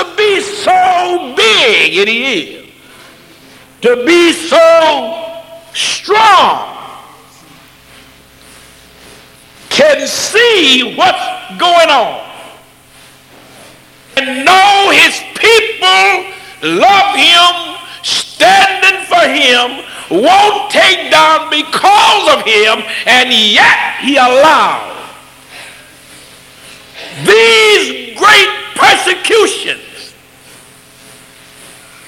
to 0.00 0.16
be 0.16 0.40
so 0.40 1.34
big, 1.36 1.96
and 1.98 2.08
he 2.08 2.42
is, 2.42 2.70
to 3.82 4.04
be 4.06 4.32
so 4.32 5.42
strong, 5.74 6.76
can 9.68 10.06
see 10.06 10.94
what's 10.96 11.58
going 11.58 11.90
on. 11.90 12.26
And 14.16 14.44
know 14.44 14.90
his 14.90 15.20
people 15.34 16.32
love 16.62 17.16
him, 17.16 17.76
standing 18.02 19.04
for 19.04 19.26
him, 19.28 19.84
won't 20.10 20.70
take 20.70 21.10
down 21.10 21.50
because 21.50 22.36
of 22.36 22.42
him, 22.44 22.82
and 23.06 23.30
yet 23.30 23.96
he 24.00 24.16
allowed 24.16 24.86
these 27.24 28.18
great 28.18 28.48
persecutions 28.74 29.89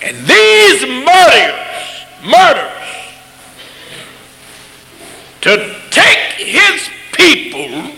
and 0.02 0.16
these 0.26 0.82
murders, 0.82 2.04
murders, 2.24 2.72
to 5.42 5.76
take 5.90 6.18
his 6.38 6.88
people 7.12 7.92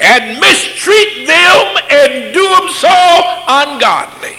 and 0.00 0.40
mistreat 0.40 1.26
them 1.26 1.76
and 1.90 2.34
do 2.34 2.48
them 2.48 2.68
so 2.70 3.44
ungodly. 3.48 4.36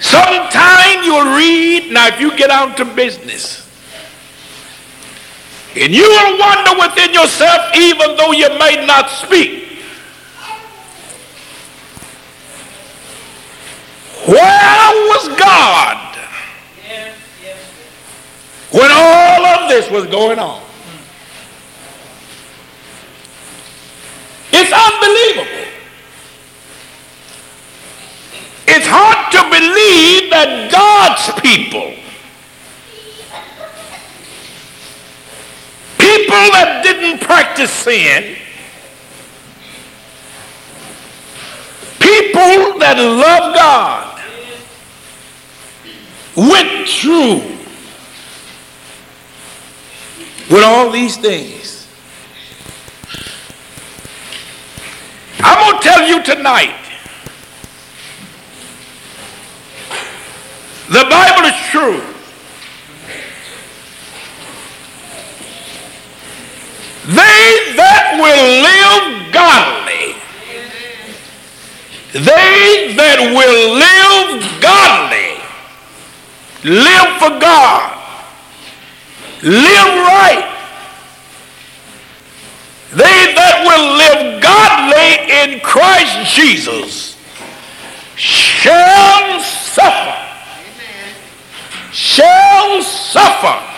Sometime 0.00 1.02
you'll 1.04 1.36
read, 1.36 1.92
now 1.92 2.08
if 2.08 2.20
you 2.20 2.36
get 2.36 2.50
out 2.50 2.76
to 2.76 2.84
business, 2.84 3.60
and 5.76 5.92
you 5.92 6.02
will 6.02 6.38
wonder 6.38 6.80
within 6.80 7.12
yourself, 7.12 7.74
even 7.74 8.16
though 8.16 8.32
you 8.32 8.48
may 8.58 8.84
not 8.86 9.10
speak, 9.10 9.63
where 14.26 15.08
was 15.08 15.28
God 15.38 16.16
when 18.70 18.90
all 18.90 19.46
of 19.46 19.68
this 19.68 19.90
was 19.90 20.06
going 20.06 20.38
on? 20.38 20.62
It's 24.52 24.72
unbelievable. 24.72 25.64
It's 28.66 28.86
hard 28.86 29.30
to 29.32 29.42
believe 29.50 30.30
that 30.30 30.70
God's 30.72 31.40
people, 31.40 31.92
people 35.98 36.44
that 36.54 36.82
didn't 36.82 37.20
practice 37.20 37.70
sin, 37.70 38.36
people 42.00 42.78
that 42.78 42.96
love 42.96 43.54
God, 43.54 44.13
went 46.36 46.88
through 46.88 47.40
with 50.50 50.62
all 50.62 50.90
these 50.90 51.16
things. 51.16 51.86
I'm 55.40 55.70
going 55.70 55.82
to 55.82 55.88
tell 55.88 56.08
you 56.08 56.22
tonight 56.22 56.84
The 60.88 61.04
Bible 61.10 61.48
is 61.48 61.56
true. 61.70 62.02
They 67.06 67.74
that 67.76 68.14
will 68.20 68.44
live 68.62 69.32
godly, 69.32 70.14
they 72.12 72.94
that 72.94 73.18
will 73.32 73.74
live 73.74 74.60
godly, 74.60 75.43
live 76.64 77.16
for 77.18 77.38
God, 77.38 77.92
live 79.42 79.94
right, 80.08 80.50
they 82.92 83.34
that 83.34 83.64
will 83.66 83.86
live 83.98 84.42
godly 84.42 85.28
in 85.28 85.60
Christ 85.60 86.34
Jesus 86.34 87.16
shall 88.16 89.40
suffer. 89.40 90.20
Shall 91.92 92.82
suffer 92.82 93.74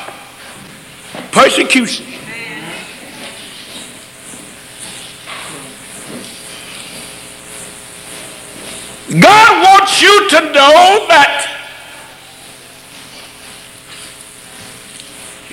persecution. 1.32 2.06
God 9.20 9.64
wants 9.64 10.02
you 10.02 10.28
to 10.30 10.40
know 10.52 11.06
that 11.08 11.65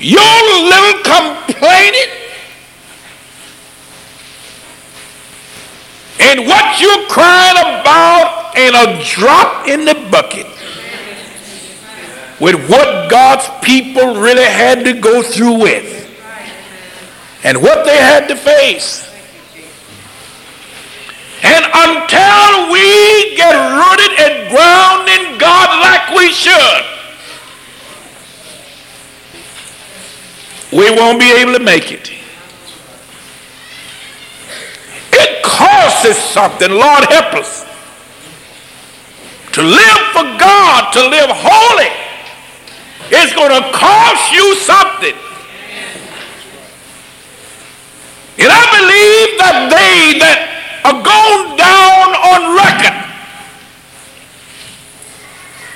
your 0.04 0.20
little 0.20 1.02
complaining. 1.04 2.12
And 6.20 6.46
what 6.46 6.80
you're 6.82 7.08
crying 7.08 7.58
about 7.58 8.54
ain't 8.58 8.76
a 8.76 9.04
drop 9.04 9.68
in 9.68 9.86
the 9.86 9.96
bucket. 10.12 10.48
With 12.40 12.70
what 12.70 13.10
God's 13.10 13.48
people 13.66 14.16
really 14.16 14.44
had 14.44 14.84
to 14.84 14.94
go 15.00 15.24
through 15.24 15.60
with. 15.60 16.02
And 17.44 17.62
what 17.62 17.86
they 17.86 17.98
had 17.98 18.28
to 18.28 18.36
face. 18.36 19.10
And 21.44 21.66
until 21.66 22.72
we 22.72 23.36
get 23.36 23.54
rooted 23.54 24.20
and 24.20 24.50
grounded 24.50 25.34
in 25.34 25.38
God 25.38 25.70
like 25.82 26.16
we 26.18 26.32
should, 26.32 26.93
we 30.74 30.90
won't 30.90 31.20
be 31.20 31.32
able 31.32 31.54
to 31.54 31.64
make 31.64 31.92
it. 31.92 32.12
It 35.14 35.44
costs 35.44 36.06
us 36.06 36.18
something. 36.18 36.70
Lord 36.70 37.06
help 37.06 37.36
us. 37.36 37.64
To 39.54 39.62
live 39.62 40.02
for 40.14 40.26
God, 40.42 40.92
to 40.94 41.02
live 41.08 41.30
holy, 41.30 41.94
it's 43.12 43.34
going 43.36 43.54
to 43.54 43.72
cost 43.72 44.34
you 44.34 44.56
something. 44.56 45.14
And 48.40 48.50
I 48.50 48.66
believe 48.74 49.38
that 49.38 49.70
they 49.70 50.18
that 50.18 50.82
are 50.84 50.98
going 51.06 51.56
down 51.56 52.18
on 52.18 52.58
record 52.58 53.04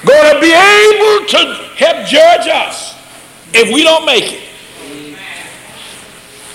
going 0.08 0.34
to 0.34 0.42
be 0.42 0.54
able 0.56 1.28
to 1.28 1.40
help 1.76 2.08
judge 2.08 2.48
us 2.48 2.96
if 3.54 3.72
we 3.74 3.84
don't 3.84 4.06
make 4.06 4.34
it. 4.34 4.47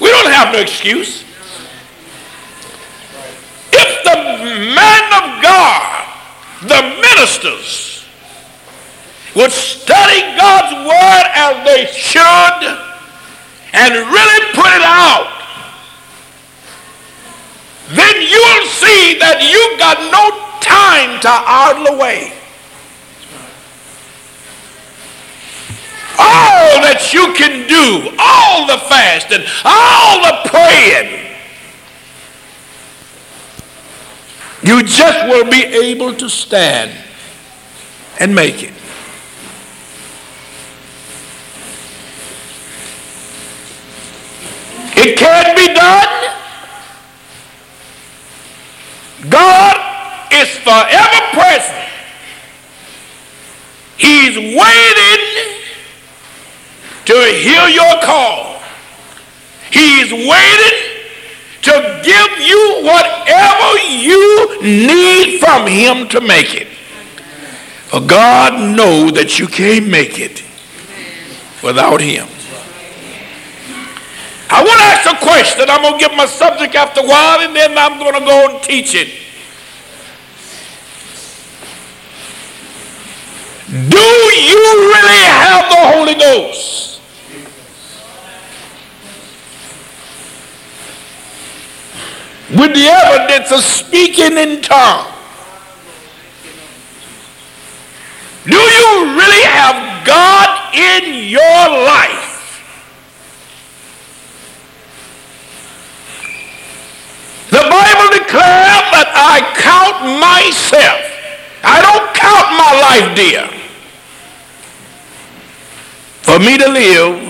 We 0.03 0.11
don't 0.11 0.31
have 0.33 0.53
no 0.53 0.61
excuse. 0.61 1.25
If 3.73 4.05
the 4.05 4.17
man 4.75 5.05
of 5.17 5.43
God, 5.43 6.09
the 6.63 6.83
ministers, 7.01 8.05
would 9.35 9.53
study 9.53 10.21
God's 10.37 10.87
word 10.87 11.25
as 11.35 11.65
they 11.65 11.87
should 11.91 12.79
and 13.73 13.95
really 13.95 14.53
put 14.53 14.67
it 14.67 14.83
out 14.83 15.43
then 17.95 18.23
you'll 18.23 18.69
see 18.73 19.19
that 19.21 19.45
you've 19.45 19.79
got 19.79 20.01
no 20.09 20.25
time 20.65 21.21
to 21.21 21.29
idle 21.29 21.95
away. 21.95 22.33
All 26.19 26.81
that 26.83 27.13
you 27.13 27.33
can 27.35 27.67
do, 27.67 28.15
all 28.19 28.67
the 28.67 28.79
fasting, 28.89 29.41
all 29.65 30.21
the 30.21 30.49
praying, 30.49 31.23
you 34.63 34.83
just 34.83 35.27
will 35.29 35.51
be 35.51 35.65
able 35.65 36.15
to 36.15 36.29
stand 36.29 36.93
and 38.21 38.35
make 38.35 38.63
it. 38.63 38.73
It 44.95 45.19
can 45.19 45.57
be 45.57 45.75
done. 45.75 46.33
God 49.29 49.77
is 50.33 50.49
forever 50.59 51.21
present. 51.33 51.89
He's 53.99 54.37
waiting 54.37 55.62
to 57.07 57.15
hear 57.15 57.69
your 57.69 58.01
call. 58.03 58.61
He's 59.71 60.13
waiting 60.13 60.93
to 61.63 62.01
give 62.05 62.47
you 62.47 62.83
whatever 62.85 63.79
you 63.89 64.63
need 64.63 65.39
from 65.39 65.67
him 65.67 66.09
to 66.09 66.21
make 66.21 66.55
it. 66.55 66.69
For 67.89 68.01
God 68.01 68.77
knows 68.77 69.13
that 69.13 69.39
you 69.39 69.47
can't 69.47 69.89
make 69.89 70.19
it 70.19 70.43
without 71.63 72.01
him. 72.01 72.27
I 74.51 74.63
want 74.63 74.79
to 74.79 74.85
ask 74.85 75.11
a 75.11 75.17
question. 75.25 75.71
I'm 75.71 75.81
going 75.81 75.99
to 75.99 76.09
give 76.09 76.17
my 76.17 76.27
subject 76.27 76.75
after 76.75 77.01
a 77.01 77.07
while, 77.07 77.41
and 77.41 77.57
then 77.57 77.79
I'm 77.79 77.99
going 77.99 78.15
to 78.15 78.21
go 78.21 78.51
and 78.51 78.63
teach 78.63 78.95
it. 78.95 79.09
Do 83.73 83.97
you 83.97 84.63
really 84.93 85.25
have 85.25 85.71
the 85.71 85.97
Holy 85.97 86.15
Ghost? 86.15 86.92
With 92.53 92.75
the 92.75 92.87
evidence 92.87 93.51
of 93.51 93.61
speaking 93.61 94.37
in 94.37 94.61
tongues. 94.61 95.09
Do 98.45 98.57
you 98.57 99.17
really 99.17 99.43
have 99.45 100.05
God 100.05 100.75
in 100.75 101.29
your 101.29 101.41
life? 101.41 102.33
The 107.51 107.59
Bible 107.59 108.09
declares 108.19 108.85
that 108.97 109.13
I 109.15 109.45
count 109.61 109.97
myself. 110.21 111.01
I 111.63 111.81
don't 111.81 112.15
count 112.17 112.49
my 112.57 112.73
life 112.81 113.15
dear. 113.15 113.47
For 116.23 116.39
me 116.39 116.59
to 116.59 116.69
live 116.69 117.21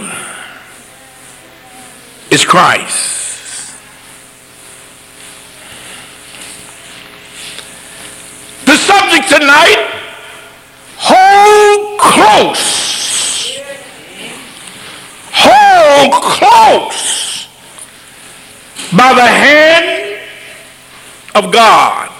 is 2.30 2.44
Christ. 2.44 3.12
The 8.64 8.76
subject 8.92 9.28
tonight 9.28 9.80
hold 10.96 12.00
close. 12.00 13.58
Hold 15.32 16.12
close 16.22 17.48
by 18.96 19.14
the 19.14 19.26
hand 19.26 20.20
of 21.34 21.52
God. 21.52 22.10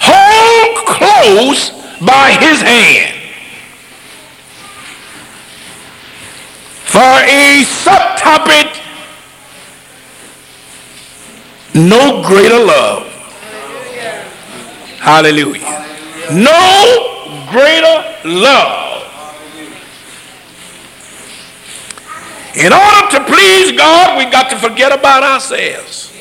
Hold 0.00 0.86
close 0.86 1.70
by 2.00 2.32
his 2.40 2.60
hand. 2.60 3.14
For 6.84 7.00
a 7.00 7.64
subtopic, 7.84 8.80
no 11.74 12.22
greater 12.26 12.58
love. 12.58 13.15
Hallelujah. 15.06 15.86
No 16.32 17.46
greater 17.48 18.28
love. 18.28 19.06
In 22.56 22.72
order 22.72 23.10
to 23.12 23.24
please 23.24 23.78
God, 23.78 24.18
we 24.18 24.28
got 24.32 24.50
to 24.50 24.58
forget 24.58 24.90
about 24.90 25.22
ourselves. 25.22 26.12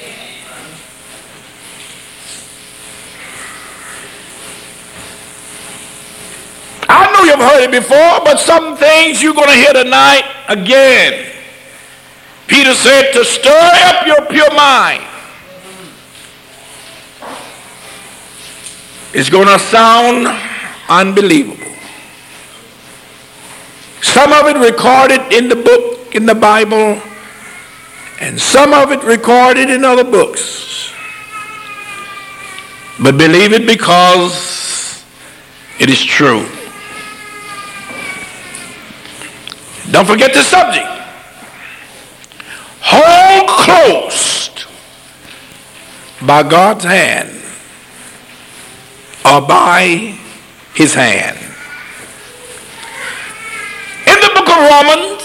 I 6.87 7.11
know 7.11 7.23
you've 7.23 7.39
heard 7.39 7.63
it 7.63 7.71
before, 7.71 8.21
but 8.23 8.37
some 8.37 8.77
things 8.77 9.23
you're 9.23 9.33
going 9.33 9.47
to 9.47 9.55
hear 9.55 9.73
tonight 9.73 10.25
again. 10.47 11.31
Peter 12.45 12.75
said 12.75 13.13
to 13.13 13.25
stir 13.25 13.71
up 13.85 14.05
your 14.05 14.27
pure 14.27 14.53
mind. 14.53 15.14
It's 19.17 19.29
going 19.29 19.47
to 19.47 19.57
sound 19.57 20.27
unbelievable. 20.89 21.71
Some 24.01 24.33
of 24.33 24.45
it 24.47 24.57
recorded 24.57 25.31
in 25.31 25.47
the 25.47 25.55
book, 25.55 26.13
in 26.13 26.25
the 26.25 26.35
Bible, 26.35 27.01
and 28.19 28.37
some 28.37 28.73
of 28.73 28.91
it 28.91 29.01
recorded 29.05 29.69
in 29.69 29.85
other 29.85 30.03
books. 30.03 30.91
But 33.01 33.17
believe 33.17 33.53
it 33.53 33.65
because 33.65 35.01
it 35.79 35.89
is 35.89 36.03
true. 36.03 36.45
Don't 39.91 40.05
forget 40.05 40.33
the 40.33 40.43
subject. 40.43 40.89
Hold 42.81 43.47
close 43.47 44.49
by 46.21 46.43
God's 46.43 46.83
hand 46.83 47.44
or 49.25 49.41
by 49.41 50.15
his 50.75 50.93
hand. 50.93 51.37
In 54.05 54.19
the 54.21 54.31
book 54.35 54.47
of 54.47 54.59
Romans, 54.69 55.23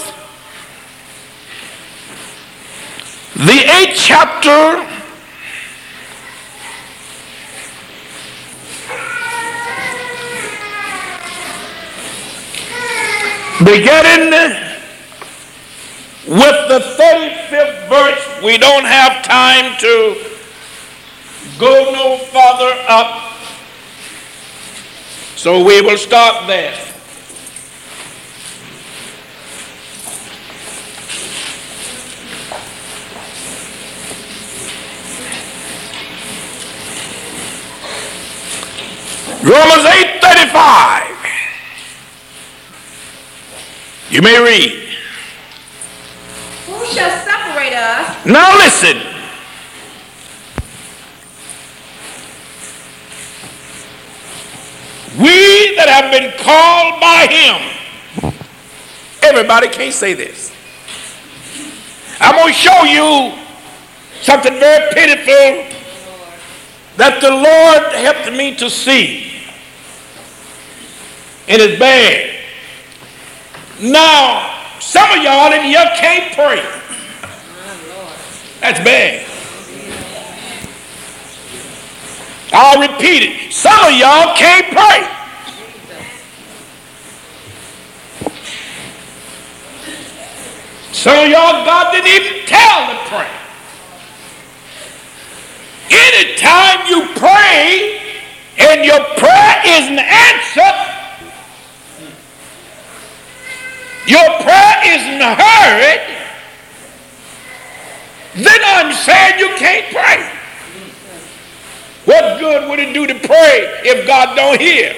the 3.35 3.59
eighth 3.77 3.95
chapter, 3.95 4.87
beginning 13.63 14.31
with 16.27 16.57
the 16.69 16.79
35th 16.97 17.87
verse, 17.87 18.43
we 18.43 18.57
don't 18.57 18.85
have 18.85 19.21
time 19.23 19.77
to 19.79 20.25
go 21.59 21.91
no 21.93 22.17
further 22.17 22.73
up 22.87 23.31
so 25.41 25.63
we 25.65 25.81
will 25.81 25.97
stop 25.97 26.45
there. 26.45 26.77
Romans 39.41 39.83
8:35. 39.83 41.07
You 44.11 44.21
may 44.21 44.39
read. 44.39 44.89
Who 46.67 46.85
shall 46.85 47.09
separate 47.25 47.73
us? 47.73 48.25
Now 48.27 48.55
listen. 48.57 49.20
We 55.19 55.75
that 55.75 55.89
have 55.89 56.11
been 56.11 56.31
called 56.39 57.01
by 57.01 57.27
him. 57.27 58.33
Everybody 59.21 59.67
can't 59.67 59.93
say 59.93 60.13
this. 60.13 60.51
I'm 62.19 62.35
going 62.35 62.47
to 62.47 62.53
show 62.53 62.83
you 62.83 63.37
something 64.21 64.53
very 64.53 64.93
pitiful 64.93 65.79
that 66.97 67.19
the 67.19 67.31
Lord 67.31 67.93
helped 67.95 68.31
me 68.37 68.55
to 68.55 68.69
see. 68.69 69.31
And 71.47 71.61
it's 71.61 71.79
bad. 71.79 72.39
Now, 73.81 74.79
some 74.79 75.09
of 75.11 75.23
y'all 75.23 75.51
in 75.51 75.63
here 75.63 75.83
can't 75.97 76.33
pray. 76.33 76.63
That's 78.61 78.79
bad. 78.79 79.30
I'll 82.53 82.81
repeat 82.81 83.23
it. 83.23 83.53
Some 83.53 83.73
of 83.85 83.91
y'all 83.91 84.35
can't 84.35 84.67
pray. 84.67 85.07
Some 90.91 91.17
of 91.17 91.29
y'all, 91.29 91.65
God 91.65 91.91
didn't 91.93 92.07
even 92.07 92.45
tell 92.45 92.87
to 92.91 93.09
pray. 93.09 93.29
Anytime 95.89 96.87
you 96.89 97.07
pray 97.15 98.01
and 98.59 98.85
your 98.85 98.99
prayer 99.15 99.61
isn't 99.65 99.99
answered, 99.99 100.91
your 104.05 104.29
prayer 104.41 104.75
isn't 104.85 105.21
heard, 105.21 106.01
then 108.35 108.59
I'm 108.65 108.93
saying 108.93 109.39
you 109.39 109.49
can't 109.57 109.93
pray. 109.93 110.40
What 112.11 112.39
good 112.41 112.69
would 112.69 112.79
it 112.79 112.93
do 112.93 113.07
to 113.07 113.13
pray 113.13 113.79
if 113.85 114.05
God 114.05 114.35
don't 114.35 114.59
hear? 114.59 114.93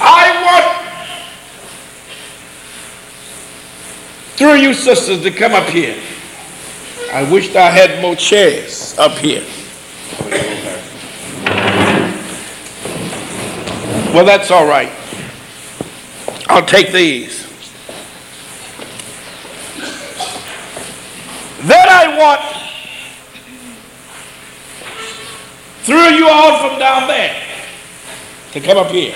I 0.00 0.42
want 0.44 0.76
through 4.36 4.56
you 4.56 4.74
sisters 4.74 5.22
to 5.22 5.30
come 5.30 5.52
up 5.52 5.68
here. 5.68 5.96
I 7.12 7.30
wished 7.30 7.54
I 7.54 7.70
had 7.70 8.02
more 8.02 8.16
chairs 8.16 8.98
up 8.98 9.12
here. 9.12 9.44
Well, 14.12 14.24
that's 14.24 14.50
all 14.50 14.66
right. 14.66 14.90
I'll 16.48 16.66
take 16.66 16.90
these. 16.90 17.47
Then 21.62 21.88
I 21.88 22.16
want 22.16 22.40
threw 25.82 25.96
you 25.96 26.28
all 26.28 26.68
from 26.68 26.78
down 26.78 27.08
there 27.08 27.34
to 28.52 28.60
come 28.60 28.78
up 28.78 28.88
here. 28.88 29.14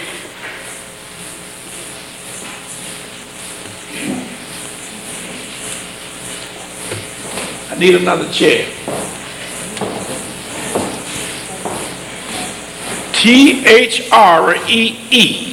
I 7.70 7.78
need 7.78 7.94
another 7.94 8.28
chair. 8.32 8.66
T 13.12 13.64
H 13.66 14.10
R 14.10 14.56
E 14.66 15.06
E. 15.10 15.51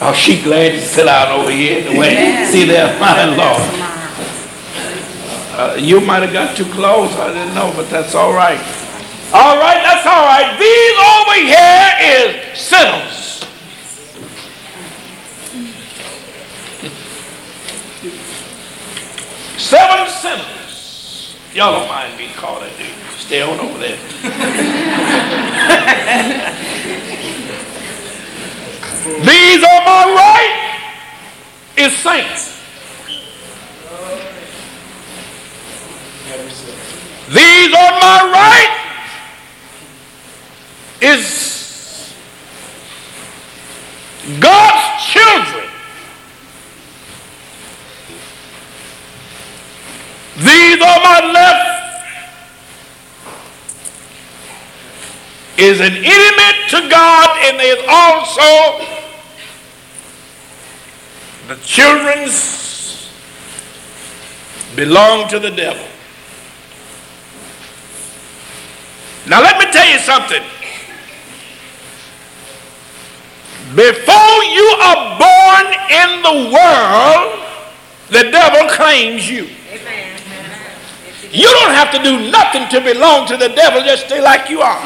Oh, 0.00 0.12
she 0.12 0.42
glad 0.42 0.72
to 0.72 0.80
sit 0.80 1.06
out 1.06 1.38
over 1.38 1.50
here 1.50 1.78
in 1.78 1.94
the 1.94 1.98
way. 2.00 2.46
See 2.50 2.64
there, 2.64 2.98
my 2.98 3.24
Lord. 3.26 3.62
Uh, 5.56 5.76
you 5.78 6.00
might 6.00 6.22
have 6.22 6.32
got 6.32 6.56
too 6.56 6.64
close. 6.64 7.12
I 7.12 7.32
didn't 7.32 7.54
know, 7.54 7.72
but 7.76 7.88
that's 7.88 8.14
all 8.14 8.32
right. 8.32 8.58
All 9.32 9.56
right, 9.56 9.80
that's 9.82 10.04
all 10.06 10.26
right. 10.26 10.58
These 10.58 10.98
over 11.14 11.34
here 11.46 11.94
is 12.00 12.58
sinners. 12.58 13.44
Seven 19.58 20.08
sinners. 20.08 21.36
Y'all 21.54 21.78
don't 21.78 21.88
mind 21.88 22.18
being 22.18 22.32
called 22.34 22.62
that, 22.62 22.76
dude. 22.76 22.88
Stay 23.18 23.42
on 23.42 23.60
over 23.60 23.78
there. 23.78 23.98
These 29.04 29.62
on 29.62 29.84
my 29.84 30.04
right 30.16 30.80
is 31.76 31.94
saints. 31.94 32.58
These 37.28 37.74
on 37.74 38.00
my 38.00 38.30
right 38.32 38.80
is 41.02 42.14
God's 44.40 45.04
children. 45.04 45.68
These 50.38 50.80
on 50.80 51.02
my 51.02 51.30
left 51.30 51.83
is 55.58 55.80
an 55.80 55.92
enemy 55.92 56.52
to 56.68 56.88
God 56.88 57.38
and 57.44 57.60
is 57.60 57.84
also 57.88 58.84
the 61.48 61.56
children's 61.62 63.10
belong 64.74 65.28
to 65.28 65.38
the 65.38 65.50
devil. 65.50 65.86
Now, 69.26 69.40
let 69.40 69.58
me 69.58 69.70
tell 69.70 69.88
you 69.88 69.98
something. 69.98 70.42
Before 73.74 74.44
you 74.44 74.76
are 74.82 75.18
born 75.18 75.66
in 75.90 76.22
the 76.22 76.50
world, 76.52 77.40
the 78.10 78.30
devil 78.30 78.68
claims 78.68 79.28
you. 79.28 79.48
You 81.34 81.50
don't 81.50 81.74
have 81.74 81.90
to 81.90 81.98
do 81.98 82.30
nothing 82.30 82.70
to 82.70 82.78
belong 82.80 83.26
to 83.26 83.36
the 83.36 83.48
devil, 83.50 83.82
just 83.82 84.06
stay 84.06 84.22
like 84.22 84.48
you 84.48 84.62
are. 84.62 84.78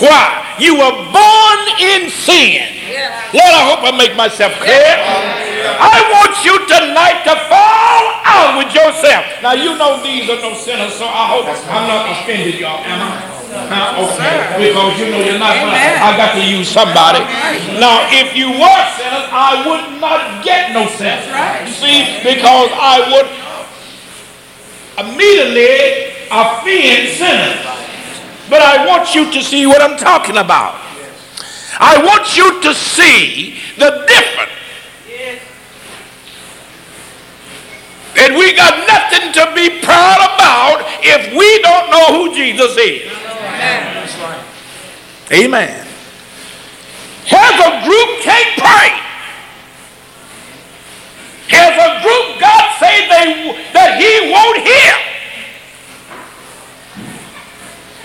Why? 0.00 0.56
You 0.58 0.80
were 0.80 0.96
born 1.12 1.60
in 1.78 2.08
sin. 2.08 2.64
Lord, 3.36 3.52
I 3.52 3.62
hope 3.68 3.84
I 3.84 3.92
make 3.92 4.16
myself 4.16 4.56
clear. 4.64 4.96
I 5.76 6.00
want 6.16 6.32
you 6.48 6.56
tonight 6.64 7.28
to 7.28 7.34
fall 7.52 8.04
out 8.24 8.56
with 8.56 8.72
yourself. 8.72 9.24
Now, 9.44 9.52
you 9.52 9.76
know 9.76 10.00
these 10.00 10.30
are 10.32 10.40
no 10.40 10.56
sinners, 10.56 10.96
so 10.96 11.04
I 11.04 11.28
hope 11.28 11.44
I'm 11.68 11.88
not 11.92 12.08
offended, 12.08 12.56
y'all, 12.56 12.80
am 12.80 13.04
I? 13.04 13.34
Huh? 13.54 14.02
Okay, 14.02 14.66
because 14.66 14.98
you 14.98 15.14
know 15.14 15.22
you're 15.22 15.38
not 15.38 15.54
I 15.54 16.16
got 16.18 16.34
to 16.34 16.42
use 16.42 16.66
somebody. 16.66 17.22
Now, 17.78 18.02
if 18.10 18.34
you 18.34 18.50
were 18.50 18.82
sinners, 18.98 19.28
I 19.30 19.62
would 19.62 20.00
not 20.00 20.42
get 20.42 20.74
no. 20.74 20.90
You 20.90 21.70
see, 21.70 22.18
because 22.26 22.70
I 22.74 22.98
would 23.14 23.43
immediately 24.98 26.14
offend 26.30 27.08
sinners. 27.08 27.60
But 28.50 28.62
I 28.62 28.86
want 28.86 29.14
you 29.14 29.30
to 29.32 29.42
see 29.42 29.66
what 29.66 29.80
I'm 29.82 29.96
talking 29.98 30.36
about. 30.36 30.80
I 31.78 32.02
want 32.04 32.36
you 32.36 32.60
to 32.62 32.74
see 32.74 33.58
the 33.78 34.04
difference. 34.06 34.50
And 38.16 38.36
we 38.36 38.54
got 38.54 38.86
nothing 38.86 39.32
to 39.32 39.52
be 39.54 39.80
proud 39.82 40.22
about 40.22 40.86
if 41.02 41.34
we 41.34 41.60
don't 41.62 41.90
know 41.90 42.06
who 42.14 42.34
Jesus 42.34 42.76
is. 42.78 43.12
Amen. 45.32 45.86
Here's 47.24 47.60
a 47.60 47.82
group 47.82 48.22
can't 48.22 48.58
pray. 48.60 49.13
Here's 51.48 51.76
a 51.76 52.00
group 52.02 52.40
God 52.40 52.64
say 52.80 53.08
they 53.08 53.52
that 53.72 54.00
He 54.00 54.32
won't 54.32 54.58
hear. 54.64 54.94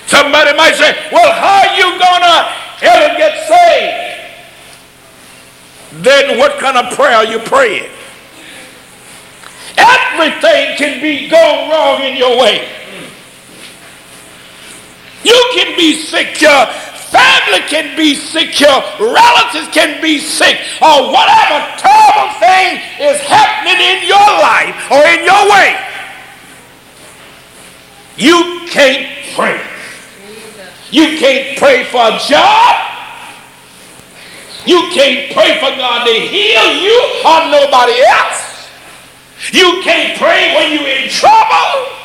Somebody 0.08 0.58
might 0.58 0.76
say, 0.76 0.96
"Well, 1.12 1.32
how 1.32 1.70
are 1.70 1.76
you 1.78 2.00
gonna 2.00 2.52
ever 2.82 3.18
get 3.18 3.48
saved?" 3.48 4.10
Then 6.04 6.38
what 6.38 6.60
kind 6.60 6.78
of 6.78 6.94
prayer 6.96 7.16
are 7.16 7.26
you 7.26 7.40
praying? 7.40 7.90
Everything 9.78 10.76
can 10.78 11.02
be 11.02 11.30
going 11.30 11.70
wrong 11.70 12.02
in 12.04 12.18
your 12.18 12.38
way. 12.38 12.68
You 15.24 15.52
can 15.54 15.76
be 15.76 16.02
sick, 16.02 16.42
your 16.42 16.68
family 17.10 17.66
can 17.68 17.96
be 17.98 18.16
sick, 18.16 18.60
your 18.60 18.80
relatives 19.00 19.68
can 19.74 20.02
be 20.02 20.20
sick, 20.20 20.58
or 20.82 21.12
whatever 21.12 21.58
terrible 21.78 22.30
thing 22.40 22.82
is 23.02 23.20
happening 23.26 23.80
in 23.82 24.08
your 24.08 24.30
life 24.40 24.76
or 24.92 25.02
in 25.06 25.26
your 25.26 25.44
way. 25.50 25.78
You 28.18 28.68
can't 28.70 29.08
pray. 29.36 29.62
You 30.92 31.18
can't 31.20 31.58
pray 31.58 31.84
for 31.86 32.02
a 32.02 32.20
job. 32.28 32.76
You 34.66 34.82
can't 34.94 35.32
pray 35.34 35.58
for 35.60 35.76
God 35.78 36.06
to 36.06 36.14
heal 36.14 36.74
you 36.82 37.00
or 37.26 37.50
nobody 37.50 38.02
else. 38.06 38.70
You 39.52 39.82
can't 39.84 40.18
pray 40.18 40.54
when 40.56 40.74
you're 40.74 40.90
in 40.90 41.10
trouble. 41.10 41.99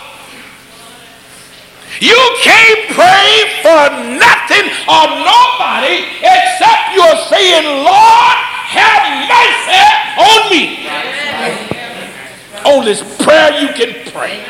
You 2.00 2.18
can't 2.42 2.90
pray 2.90 3.62
for 3.62 3.82
nothing 4.18 4.66
or 4.90 5.04
nobody 5.22 6.06
except 6.18 6.94
you're 6.94 7.18
saying, 7.30 7.64
Lord, 7.86 8.36
have 8.74 9.04
mercy 9.30 9.84
on 10.18 10.40
me. 10.50 10.90
Only 12.66 12.94
prayer 13.22 13.60
you 13.60 13.68
can 13.74 13.92
pray. 14.10 14.42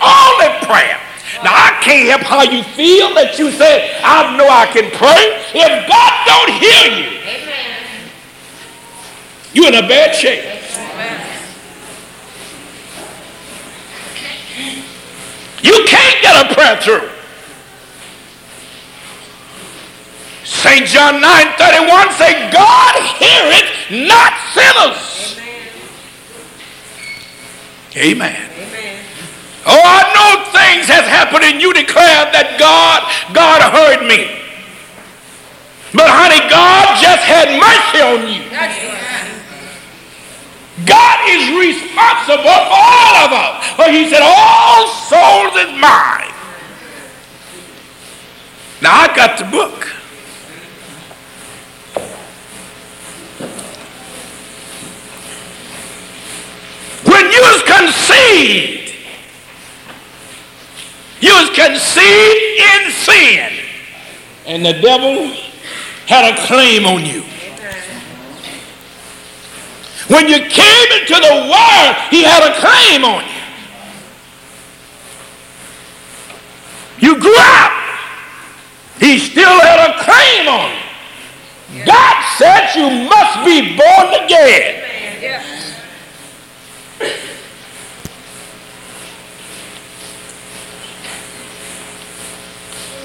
Only 0.00 0.48
prayer. 0.64 0.96
Now 1.44 1.52
I 1.52 1.78
can't 1.82 2.08
help 2.08 2.22
how 2.22 2.42
you 2.42 2.62
feel 2.62 3.14
that 3.14 3.38
you 3.38 3.50
say, 3.50 3.96
I 4.04 4.36
know 4.36 4.48
I 4.48 4.66
can 4.66 4.90
pray. 4.92 5.40
If 5.52 5.88
God 5.88 6.12
don't 6.28 6.52
hear 6.60 6.84
you, 6.96 7.08
you're 9.52 9.68
in 9.68 9.84
a 9.84 9.88
bad 9.88 10.14
shape. 10.14 10.44
You 15.62 15.84
can't 15.86 16.22
get 16.22 16.50
a 16.50 16.54
prayer 16.54 16.80
through. 16.80 17.08
St. 20.44 20.86
John 20.86 21.20
9 21.20 21.46
31 21.58 22.10
say, 22.12 22.50
God 22.50 22.94
heareth 23.18 24.08
not 24.08 24.32
sinners. 24.52 25.38
Amen. 27.96 28.36
Amen. 28.36 29.04
Oh, 29.66 29.82
I 29.82 30.02
know 30.14 30.50
things 30.52 30.86
have 30.88 31.04
happened 31.04 31.44
and 31.44 31.60
you 31.60 31.72
declare 31.72 32.30
that 32.32 32.56
God, 32.58 33.04
God 33.34 33.60
heard 33.60 34.06
me. 34.06 34.40
But 35.92 36.06
honey, 36.06 36.40
God 36.48 36.96
just 37.02 37.22
had 37.26 37.50
mercy 37.58 38.00
on 38.00 38.30
you. 38.30 38.46
God 40.86 41.18
is 41.28 41.50
responsible 41.58 41.89
for 42.26 42.38
all 42.38 43.16
of 43.24 43.32
us. 43.32 43.74
But 43.76 43.92
he 43.92 44.08
said, 44.08 44.20
all 44.22 44.86
souls 44.86 45.56
is 45.56 45.72
mine. 45.80 46.32
Now 48.82 49.00
I 49.00 49.14
got 49.14 49.38
the 49.38 49.44
book. 49.44 49.86
When 57.04 57.30
you 57.30 57.40
was 57.40 57.62
conceived, 57.62 58.94
you 61.20 61.32
was 61.34 61.50
conceived 61.50 62.60
in 62.60 62.90
sin. 62.90 63.52
And 64.46 64.64
the 64.64 64.80
devil 64.80 65.34
had 66.06 66.32
a 66.32 66.46
claim 66.46 66.86
on 66.86 67.04
you. 67.04 67.22
When 70.10 70.26
you 70.26 70.40
came 70.40 70.88
into 71.00 71.14
the 71.14 71.46
world, 71.48 71.96
he 72.10 72.24
had 72.24 72.42
a 72.42 72.58
claim 72.58 73.04
on 73.04 73.22
you. 73.22 73.30
You 76.98 77.20
grew 77.20 77.36
up, 77.38 77.72
he 78.98 79.20
still 79.20 79.60
had 79.60 79.88
a 79.88 80.02
claim 80.02 80.48
on 80.48 80.72
you. 81.72 81.84
God 81.86 82.24
said 82.36 82.74
you 82.74 83.08
must 83.08 83.44
be 83.44 83.76
born 83.76 84.24
again. 84.24 84.78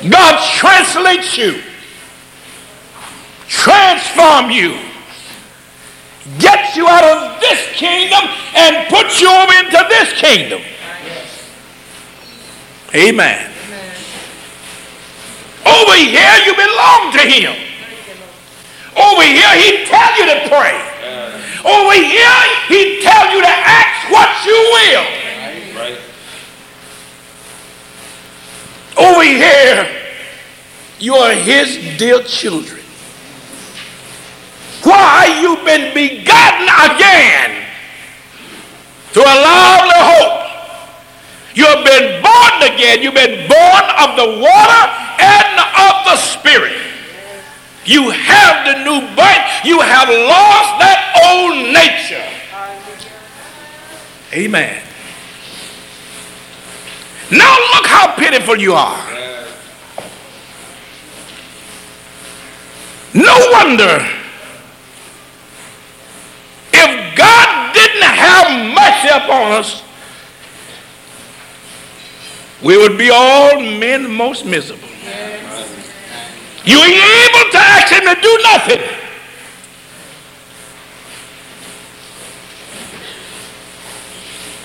God 0.09 0.43
translates 0.55 1.37
you, 1.37 1.61
transform 3.47 4.49
you, 4.49 4.79
gets 6.39 6.75
you 6.75 6.87
out 6.87 7.03
of 7.03 7.39
this 7.39 7.71
kingdom 7.73 8.21
and 8.55 8.87
puts 8.89 9.21
you 9.21 9.29
over 9.29 9.53
into 9.53 9.85
this 9.89 10.13
kingdom. 10.13 10.61
Amen. 12.93 13.51
Over 15.65 15.95
here, 15.95 16.35
you 16.45 16.53
belong 16.55 17.11
to 17.13 17.19
Him. 17.19 17.55
Over 18.95 19.23
here, 19.23 19.55
He 19.59 19.85
tell 19.85 20.17
you 20.17 20.25
to 20.25 20.47
pray. 20.47 20.79
Over 21.65 21.93
here, 21.93 22.37
He 22.67 23.01
tell 23.01 23.33
you 23.33 23.41
to 23.41 23.47
ask 23.47 24.11
what 24.11 24.45
you 24.45 24.57
will. 24.75 25.05
Over 28.97 29.23
here, 29.23 29.87
you 30.99 31.15
are 31.15 31.33
His 31.33 31.97
dear 31.97 32.23
children. 32.23 32.84
Why 34.85 35.41
you've 35.41 35.65
been 35.65 35.93
begotten 35.93 36.69
again 36.93 37.65
to 39.13 39.19
a 39.19 39.35
lively 39.41 40.01
hope. 40.13 40.45
You've 41.55 41.85
been 41.85 42.21
born 42.21 42.73
again. 42.73 43.01
You've 43.01 43.15
been 43.15 43.47
born 43.47 43.83
of 43.97 44.15
the 44.15 44.39
water 44.43 44.83
and 45.23 45.59
of 45.59 46.05
the 46.05 46.17
Spirit. 46.17 46.77
You 47.85 48.09
have 48.09 48.65
the 48.65 48.83
new 48.83 48.99
birth. 49.15 49.65
You 49.65 49.79
have 49.79 50.09
lost 50.09 50.79
that 50.83 50.99
old 51.25 51.73
nature. 51.73 52.25
Amen. 54.33 54.81
Now 57.31 57.55
look 57.73 57.87
how 57.87 58.15
pitiful 58.15 58.57
you 58.57 58.73
are. 58.73 58.99
No 63.13 63.33
wonder 63.53 64.05
if 66.73 67.15
God 67.15 67.73
didn't 67.95 68.15
have 68.15 68.47
mercy 68.73 69.07
upon 69.07 69.51
us, 69.53 69.83
we 72.63 72.77
would 72.77 72.97
be 72.97 73.09
all 73.09 73.59
men 73.59 74.09
most 74.11 74.45
miserable. 74.45 74.87
You 76.65 76.77
ain't 76.81 76.95
able 76.95 77.51
to 77.51 77.57
ask 77.57 77.93
him 77.93 78.01
to 78.01 78.21
do 78.21 78.39
nothing. 78.43 78.81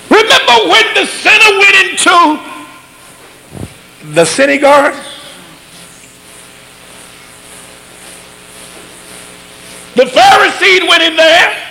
Remember 0.09 0.71
when 0.71 0.95
the 0.95 1.07
sinner 1.07 1.59
went 1.59 1.77
into 1.91 2.41
the 4.15 4.25
synagogue? 4.25 4.95
The 9.95 10.05
Pharisee 10.05 10.89
went 10.89 11.03
in 11.03 11.17
there. 11.17 11.70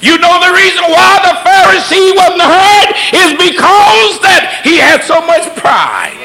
You 0.00 0.18
know 0.18 0.36
the 0.40 0.52
reason 0.52 0.84
why 0.92 1.12
the 1.24 1.34
Pharisee 1.40 2.12
wasn't 2.16 2.44
heard 2.44 2.88
is 3.16 3.32
because 3.40 4.20
that 4.20 4.60
he 4.62 4.76
had 4.76 5.00
so 5.02 5.24
much 5.24 5.48
pride. 5.56 6.20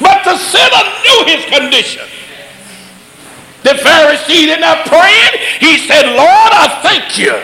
But 0.00 0.24
the 0.24 0.36
sinner 0.38 0.84
knew 1.02 1.18
his 1.30 1.44
condition. 1.46 2.06
The 3.62 3.74
Pharisee 3.78 4.46
did 4.46 4.60
not 4.60 4.86
pray. 4.86 5.14
He 5.60 5.78
said, 5.86 6.06
Lord, 6.16 6.52
I 6.54 6.80
thank 6.82 7.18
you 7.18 7.38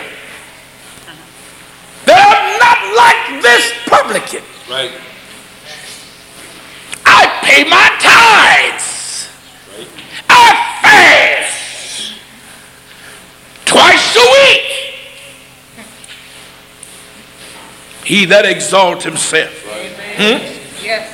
that 2.05 2.19
I'm 2.19 2.47
not 2.59 2.79
like 2.95 3.41
this 3.43 3.71
publican. 3.87 4.43
Right. 4.69 4.91
I 7.05 7.27
pay 7.43 7.63
my 7.69 7.87
tithes. 8.01 9.29
Right. 9.71 9.87
I 10.29 10.45
fast 10.81 11.54
twice 14.15 14.17
a 14.17 14.31
week. 14.31 14.71
He 18.05 18.25
that 18.25 18.45
exalts 18.45 19.03
himself. 19.03 19.51
Hmm? 20.15 20.39
Yes. 20.83 21.11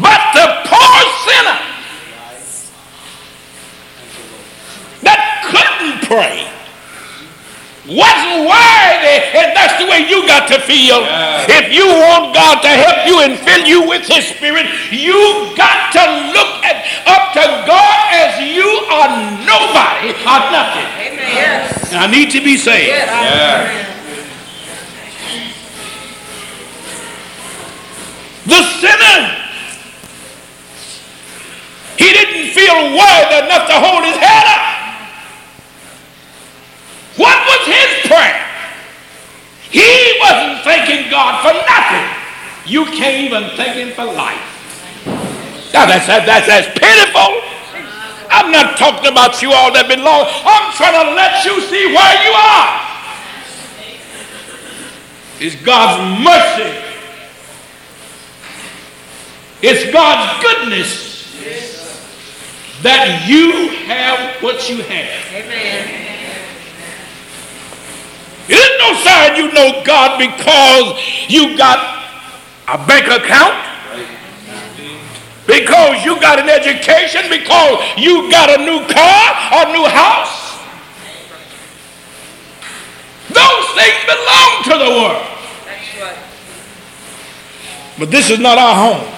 But 0.00 0.20
the 0.34 0.46
poor 0.68 0.98
sinner 1.24 1.58
that 5.02 5.20
couldn't 5.50 6.08
pray 6.08 6.51
wasn't 7.82 8.46
worthy, 8.46 9.16
and 9.34 9.50
that's 9.58 9.74
the 9.82 9.90
way 9.90 10.06
you 10.06 10.22
got 10.26 10.46
to 10.46 10.60
feel. 10.62 11.02
Yeah. 11.02 11.46
If 11.50 11.74
you 11.74 11.82
want 11.82 12.30
God 12.30 12.62
to 12.62 12.68
help 12.70 13.06
you 13.10 13.18
and 13.26 13.34
fill 13.42 13.66
you 13.66 13.88
with 13.88 14.06
His 14.06 14.26
Spirit, 14.30 14.66
you 14.94 15.50
got 15.58 15.90
to 15.90 16.04
look 16.30 16.62
at, 16.62 16.86
up 17.10 17.34
to 17.34 17.42
God 17.66 17.98
as 18.14 18.38
you 18.38 18.70
are 18.86 19.10
nobody 19.42 20.14
or 20.14 20.38
nothing. 20.54 20.86
Amen. 21.10 21.26
Yes. 21.26 21.92
I 21.92 22.06
need 22.06 22.30
to 22.30 22.40
be 22.40 22.56
saved. 22.56 22.86
Yes. 22.86 23.10
Yeah. 23.10 23.92
The 28.46 28.62
sinner, 28.78 29.38
he 31.98 32.12
didn't 32.12 32.50
feel 32.54 32.74
worthy 32.94 33.46
enough 33.46 33.66
to 33.66 33.74
hold 33.74 34.04
his 34.04 34.16
head 34.16 34.46
up. 34.46 34.81
What 37.22 37.38
was 37.46 37.62
his 37.70 38.10
prayer? 38.10 38.42
He 39.70 40.18
wasn't 40.18 40.64
thanking 40.66 41.08
God 41.08 41.38
for 41.46 41.54
nothing. 41.54 42.06
You 42.66 42.84
can't 42.86 43.22
even 43.22 43.56
thank 43.56 43.76
him 43.76 43.94
for 43.94 44.04
life. 44.04 44.42
Now 45.72 45.86
that's, 45.86 46.06
that's, 46.08 46.46
that's 46.46 46.66
pitiful. 46.78 47.30
I'm 48.28 48.50
not 48.50 48.76
talking 48.76 49.10
about 49.10 49.40
you 49.40 49.52
all 49.52 49.72
that 49.72 49.86
belong. 49.86 50.26
I'm 50.42 50.72
trying 50.74 50.98
to 51.06 51.14
let 51.14 51.44
you 51.44 51.60
see 51.62 51.94
where 51.94 52.14
you 52.26 52.32
are. 52.34 52.92
It's 55.38 55.56
God's 55.62 56.24
mercy. 56.24 56.88
It's 59.62 59.92
God's 59.92 60.42
goodness 60.42 61.12
that 62.82 63.28
you 63.28 63.68
have 63.86 64.42
what 64.42 64.68
you 64.68 64.82
have. 64.82 65.34
Amen. 65.34 66.21
It 68.48 68.56
isn't 68.58 68.78
no 68.78 68.94
sign 69.02 69.36
you 69.36 69.52
know 69.52 69.82
God 69.84 70.18
because 70.18 70.98
you 71.28 71.56
got 71.56 71.78
a 72.68 72.78
bank 72.86 73.06
account, 73.06 73.54
because 75.46 76.04
you 76.04 76.20
got 76.20 76.38
an 76.38 76.48
education, 76.48 77.28
because 77.30 77.78
you 77.96 78.30
got 78.30 78.50
a 78.50 78.64
new 78.64 78.80
car 78.88 79.24
or 79.54 79.72
new 79.72 79.86
house. 79.86 80.58
Those 83.28 83.66
things 83.78 84.04
belong 84.04 84.62
to 84.64 84.74
the 84.84 84.90
world. 84.90 85.26
That's 85.64 86.00
right. 86.00 86.18
But 87.98 88.10
this 88.10 88.28
is 88.30 88.38
not 88.38 88.58
our 88.58 88.74
home. 88.74 89.08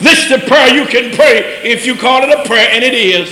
This 0.00 0.24
is 0.24 0.28
the 0.30 0.46
prayer 0.46 0.74
you 0.74 0.86
can 0.86 1.14
pray 1.14 1.60
if 1.64 1.84
you 1.84 1.96
call 1.96 2.22
it 2.22 2.30
a 2.30 2.44
prayer, 2.46 2.68
and 2.70 2.84
it 2.84 2.94
is. 2.94 3.28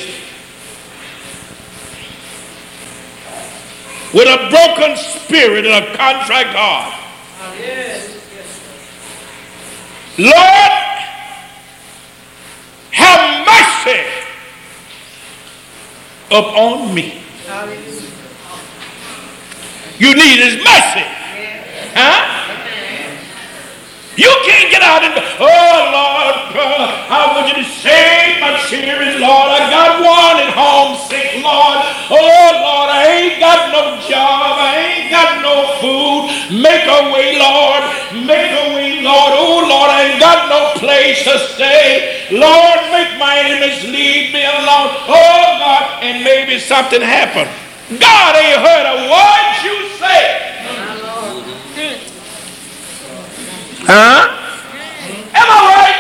With 4.12 4.26
a 4.26 4.48
broken 4.50 4.96
spirit 4.96 5.66
and 5.66 5.84
a 5.84 5.96
contrite 5.96 6.46
heart. 6.48 6.94
Lord, 10.18 10.32
have 12.90 13.46
mercy 13.46 14.00
upon 16.30 16.94
me. 16.94 17.22
You 19.98 20.14
need 20.14 20.38
his 20.38 20.56
mercy. 20.56 21.04
Huh? 21.94 22.36
You 24.16 24.32
can't 24.48 24.72
get 24.72 24.80
out 24.80 25.04
and 25.04 25.12
oh 25.12 25.76
Lord, 25.92 26.36
uh, 26.56 26.88
I 27.12 27.36
want 27.36 27.52
you 27.52 27.60
to 27.60 27.68
save 27.68 28.40
my 28.40 28.56
children, 28.64 29.20
Lord. 29.20 29.52
I 29.52 29.68
got 29.68 30.00
one 30.00 30.40
at 30.40 30.56
home 30.56 30.96
sick, 31.04 31.44
Lord. 31.44 31.84
Oh 32.08 32.16
Lord, 32.16 32.88
I 32.96 33.04
ain't 33.12 33.36
got 33.36 33.68
no 33.76 34.00
job. 34.08 34.56
I 34.56 34.72
ain't 34.88 35.12
got 35.12 35.44
no 35.44 35.76
food. 35.84 36.32
Make 36.48 36.88
a 36.88 37.12
way, 37.12 37.36
Lord. 37.36 37.84
Make 38.24 38.56
a 38.56 38.64
way, 38.72 39.04
Lord. 39.04 39.36
Oh 39.36 39.68
Lord, 39.68 39.92
I 39.92 40.08
ain't 40.08 40.20
got 40.20 40.48
no 40.48 40.80
place 40.80 41.20
to 41.28 41.36
stay. 41.52 42.24
Lord, 42.32 42.88
make 42.96 43.20
my 43.20 43.36
enemies 43.36 43.84
leave 43.84 44.32
me 44.32 44.48
alone. 44.48 44.96
Oh 45.12 45.44
God, 45.60 46.00
and 46.00 46.24
maybe 46.24 46.56
something 46.56 47.04
happened. 47.04 47.52
God 48.00 48.32
ain't 48.32 48.64
heard 48.64 48.86
a 48.88 49.12
word 49.12 49.54
you 49.60 49.76
say. 50.00 50.46
Huh? 53.86 54.34
Am 55.30 55.46
I 55.46 55.60
right? 55.78 55.94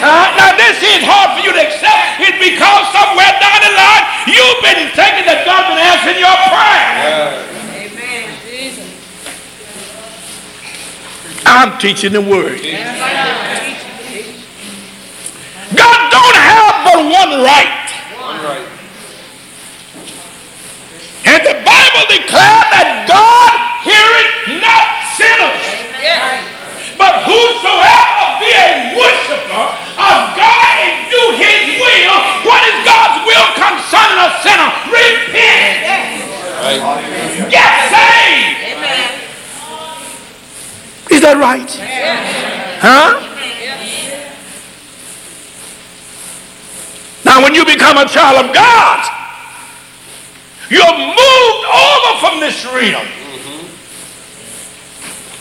Uh, 0.00 0.32
now 0.40 0.56
this 0.56 0.80
is 0.80 1.04
hard 1.04 1.36
for 1.36 1.44
you 1.44 1.52
to 1.52 1.60
accept. 1.60 2.24
It's 2.24 2.40
because 2.40 2.84
somewhere 2.88 3.36
down 3.36 3.60
the 3.60 3.72
line 3.76 4.04
you've 4.24 4.60
been 4.64 4.88
thinking 4.96 5.28
that 5.28 5.44
God's 5.44 5.76
been 5.76 5.76
answering 5.76 6.16
your 6.16 6.32
prayer. 6.48 7.36
Amen. 7.84 8.32
Jesus. 8.48 8.88
I'm 11.44 11.76
teaching 11.76 12.16
the 12.16 12.24
word. 12.24 12.64
God 15.76 16.00
don't 16.08 16.38
have 16.40 16.80
but 16.80 17.00
one 17.12 17.44
right. 17.44 17.76
And 21.28 21.44
the 21.44 21.60
Bible 21.60 22.04
declares 22.08 22.66
that 22.72 23.04
God 23.04 23.52
heareth 23.84 24.64
not 24.64 24.86
sinners. 25.18 26.55
But 26.96 27.22
whosoever 27.28 28.26
be 28.40 28.50
a 28.52 28.96
worshiper 28.96 29.66
of 30.00 30.18
God 30.36 30.74
and 30.80 30.96
do 31.12 31.22
his 31.36 31.76
will, 31.76 32.16
what 32.44 32.62
is 32.64 32.76
God's 32.84 33.24
will 33.28 33.48
concerning 33.56 34.20
a 34.20 34.30
sinner? 34.40 34.70
Repent. 34.88 35.86
Get 37.52 37.72
saved. 37.92 38.66
Is 41.10 41.20
that 41.20 41.36
right? 41.38 41.70
Huh? 42.80 43.22
Now, 47.24 47.42
when 47.42 47.54
you 47.54 47.64
become 47.64 47.98
a 47.98 48.06
child 48.06 48.46
of 48.46 48.54
God, 48.54 49.02
you're 50.70 50.98
moved 50.98 51.64
over 51.66 52.18
from 52.20 52.40
this 52.40 52.64
realm. 52.66 53.06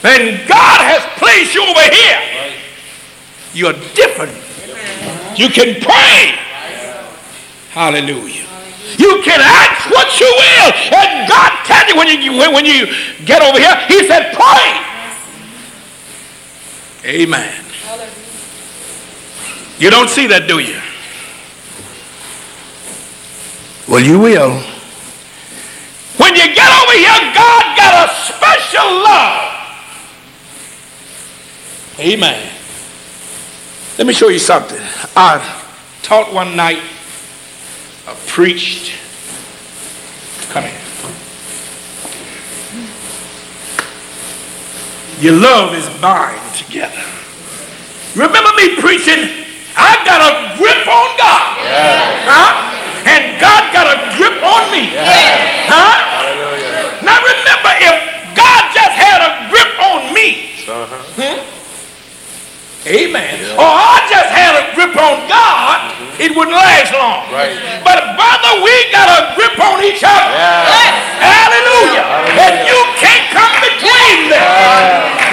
And 0.06 0.48
God 0.48 0.80
has 0.86 1.02
placed 1.18 1.56
you 1.56 1.66
over 1.66 1.82
here. 1.82 2.22
You're 3.58 3.74
different. 3.98 4.38
You 5.34 5.50
can 5.50 5.82
pray. 5.82 6.38
Hallelujah. 7.72 8.46
You 9.00 9.22
can 9.24 9.42
ask 9.42 9.90
what 9.90 10.20
you 10.20 10.30
will. 10.30 10.72
And 10.94 11.28
God 11.28 11.52
tell 11.66 11.88
you 11.90 11.98
when 11.98 12.08
you 12.22 12.38
when, 12.38 12.54
when 12.54 12.66
you 12.66 12.86
get 13.26 13.42
over 13.42 13.58
here, 13.58 13.76
He 13.88 14.06
said, 14.08 14.32
pray. 14.36 14.86
Amen. 17.06 17.66
You 19.80 19.90
don't 19.90 20.10
see 20.10 20.28
that, 20.28 20.48
do 20.48 20.60
you? 20.60 20.80
Well, 23.88 24.04
you 24.04 24.20
will. 24.20 24.54
When 26.18 26.34
you 26.36 26.48
get 26.54 26.72
over 26.84 26.94
here, 26.94 27.34
God 27.34 27.64
got 27.76 28.08
a 28.08 28.14
special 28.14 29.04
love. 29.04 29.55
Amen. 31.98 32.52
Let 33.98 34.06
me 34.06 34.14
show 34.14 34.28
you 34.28 34.40
something. 34.40 34.82
I 35.16 35.40
taught 36.02 36.34
one 36.34 36.58
night, 36.58 36.82
I 38.06 38.14
preached. 38.28 38.92
Come 40.52 40.66
here. 40.66 40.82
Your 45.20 45.40
love 45.40 45.74
is 45.74 45.88
bind 46.02 46.44
together. 46.56 47.00
Remember 48.16 48.52
me 48.60 48.76
preaching? 48.82 49.48
I 49.78 49.96
got 50.04 50.20
a 50.20 50.58
grip 50.60 50.84
on 50.84 51.10
God. 51.16 51.56
Huh? 52.28 53.08
And 53.08 53.40
God 53.40 53.72
got 53.72 53.88
a 53.88 54.18
grip 54.20 54.44
on 54.44 54.72
me. 54.76 54.92
Huh? 55.72 55.96
Now 57.00 57.24
remember, 57.24 57.72
if 57.80 58.36
God 58.36 58.64
just 58.76 58.96
had 59.00 59.24
a 59.24 59.48
grip 59.48 59.72
on 59.80 60.14
me, 60.14 60.52
uh-huh. 60.68 61.00
hmm? 61.16 61.56
Amen. 62.86 63.42
Or 63.58 63.66
I 63.66 63.98
just 64.14 64.30
had 64.30 64.54
a 64.62 64.70
grip 64.78 64.94
on 64.94 65.26
God, 65.26 65.90
it 66.22 66.30
wouldn't 66.38 66.54
last 66.54 66.94
long. 66.94 67.26
Right. 67.34 67.58
But 67.82 67.98
brother, 68.14 68.62
we 68.62 68.74
got 68.94 69.10
a 69.10 69.34
grip 69.34 69.58
on 69.58 69.82
each 69.82 70.06
other. 70.06 70.30
Hallelujah. 71.18 72.06
And 72.38 72.62
you 72.70 72.78
can't 73.02 73.26
come 73.34 73.54
between 73.58 74.30
them. 74.30 74.46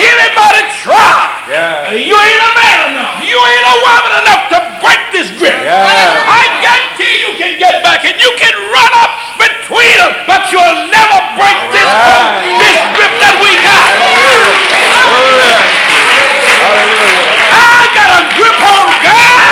Anybody 0.01 0.65
try. 0.81 1.29
Yeah. 1.53 1.93
You 1.93 2.17
ain't 2.17 2.41
a 2.41 2.53
man 2.57 2.79
enough. 2.89 3.21
You 3.21 3.37
ain't 3.37 3.67
a 3.69 3.77
woman 3.85 4.13
enough 4.25 4.43
to 4.49 4.59
break 4.81 5.03
this 5.13 5.29
grip. 5.37 5.61
Yeah. 5.61 5.85
I 6.25 6.49
guarantee 6.65 7.21
you 7.21 7.37
can 7.37 7.61
get 7.61 7.85
back 7.85 8.01
and 8.09 8.17
you 8.17 8.33
can 8.41 8.57
run 8.73 8.93
up 8.97 9.13
between 9.37 9.93
them, 10.01 10.25
but 10.25 10.49
you'll 10.49 10.89
never 10.89 11.19
break 11.37 11.59
this, 11.77 11.85
this 11.85 12.81
grip 12.97 13.13
that 13.21 13.37
we 13.45 13.53
got. 13.61 13.93
I 17.53 17.91
got 17.93 18.11
a 18.17 18.23
grip 18.39 18.59
on 18.65 18.87
God, 19.03 19.45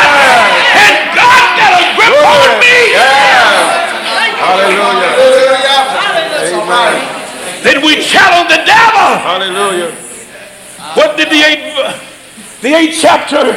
and 0.79 0.97
God 1.13 1.45
got 1.59 1.73
a 1.77 1.85
grip 1.99 2.17
on 2.17 2.49
me. 2.63 2.97
Hallelujah. 4.41 5.11
Amen. 6.55 6.97
Then 7.63 7.85
we 7.85 8.01
challenge 8.01 8.49
the 8.49 8.63
devil. 8.65 9.21
Hallelujah. 9.21 9.93
What 11.31 11.39
the 11.39 11.47
eighth, 11.47 12.59
the 12.59 12.75
eighth 12.75 12.99
chapter 12.99 13.55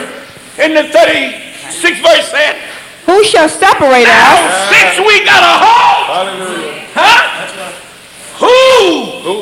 in 0.62 0.78
the 0.78 0.86
36th 0.94 2.06
verse 2.06 2.30
say? 2.30 2.62
Who 3.10 3.24
shall 3.26 3.50
separate 3.50 4.06
us 4.06 4.14
Now, 4.14 4.70
since 4.70 5.02
we 5.02 5.26
got 5.26 5.42
a 5.42 5.56
hold, 5.58 6.06
Hallelujah. 6.06 6.86
huh? 6.94 7.18
Who, 8.46 8.54
Who? 9.26 9.36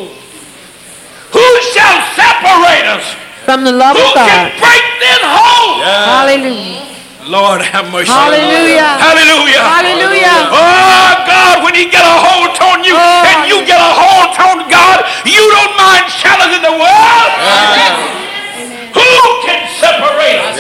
who 1.36 1.48
shall 1.76 2.00
separate 2.16 2.88
us? 2.88 3.04
from 3.44 3.66
the 3.68 3.74
love 3.76 3.98
Who 4.00 4.04
of 4.08 4.16
can 4.16 4.48
God? 4.48 4.64
break 4.64 4.86
this 5.04 5.20
hold? 5.28 5.84
Hallelujah. 5.84 6.88
Lord 7.28 7.60
have 7.62 7.92
mercy. 7.92 8.16
Hallelujah. 8.16 8.96
Hallelujah. 8.96 9.60
Hallelujah. 9.60 10.56
Oh 10.56 11.12
God, 11.28 11.68
when 11.68 11.76
he 11.76 11.92
get 11.92 12.00
a 12.08 12.16
hold 12.16 12.56
on 12.64 12.80
you 12.88 12.96
Oh, 12.96 13.28
and 13.28 13.44
you 13.52 13.60
get 13.68 13.76
a 13.78 13.92
hold 13.92 14.32
on 14.40 14.72
God, 14.72 15.04
you 15.28 15.44
don't 15.52 15.76
mind 15.76 16.08
challenging 16.16 16.64
the 16.64 16.72
world. 16.80 17.30
Who 17.44 17.60
can 17.76 17.92
separate 17.92 18.16
us? 18.16 18.21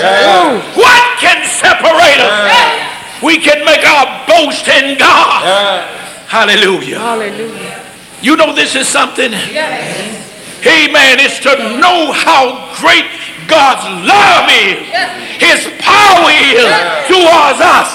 Yeah. 0.01 0.61
What 0.75 1.03
can 1.19 1.45
separate 1.45 2.19
us? 2.19 3.21
We 3.21 3.37
can 3.37 3.63
make 3.65 3.85
our 3.85 4.25
boast 4.25 4.67
in 4.67 4.97
God. 4.97 5.43
Yeah. 5.45 5.85
Hallelujah. 6.27 6.99
Hallelujah. 6.99 7.77
You 8.21 8.35
know 8.37 8.53
this 8.53 8.75
is 8.75 8.87
something? 8.87 9.33
Amen. 9.33 11.19
It's 11.19 11.39
to 11.41 11.57
know 11.77 12.11
how 12.13 12.69
great 12.81 13.05
God's 13.47 13.85
love 14.05 14.49
is. 14.49 14.89
His 15.41 15.69
power 15.81 16.29
is 16.29 16.65
towards 17.09 17.59
us. 17.61 17.89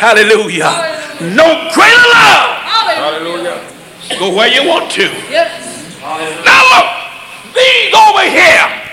Hallelujah. 0.00 0.70
No 1.20 1.68
greater 1.72 2.08
love. 2.14 2.60
Hallelujah. 2.96 3.60
Go 4.18 4.34
where 4.34 4.48
you 4.48 4.68
want 4.68 4.90
to. 4.92 5.08
Now 6.44 6.62
look, 6.72 6.88
these 7.54 7.92
over 7.92 8.24
here 8.24 8.87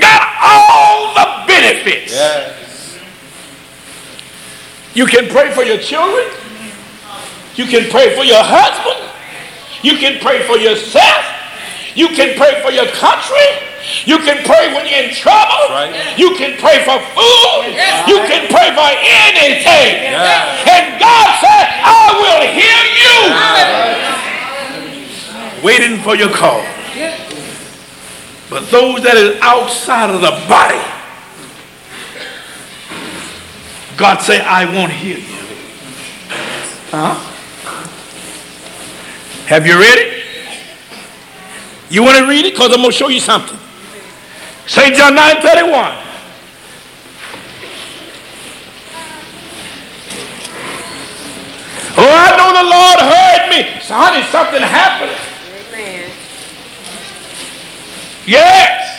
got 0.00 0.22
all 0.42 1.12
the 1.14 1.26
benefits. 1.46 2.12
Yes. 2.12 2.98
You 4.94 5.06
can 5.06 5.28
pray 5.28 5.50
for 5.52 5.62
your 5.64 5.78
children. 5.78 6.26
You 7.56 7.66
can 7.66 7.88
pray 7.90 8.14
for 8.16 8.24
your 8.24 8.42
husband. 8.42 9.10
You 9.82 9.96
can 9.98 10.18
pray 10.20 10.42
for 10.46 10.56
yourself. 10.56 11.24
You 11.94 12.08
can 12.08 12.34
pray 12.36 12.60
for 12.62 12.70
your 12.70 12.86
country. 12.98 13.46
You 14.06 14.18
can 14.18 14.42
pray 14.44 14.72
when 14.74 14.86
you're 14.88 15.04
in 15.06 15.14
trouble. 15.14 15.68
right. 15.70 15.92
You 16.18 16.34
can 16.36 16.56
pray 16.58 16.82
for 16.88 16.98
food. 17.14 17.66
You 18.08 18.18
can 18.26 18.48
pray 18.50 18.72
for 18.74 18.88
anything. 18.90 20.10
And 20.66 20.98
God 20.98 21.28
said, 21.38 21.68
I 21.84 22.10
will 22.18 22.42
hear 22.50 22.80
you. 23.04 23.20
Waiting 25.62 26.00
for 26.02 26.16
your 26.16 26.30
call. 26.30 26.64
But 28.50 28.70
those 28.70 29.02
that 29.02 29.16
is 29.16 29.40
outside 29.40 30.10
of 30.10 30.20
the 30.20 30.30
body, 30.48 30.80
God 33.96 34.20
say, 34.20 34.40
I 34.40 34.64
won't 34.72 34.92
hear 34.92 35.18
you. 35.18 35.24
Huh? 36.90 37.14
Have 39.46 39.66
you 39.66 39.78
read 39.78 39.98
it? 39.98 40.24
You 41.90 42.02
want 42.02 42.18
to 42.18 42.26
read 42.26 42.44
it? 42.44 42.54
Because 42.54 42.70
I'm 42.72 42.78
going 42.78 42.90
to 42.90 42.96
show 42.96 43.08
you 43.08 43.20
something. 43.20 43.58
St. 44.66 44.94
John 44.96 45.14
9 45.14 45.42
31. 45.42 46.04
Oh, 51.96 52.10
I 52.10 52.34
know 52.36 52.50
the 52.50 52.66
Lord 52.66 52.98
heard 52.98 53.48
me. 53.50 53.80
So, 53.82 53.94
honey, 53.94 54.24
something 54.32 54.60
happened. 54.60 55.14
Amen. 55.70 56.10
Yes. 58.26 58.90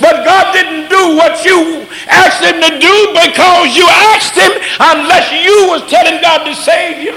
But 0.00 0.24
God 0.24 0.52
didn't 0.52 0.88
do 0.88 1.16
what 1.16 1.44
you 1.44 1.86
asked 2.08 2.42
him 2.42 2.56
to 2.60 2.78
do 2.78 2.94
because 3.12 3.76
you 3.76 3.86
asked 3.88 4.34
him 4.34 4.50
unless 4.80 5.30
you 5.44 5.68
was 5.68 5.84
telling 5.90 6.20
God 6.22 6.44
to 6.44 6.54
save 6.54 7.02
you. 7.02 7.12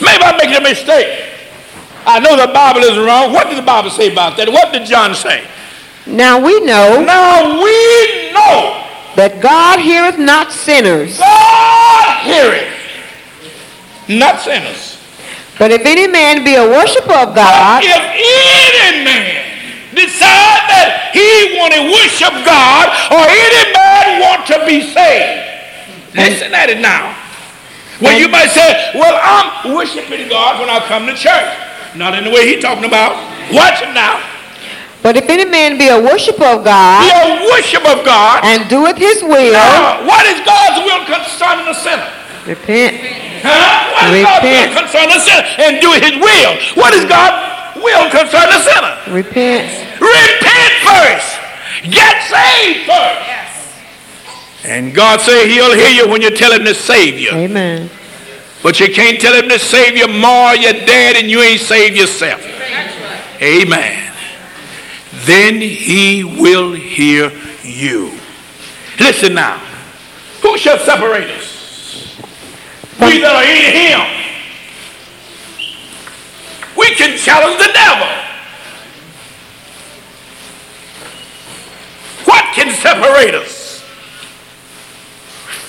Maybe 0.00 0.22
I'm 0.24 0.36
making 0.36 0.56
a 0.56 0.60
mistake. 0.60 1.24
I 2.06 2.18
know 2.20 2.36
the 2.36 2.52
Bible 2.52 2.80
is 2.80 2.98
wrong. 2.98 3.32
What 3.32 3.48
did 3.48 3.58
the 3.58 3.62
Bible 3.62 3.90
say 3.90 4.10
about 4.10 4.36
that? 4.38 4.48
What 4.48 4.72
did 4.72 4.86
John 4.86 5.14
say? 5.14 5.46
Now 6.06 6.40
we 6.40 6.58
know 6.60 7.04
Now 7.04 7.62
we 7.62 8.32
know 8.32 8.84
that 9.14 9.40
God 9.42 9.78
heareth 9.80 10.18
not 10.18 10.50
sinners, 10.52 11.18
God 11.18 12.24
heareth, 12.24 12.72
not 14.08 14.40
sinners. 14.40 14.96
but 15.58 15.70
if 15.70 15.84
any 15.84 16.06
man 16.06 16.44
be 16.44 16.54
a 16.54 16.64
worshiper 16.66 17.12
of 17.14 17.34
God, 17.34 17.82
If 17.84 17.92
any 17.92 19.04
man 19.04 19.44
decide 19.94 20.62
that 20.70 21.10
he 21.12 21.58
want 21.58 21.74
to 21.74 21.82
worship 21.90 22.32
God 22.46 22.86
or 23.10 23.22
any 23.26 23.62
man 23.74 24.06
want 24.22 24.46
to 24.48 24.56
be 24.66 24.80
saved, 24.82 26.14
listen 26.14 26.54
at 26.54 26.70
it 26.70 26.78
now. 26.80 27.14
Well, 28.00 28.14
you 28.18 28.28
might 28.28 28.48
say, 28.50 28.92
well, 28.94 29.18
I'm 29.18 29.74
worshiping 29.74 30.28
God 30.28 30.60
when 30.60 30.70
I 30.70 30.78
come 30.86 31.06
to 31.06 31.14
church. 31.14 31.50
Not 31.96 32.14
in 32.16 32.22
the 32.24 32.30
way 32.30 32.46
he's 32.46 32.62
talking 32.62 32.84
about. 32.84 33.18
Watch 33.52 33.80
him 33.82 33.92
now. 33.92 34.22
but 35.02 35.16
if 35.16 35.26
any 35.28 35.44
man 35.44 35.78
be 35.78 35.88
a 35.88 35.98
worshiper 35.98 36.44
of 36.44 36.64
God, 36.64 37.02
Be 37.02 37.10
a 37.10 37.50
worship 37.50 37.82
of 37.84 38.04
God. 38.04 38.44
and 38.44 38.68
doeth 38.70 38.96
his 38.98 39.22
will, 39.24 39.52
Now, 39.52 40.06
what 40.06 40.24
is 40.26 40.38
God's 40.46 40.84
will 40.86 41.02
concerning 41.10 41.64
the 41.66 41.74
sinner? 41.74 42.06
repent. 42.46 42.94
Huh? 43.42 43.88
What 43.94 44.14
is 44.14 44.24
God's 44.24 44.44
will 44.44 44.68
concerning 44.80 45.12
the 45.14 45.22
sinner? 45.22 45.44
And 45.62 45.80
do 45.80 45.90
his 45.92 46.14
will. 46.18 46.52
What 46.74 46.94
is 46.94 47.04
God's 47.04 47.82
will 47.82 48.10
concerning 48.10 48.52
the 48.54 48.62
sinner? 48.62 48.94
Repent. 49.14 49.68
Repent 50.00 50.72
first. 50.84 51.28
Get 51.90 52.16
saved 52.26 52.86
first. 52.86 53.28
And 54.64 54.94
God 54.94 55.20
say 55.20 55.48
he'll 55.48 55.74
hear 55.74 55.90
you 55.90 56.10
when 56.10 56.20
you 56.20 56.30
tell 56.30 56.52
him 56.52 56.64
to 56.64 56.74
save 56.74 57.18
you. 57.18 57.30
Amen. 57.30 57.90
But 58.62 58.80
you 58.80 58.92
can't 58.92 59.20
tell 59.20 59.34
him 59.34 59.48
to 59.48 59.58
save 59.58 59.96
you 59.96 60.08
more 60.08 60.54
you're 60.54 60.72
dead 60.72 61.16
and 61.16 61.30
you 61.30 61.40
ain't 61.40 61.60
saved 61.60 61.96
yourself. 61.96 62.40
Amen. 63.40 64.12
Then 65.24 65.60
he 65.60 66.24
will 66.24 66.72
hear 66.72 67.30
you. 67.62 68.18
Listen 68.98 69.34
now. 69.34 69.58
Who 70.42 70.58
shall 70.58 70.78
separate 70.78 71.30
us? 71.30 71.57
We 73.00 73.20
that 73.20 73.34
are 73.34 73.46
in 73.46 73.66
him. 73.72 74.00
We 76.76 76.94
can 76.94 77.16
challenge 77.18 77.58
the 77.58 77.70
devil. 77.72 78.08
What 82.24 82.44
can 82.54 82.70
separate 82.74 83.34
us 83.34 83.82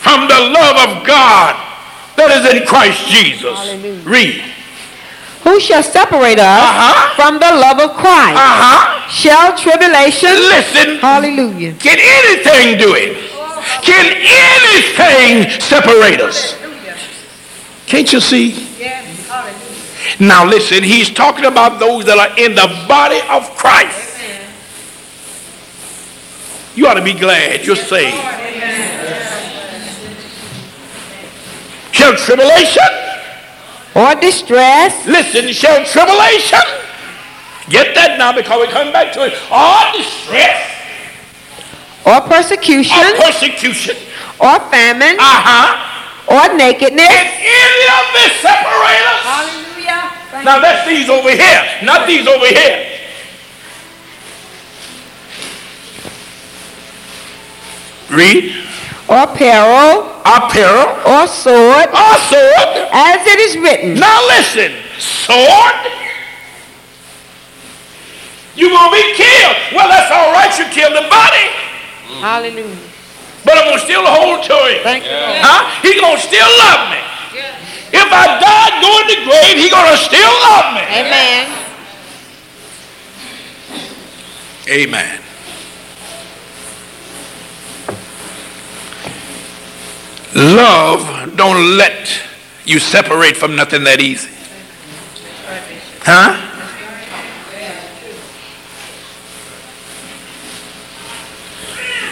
from 0.02 0.28
the 0.28 0.40
love 0.40 0.78
of 0.90 1.06
God 1.08 1.56
that 2.18 2.30
is 2.34 2.46
in 2.54 2.66
Christ 2.68 3.08
Jesus? 3.08 3.58
Read. 4.06 4.44
Who 5.44 5.60
shall 5.60 5.82
separate 5.84 6.38
us 6.38 6.62
Uh-huh. 6.62 7.16
from 7.16 7.40
the 7.40 7.50
love 7.50 7.80
of 7.80 7.96
Christ? 7.96 8.38
Uh-huh. 8.38 9.08
Shall 9.10 9.56
tribulation? 9.58 10.34
Listen. 10.36 11.00
Hallelujah. 11.00 11.74
Can 11.80 11.98
anything 11.98 12.78
do 12.78 12.94
it? 12.94 13.18
Can 13.82 14.06
anything 14.14 15.50
separate 15.62 16.22
us? 16.22 16.56
Can't 17.90 18.14
you 18.14 18.20
see? 18.22 18.68
Now 20.20 20.46
listen, 20.46 20.84
he's 20.84 21.10
talking 21.10 21.46
about 21.46 21.80
those 21.80 22.06
that 22.06 22.18
are 22.18 22.38
in 22.38 22.54
the 22.56 22.68
body 22.88 23.20
of 23.30 23.50
Christ. 23.58 24.06
You 26.76 26.88
ought 26.88 26.94
to 26.94 27.04
be 27.04 27.14
glad 27.14 27.66
you're 27.66 27.76
saved. 27.76 28.16
Shall 31.92 32.16
tribulation? 32.16 32.84
Or 33.96 34.14
distress? 34.16 35.06
Listen, 35.08 35.52
shall 35.52 35.84
tribulation? 35.84 36.60
Get 37.70 37.94
that 37.96 38.18
now 38.18 38.32
because 38.34 38.56
we're 38.60 38.72
coming 38.72 38.94
back 38.94 39.12
to 39.14 39.26
it. 39.26 39.34
Or 39.52 39.98
distress, 39.98 40.62
Or 42.06 42.22
persecution? 42.22 42.98
or 42.98 43.26
persecution. 43.26 43.96
Or 44.40 44.60
famine? 44.72 45.18
Uh-huh. 45.20 45.89
Or 46.30 46.56
nakedness? 46.56 47.08
Can 47.08 47.28
any 47.42 47.86
of 47.90 48.06
this 48.14 48.32
separate 48.42 49.06
us? 49.10 49.22
Hallelujah. 49.26 50.12
Thank 50.32 50.46
Now 50.46 50.60
that's 50.62 50.88
these 50.88 51.10
over 51.10 51.32
here, 51.32 51.64
not 51.84 52.06
these 52.08 52.28
over 52.28 52.46
here. 52.46 52.86
Read. 58.10 58.56
Or 59.08 59.26
peril? 59.36 60.06
Our 60.26 60.50
peril, 60.52 60.88
Or 61.06 61.26
sword? 61.28 61.88
our 61.90 62.18
sword. 62.30 62.70
As 62.92 63.26
it 63.26 63.40
is 63.40 63.58
written. 63.58 63.96
Now 63.96 64.26
listen, 64.28 64.72
sword. 65.00 65.74
You're 68.56 68.70
going 68.70 68.90
to 68.92 68.96
be 68.96 69.14
killed. 69.16 69.58
Well, 69.74 69.88
that's 69.90 70.12
all 70.12 70.32
right. 70.34 70.52
You 70.60 70.66
killed 70.66 70.94
the 70.94 71.08
body. 71.10 71.48
Hallelujah. 72.20 72.89
But 73.46 73.58
I'm 73.58 73.66
going 73.66 73.80
to 73.80 73.86
still 73.86 74.06
hold 74.06 74.44
to 74.44 74.58
him. 74.70 74.84
Thank 74.84 75.06
you, 75.06 75.12
Lord. 75.12 75.40
Huh? 75.42 75.82
He's 75.82 76.00
going 76.00 76.18
to 76.18 76.24
still 76.24 76.50
love 76.60 76.92
me. 76.92 77.02
If 77.92 78.06
I 78.12 78.26
die, 78.38 78.82
go 78.82 78.92
in 79.02 79.08
the 79.08 79.20
grave, 79.26 79.58
he's 79.58 79.72
going 79.72 79.90
to 79.90 79.98
still 79.98 80.34
love 80.46 80.74
me. 80.76 80.84
Amen. 80.94 81.60
Amen. 84.70 85.22
Love 90.36 91.36
don't 91.36 91.78
let 91.78 92.22
you 92.66 92.80
separate 92.80 93.36
from 93.36 93.56
nothing 93.56 93.84
that 93.86 94.00
easy. 94.00 94.30
Huh? 96.02 96.38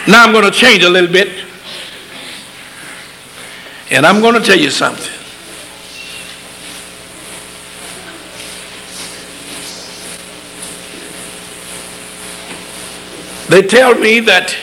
Now 0.08 0.24
I'm 0.24 0.32
going 0.32 0.44
to 0.44 0.50
change 0.50 0.82
a 0.84 0.88
little 0.88 1.12
bit. 1.12 1.44
And 3.90 4.06
I'm 4.06 4.22
going 4.22 4.34
to 4.34 4.40
tell 4.40 4.58
you 4.58 4.70
something. 4.70 5.12
They 13.50 13.66
tell 13.66 13.94
me 13.94 14.20
that 14.20 14.56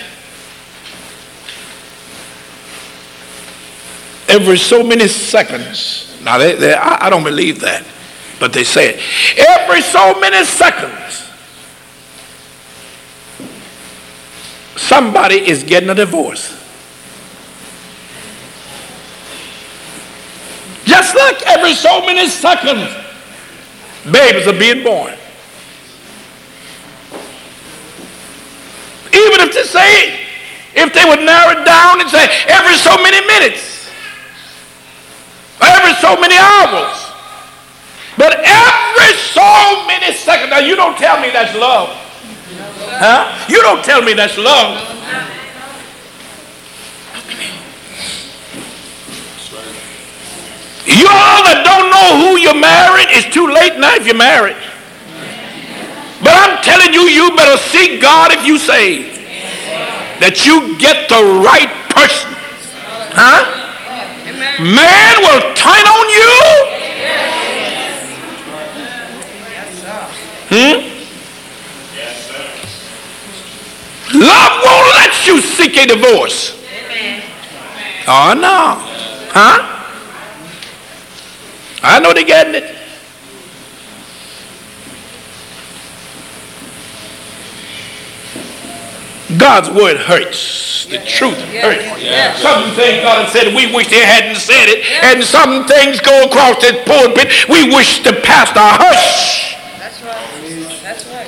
every 4.27 4.57
so 4.57 4.83
many 4.83 5.07
seconds, 5.07 6.19
now 6.23 6.39
they, 6.39 6.55
they, 6.55 6.73
I, 6.73 7.05
I 7.05 7.09
don't 7.11 7.23
believe 7.23 7.61
that, 7.61 7.85
but 8.39 8.51
they 8.51 8.63
say 8.63 8.95
it. 8.95 9.37
Every 9.37 9.81
so 9.81 10.19
many 10.19 10.43
seconds, 10.43 11.24
somebody 14.75 15.35
is 15.35 15.63
getting 15.63 15.89
a 15.89 15.95
divorce. 15.95 16.61
Just 20.85 21.15
like 21.15 21.41
every 21.47 21.73
so 21.73 22.05
many 22.05 22.27
seconds, 22.29 22.93
babies 24.11 24.47
are 24.47 24.57
being 24.57 24.83
born. 24.83 25.13
Even 29.13 29.39
if 29.47 29.53
they 29.53 29.63
say, 29.63 30.19
if 30.75 30.93
they 30.93 31.05
would 31.09 31.25
narrow 31.25 31.59
it 31.59 31.65
down 31.65 32.01
and 32.01 32.09
say 32.09 32.27
every 32.47 32.75
so 32.75 32.95
many 33.01 33.25
minutes, 33.25 33.89
every 35.61 35.93
so 35.95 36.19
many 36.19 36.35
hours, 36.37 37.11
but 38.17 38.39
every 38.43 39.13
so 39.31 39.87
many 39.87 40.13
seconds. 40.13 40.49
Now 40.51 40.59
you 40.59 40.75
don't 40.75 40.97
tell 40.97 41.19
me 41.21 41.29
that's 41.31 41.55
love, 41.57 41.89
huh? 42.99 43.45
You 43.49 43.61
don't 43.61 43.83
tell 43.83 44.01
me 44.01 44.13
that's 44.13 44.37
love. 44.37 44.95
You 50.85 51.07
all 51.09 51.41
that 51.49 51.65
don't 51.65 51.89
know 51.89 52.09
who 52.21 52.37
you're 52.37 52.53
married, 52.53 53.09
it's 53.09 53.33
too 53.33 53.47
late 53.49 53.77
now 53.79 53.95
if 53.95 54.05
you're 54.05 54.15
married. 54.15 54.55
But 56.23 56.33
I'm 56.37 56.63
telling 56.63 56.93
you, 56.93 57.01
you 57.09 57.35
better 57.35 57.57
seek 57.57 58.01
God 58.01 58.31
if 58.31 58.45
you 58.45 58.57
saved. 58.57 59.17
That 60.21 60.45
you 60.45 60.77
get 60.79 61.09
the 61.09 61.21
right 61.43 61.69
person. 61.91 62.31
Huh? 63.11 63.65
Man 64.61 65.15
will 65.21 65.43
turn 65.53 65.85
on 65.85 66.05
you. 66.09 66.31
Hmm? 70.47 70.94
Love 74.15 74.63
won't 74.63 74.95
let 74.95 75.27
you 75.27 75.41
seek 75.41 75.75
a 75.77 75.85
divorce. 75.87 76.55
Oh 78.07 78.33
no. 78.33 78.77
Huh? 79.31 79.75
I 81.83 81.99
know 81.99 82.13
they're 82.13 82.23
getting 82.23 82.55
it. 82.55 82.75
God's 89.37 89.69
word 89.69 89.97
hurts. 89.97 90.85
The 90.85 90.99
truth 90.99 91.37
hurts. 91.59 92.41
Some 92.41 92.71
things 92.75 93.03
God 93.03 93.29
said 93.29 93.53
we 93.53 93.73
wish 93.73 93.89
they 93.89 94.05
hadn't 94.05 94.39
said 94.39 94.69
it. 94.69 94.85
And 95.03 95.23
some 95.23 95.65
things 95.65 95.99
go 95.99 96.23
across 96.23 96.61
this 96.61 96.77
pulpit 96.87 97.49
we 97.49 97.75
wish 97.75 98.03
the 98.03 98.13
pastor 98.23 98.61
hush. 98.61 99.55
That's 99.77 100.01
right. 100.03 100.81
That's 100.81 101.05
right. 101.07 101.25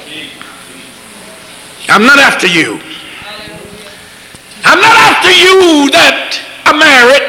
I'm 1.89 2.05
not 2.05 2.19
after 2.19 2.47
you. 2.47 2.79
I'm 4.65 4.81
not 4.81 4.97
after 5.07 5.31
you 5.31 5.87
that 5.95 6.35
are 6.67 6.75
married. 6.75 7.23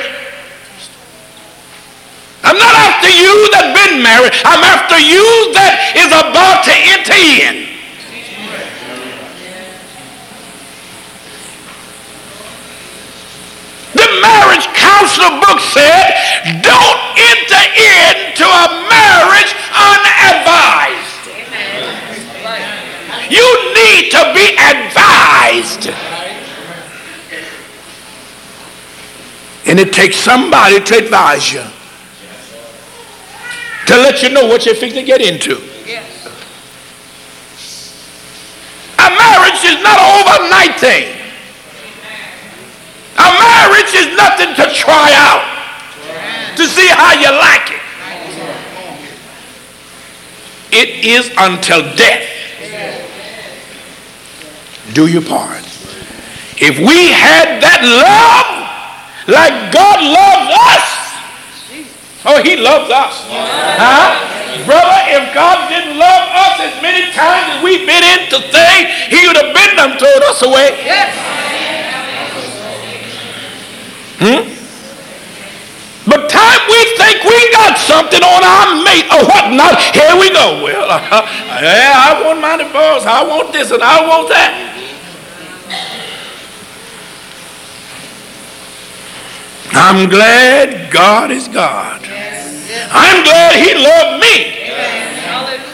I'm 2.43 2.59
not 2.59 2.75
after 2.75 3.07
you 3.07 3.35
that 3.55 3.71
been 3.71 4.03
married. 4.03 4.35
I'm 4.43 4.63
after 4.67 4.99
you 4.99 5.23
that 5.55 5.95
is 5.95 6.11
about 6.11 6.67
to 6.67 6.75
enter 6.75 7.15
in. 7.15 7.71
The 13.95 14.09
marriage 14.19 14.67
counselor 14.75 15.39
book 15.39 15.63
said, 15.71 16.19
don't 16.67 17.01
enter 17.15 17.63
into 17.79 18.43
a 18.43 18.67
marriage 18.91 19.53
unadvised. 19.71 21.08
You 23.31 23.75
need 23.75 24.11
to 24.11 24.33
be 24.35 24.57
advised. 24.57 25.89
And 29.67 29.79
it 29.79 29.93
takes 29.93 30.17
somebody 30.17 30.81
to 30.81 30.97
advise 30.97 31.53
you. 31.53 31.63
To 33.87 33.97
let 33.97 34.23
you 34.23 34.31
know 34.31 34.47
what 34.47 34.65
you're 34.65 34.75
fixing 34.75 35.01
to 35.01 35.07
get 35.07 35.21
into. 35.21 35.61
Yes. 35.87 36.27
A 38.99 39.11
marriage 39.11 39.65
is 39.65 39.83
not 39.83 39.99
an 39.99 40.25
overnight 40.25 40.81
thing. 40.81 41.15
A 43.19 43.29
marriage 43.39 43.95
is 43.95 44.17
nothing 44.17 44.55
to 44.55 44.75
try 44.75 45.13
out 45.15 46.57
to 46.57 46.67
see 46.67 46.89
how 46.89 47.13
you 47.13 47.31
like 47.31 47.71
it. 47.73 47.83
It 50.71 51.05
is 51.05 51.31
until 51.39 51.83
death. 51.97 52.38
Do 54.99 55.07
your 55.07 55.23
part. 55.23 55.63
If 56.59 56.75
we 56.83 57.15
had 57.15 57.63
that 57.63 57.87
love 57.87 58.51
like 59.31 59.71
God 59.71 60.03
loves 60.03 60.51
us, 60.75 60.87
oh, 62.27 62.43
He 62.43 62.59
loves 62.59 62.91
us. 62.91 63.15
Huh? 63.31 64.19
Brother, 64.67 65.01
if 65.15 65.31
God 65.31 65.71
didn't 65.71 66.03
love 66.03 66.25
us 66.35 66.59
as 66.67 66.75
many 66.83 67.15
times 67.15 67.47
as 67.47 67.59
we've 67.63 67.87
been 67.87 68.03
into 68.03 68.43
things, 68.51 68.91
He 69.07 69.23
would 69.23 69.39
have 69.39 69.55
been 69.55 69.79
them 69.79 70.03
thrown 70.03 70.19
us 70.27 70.43
away. 70.43 70.75
Hmm? 74.19 74.51
But 76.11 76.27
time 76.27 76.63
we 76.67 76.81
think 76.99 77.23
we 77.23 77.39
got 77.55 77.79
something 77.79 78.27
on 78.27 78.43
our 78.43 78.83
mate 78.83 79.07
or 79.15 79.23
whatnot, 79.31 79.79
here 79.95 80.19
we 80.19 80.35
go. 80.35 80.59
Well, 80.67 80.91
uh, 80.91 81.23
yeah, 81.63 81.95
I 81.95 82.27
want 82.27 82.43
my 82.43 82.59
divorce. 82.59 83.07
I 83.07 83.23
want 83.23 83.55
this 83.55 83.71
and 83.71 83.79
I 83.79 84.03
want 84.03 84.35
that. 84.35 84.75
I'm 89.81 90.09
glad 90.09 90.93
God 90.93 91.31
is 91.31 91.47
God. 91.49 92.01
I'm 92.91 93.23
glad 93.23 93.55
He 93.55 93.75
loved 93.75 94.21
me. 94.23 94.51
Hallelujah. 95.23 95.69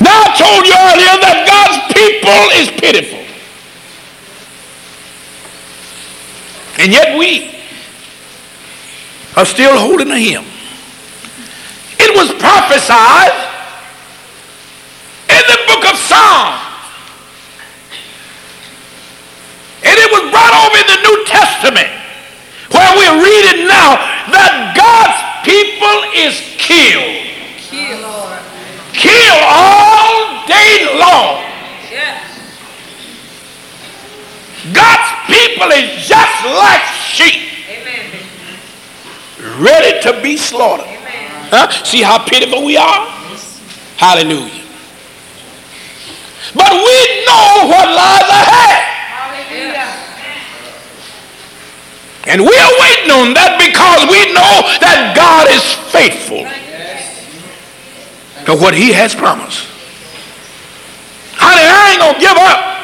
Now 0.00 0.22
I 0.22 0.36
told 0.36 0.66
you 0.66 0.74
earlier 0.74 1.16
that 1.20 1.44
God's 1.46 1.78
people 1.92 2.50
is 2.60 2.70
pitiful. 2.80 3.24
And 6.78 6.92
yet 6.92 7.18
we 7.18 7.55
are 9.36 9.44
still 9.44 9.76
holding 9.78 10.08
to 10.08 10.16
him. 10.18 10.44
It 11.98 12.16
was 12.16 12.32
prophesied 12.40 13.32
in 15.28 15.42
the 15.44 15.58
book 15.68 15.84
of 15.92 15.96
Psalms. 15.96 16.62
And 19.84 19.94
it 19.94 20.10
was 20.10 20.30
brought 20.32 20.54
over 20.66 20.76
in 20.80 20.88
the 20.88 21.00
New 21.08 21.24
Testament 21.26 21.88
where 22.72 22.90
we're 22.96 23.22
reading 23.22 23.68
now 23.68 24.00
that 24.32 24.74
God's 24.74 25.20
people 25.44 25.98
is 26.16 26.34
killed. 26.58 27.22
Kill, 27.60 28.00
Lord. 28.02 28.40
Killed 28.92 29.44
all 29.46 30.46
day 30.48 30.96
long. 30.98 31.44
Yes. 31.92 32.24
God's 34.72 35.10
people 35.30 35.70
is 35.70 36.08
just 36.08 36.36
like 36.44 36.82
sheep, 37.12 37.52
Amen. 37.70 38.10
Ready 39.60 40.00
to 40.02 40.20
be 40.22 40.36
slaughtered. 40.36 40.86
Huh? 41.48 41.70
See 41.84 42.02
how 42.02 42.24
pitiful 42.24 42.64
we 42.64 42.76
are? 42.76 43.06
Hallelujah. 43.96 44.62
But 46.54 46.72
we 46.72 46.96
know 47.26 47.68
what 47.70 47.86
lies 47.86 48.28
ahead. 48.28 48.82
Hallelujah. 49.14 49.88
And 52.26 52.42
we 52.42 52.50
are 52.50 52.74
waiting 52.80 53.10
on 53.14 53.34
that 53.34 53.54
because 53.62 54.02
we 54.10 54.34
know 54.34 54.66
that 54.82 55.14
God 55.14 55.46
is 55.50 55.62
faithful 55.94 56.42
to 58.46 58.54
what 58.60 58.74
he 58.74 58.92
has 58.92 59.14
promised. 59.14 59.66
Honey, 61.38 61.62
I 61.62 61.92
ain't 61.92 62.00
going 62.00 62.14
to 62.14 62.20
give 62.20 62.36
up. 62.36 62.76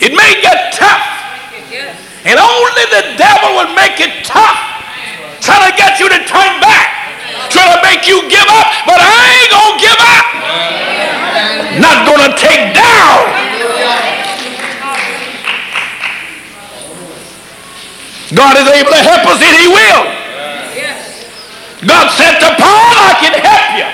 It 0.00 0.16
may 0.16 0.42
get 0.42 0.72
tough. 0.72 1.12
And 2.24 2.38
only 2.38 2.84
the 2.94 3.18
devil 3.18 3.50
will 3.58 3.74
make 3.74 3.98
it 3.98 4.22
tough, 4.22 4.58
trying 5.42 5.66
to 5.66 5.74
get 5.74 5.98
you 5.98 6.06
to 6.06 6.18
turn 6.22 6.52
back, 6.62 7.50
trying 7.50 7.74
to 7.74 7.82
make 7.82 8.06
you 8.06 8.22
give 8.30 8.46
up. 8.46 8.68
But 8.86 9.02
I 9.02 9.18
ain't 9.42 9.50
gonna 9.50 9.82
give 9.82 9.98
up. 9.98 10.26
Not 11.82 12.06
gonna 12.06 12.30
take 12.38 12.74
down. 12.78 13.26
God 18.32 18.56
is 18.56 18.68
able 18.70 18.92
to 18.94 19.02
help 19.02 19.26
us, 19.26 19.42
and 19.42 19.56
He 19.58 19.66
will. 19.66 20.04
God 21.86 22.06
said 22.14 22.38
to 22.38 22.54
Paul, 22.54 22.94
I 23.02 23.18
can 23.18 23.34
help 23.34 23.66
you. 23.74 23.88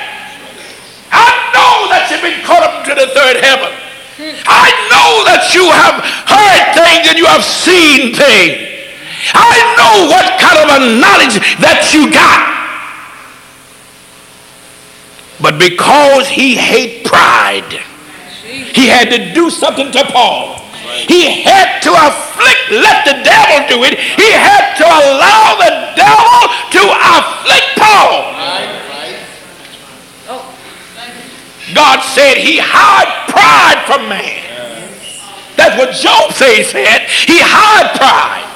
I 1.11 1.33
know 1.57 1.89
that 1.89 2.13
you've 2.13 2.21
been 2.21 2.45
caught 2.45 2.63
up 2.63 2.85
to 2.85 2.93
the 2.95 3.09
third 3.17 3.41
heaven. 3.43 3.88
I 4.19 4.67
know 4.91 5.23
that 5.31 5.55
you 5.55 5.71
have 5.71 6.03
heard 6.27 6.65
things 6.75 7.07
and 7.07 7.17
you 7.19 7.27
have 7.31 7.47
seen 7.47 8.11
things. 8.11 8.67
I 9.31 9.55
know 9.79 10.11
what 10.11 10.27
kind 10.43 10.59
of 10.59 10.69
a 10.75 10.81
knowledge 10.99 11.39
that 11.63 11.95
you 11.95 12.11
got. 12.11 12.59
But 15.39 15.59
because 15.63 16.27
he 16.27 16.57
hate 16.57 17.07
pride, 17.07 17.79
he 18.75 18.91
had 18.91 19.07
to 19.15 19.33
do 19.35 19.51
something 19.51 19.93
to 19.93 20.03
Paul. 20.11 20.59
He 21.07 21.43
had 21.47 21.79
to 21.87 21.95
afflict, 21.95 22.75
let 22.75 23.07
the 23.07 23.23
devil 23.23 23.71
do 23.71 23.85
it. 23.87 24.03
He 24.03 24.35
had 24.35 24.75
to 24.83 24.87
allow 24.87 25.55
the 25.63 25.95
devil 25.95 26.43
to 26.75 26.83
afflict 26.91 27.71
Paul. 27.79 28.35
God 31.73 32.01
said 32.03 32.39
he 32.39 32.59
hide 33.49 33.81
from 33.89 34.09
man. 34.09 34.45
That's 35.57 35.75
what 35.81 35.97
Job 35.97 36.37
he 36.37 36.63
said. 36.63 37.09
He 37.09 37.41
hide 37.41 37.97
pride. 37.97 38.47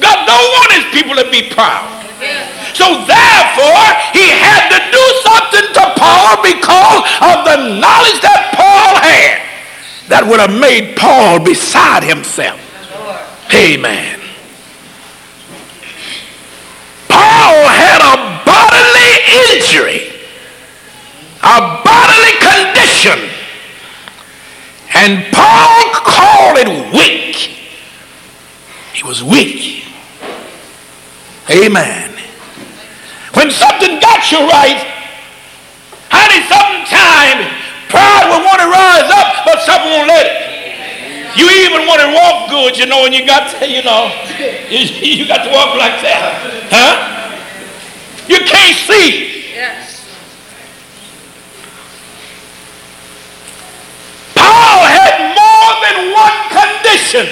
God 0.00 0.24
don't 0.24 0.48
want 0.56 0.70
his 0.72 0.86
people 0.90 1.14
to 1.20 1.26
be 1.30 1.52
proud. 1.52 1.98
So 2.74 3.04
therefore, 3.06 3.86
he 4.14 4.26
had 4.30 4.70
to 4.74 4.80
do 4.90 5.04
something 5.22 5.66
to 5.74 5.84
Paul 5.98 6.42
because 6.42 7.02
of 7.22 7.36
the 7.46 7.56
knowledge 7.78 8.20
that 8.22 8.54
Paul 8.54 8.98
had 8.98 9.48
that 10.08 10.24
would 10.26 10.40
have 10.40 10.54
made 10.54 10.96
Paul 10.96 11.38
beside 11.44 12.02
himself. 12.02 12.58
Amen. 13.54 14.20
Paul 17.08 17.56
had 17.66 18.00
a 18.02 18.14
bodily 18.44 19.14
injury, 19.52 20.26
a 21.42 21.82
bodily 21.82 22.34
condition, 22.38 23.18
and 24.94 25.32
Paul 25.32 25.90
called 26.04 26.58
it 26.58 26.92
weak. 26.92 27.36
He 28.94 29.02
was 29.04 29.22
weak. 29.22 29.84
Amen. 31.50 32.18
When 33.34 33.50
something 33.50 34.00
got 34.00 34.30
you 34.32 34.38
right, 34.38 34.82
honey, 36.10 36.42
sometimes 36.48 37.46
pride 37.88 38.28
will 38.28 38.44
want 38.44 38.60
to 38.60 38.68
rise 38.68 39.08
up, 39.12 39.44
but 39.44 39.60
something 39.62 39.90
won't 39.90 40.08
let 40.08 40.26
it. 40.26 40.48
You 41.38 41.48
even 41.64 41.86
want 41.86 42.00
to 42.02 42.10
walk 42.12 42.50
good, 42.50 42.76
you 42.76 42.86
know, 42.86 43.06
and 43.06 43.14
you 43.14 43.24
got 43.24 43.48
to, 43.60 43.68
you 43.68 43.82
know, 43.84 44.10
you, 44.70 45.26
got 45.28 45.44
to 45.44 45.50
walk 45.50 45.76
like 45.78 46.02
that. 46.02 46.66
Huh? 46.68 47.18
You 48.26 48.40
can't 48.44 48.76
see. 48.76 49.54
Yes. 49.54 50.04
Paul 54.34 54.84
had 54.84 55.30
more 55.38 55.72
than 55.86 56.07
one 56.18 56.36
condition. 56.50 57.26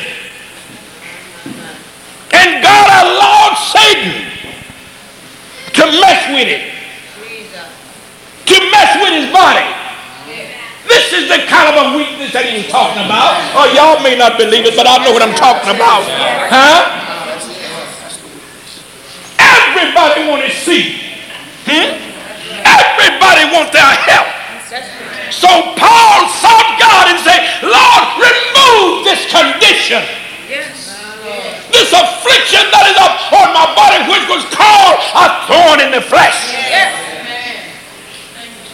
And 2.32 2.62
God 2.62 2.87
allowed 3.03 3.55
Satan 3.74 4.14
to 5.74 5.82
mess 6.01 6.20
with 6.30 6.49
it, 6.49 6.62
to 8.47 8.57
mess 8.70 8.91
with 9.03 9.12
his 9.18 9.28
body. 9.32 9.66
This 10.87 11.12
is 11.12 11.28
the 11.28 11.43
kind 11.51 11.66
of 11.74 11.74
a 11.82 11.87
weakness 11.99 12.30
that 12.32 12.47
he's 12.47 12.70
talking 12.70 13.03
about. 13.03 13.34
Oh, 13.59 13.66
y'all 13.74 13.99
may 14.07 14.14
not 14.14 14.39
believe 14.39 14.64
it, 14.64 14.78
but 14.78 14.87
I 14.87 15.03
know 15.03 15.11
what 15.11 15.22
I'm 15.22 15.34
talking 15.34 15.74
about. 15.74 16.07
Huh? 16.47 16.95
Everybody 19.43 20.30
want 20.30 20.47
to 20.47 20.53
see. 20.55 21.03
Hmm? 21.66 21.91
Everybody 22.62 23.51
want 23.51 23.74
their 23.74 23.82
help. 23.82 24.30
So 25.31 25.49
Paul 25.77 26.18
sought 26.43 26.70
God 26.79 27.05
and 27.12 27.18
said, 27.22 27.41
Lord, 27.62 28.03
remove 28.20 29.05
this 29.05 29.22
condition, 29.31 30.03
Yes. 30.47 30.95
this 31.74 31.91
affliction 31.91 32.62
that 32.70 32.85
is 32.91 32.99
upon 32.99 33.51
my 33.55 33.66
body, 33.74 33.99
which 34.11 34.27
was 34.31 34.47
called 34.55 34.97
a 35.18 35.27
thorn 35.51 35.79
in 35.83 35.91
the 35.91 36.01
flesh. 36.03 36.39
Yes. 36.55 36.95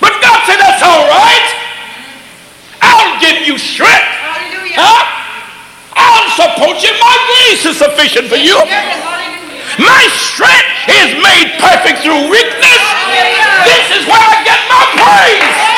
But 0.00 0.18
God 0.20 0.38
said, 0.44 0.58
that's 0.58 0.82
all 0.82 1.06
right. 1.08 1.48
I'll 2.82 3.16
give 3.22 3.46
you 3.46 3.56
strength. 3.56 4.02
Hallelujah. 4.18 4.74
Huh? 4.76 5.00
I'll 5.94 6.28
support 6.34 6.82
you. 6.82 6.90
My 6.98 7.16
grace 7.30 7.64
is 7.70 7.76
sufficient 7.78 8.26
for 8.28 8.36
you. 8.40 8.58
My 9.78 10.02
strength 10.20 10.68
is 10.90 11.16
made 11.22 11.56
perfect 11.62 12.02
through 12.04 12.28
weakness. 12.28 12.82
This 13.64 13.86
is 13.96 14.02
where 14.10 14.20
I 14.20 14.36
get 14.44 14.60
my 14.68 14.84
praise. 15.00 15.71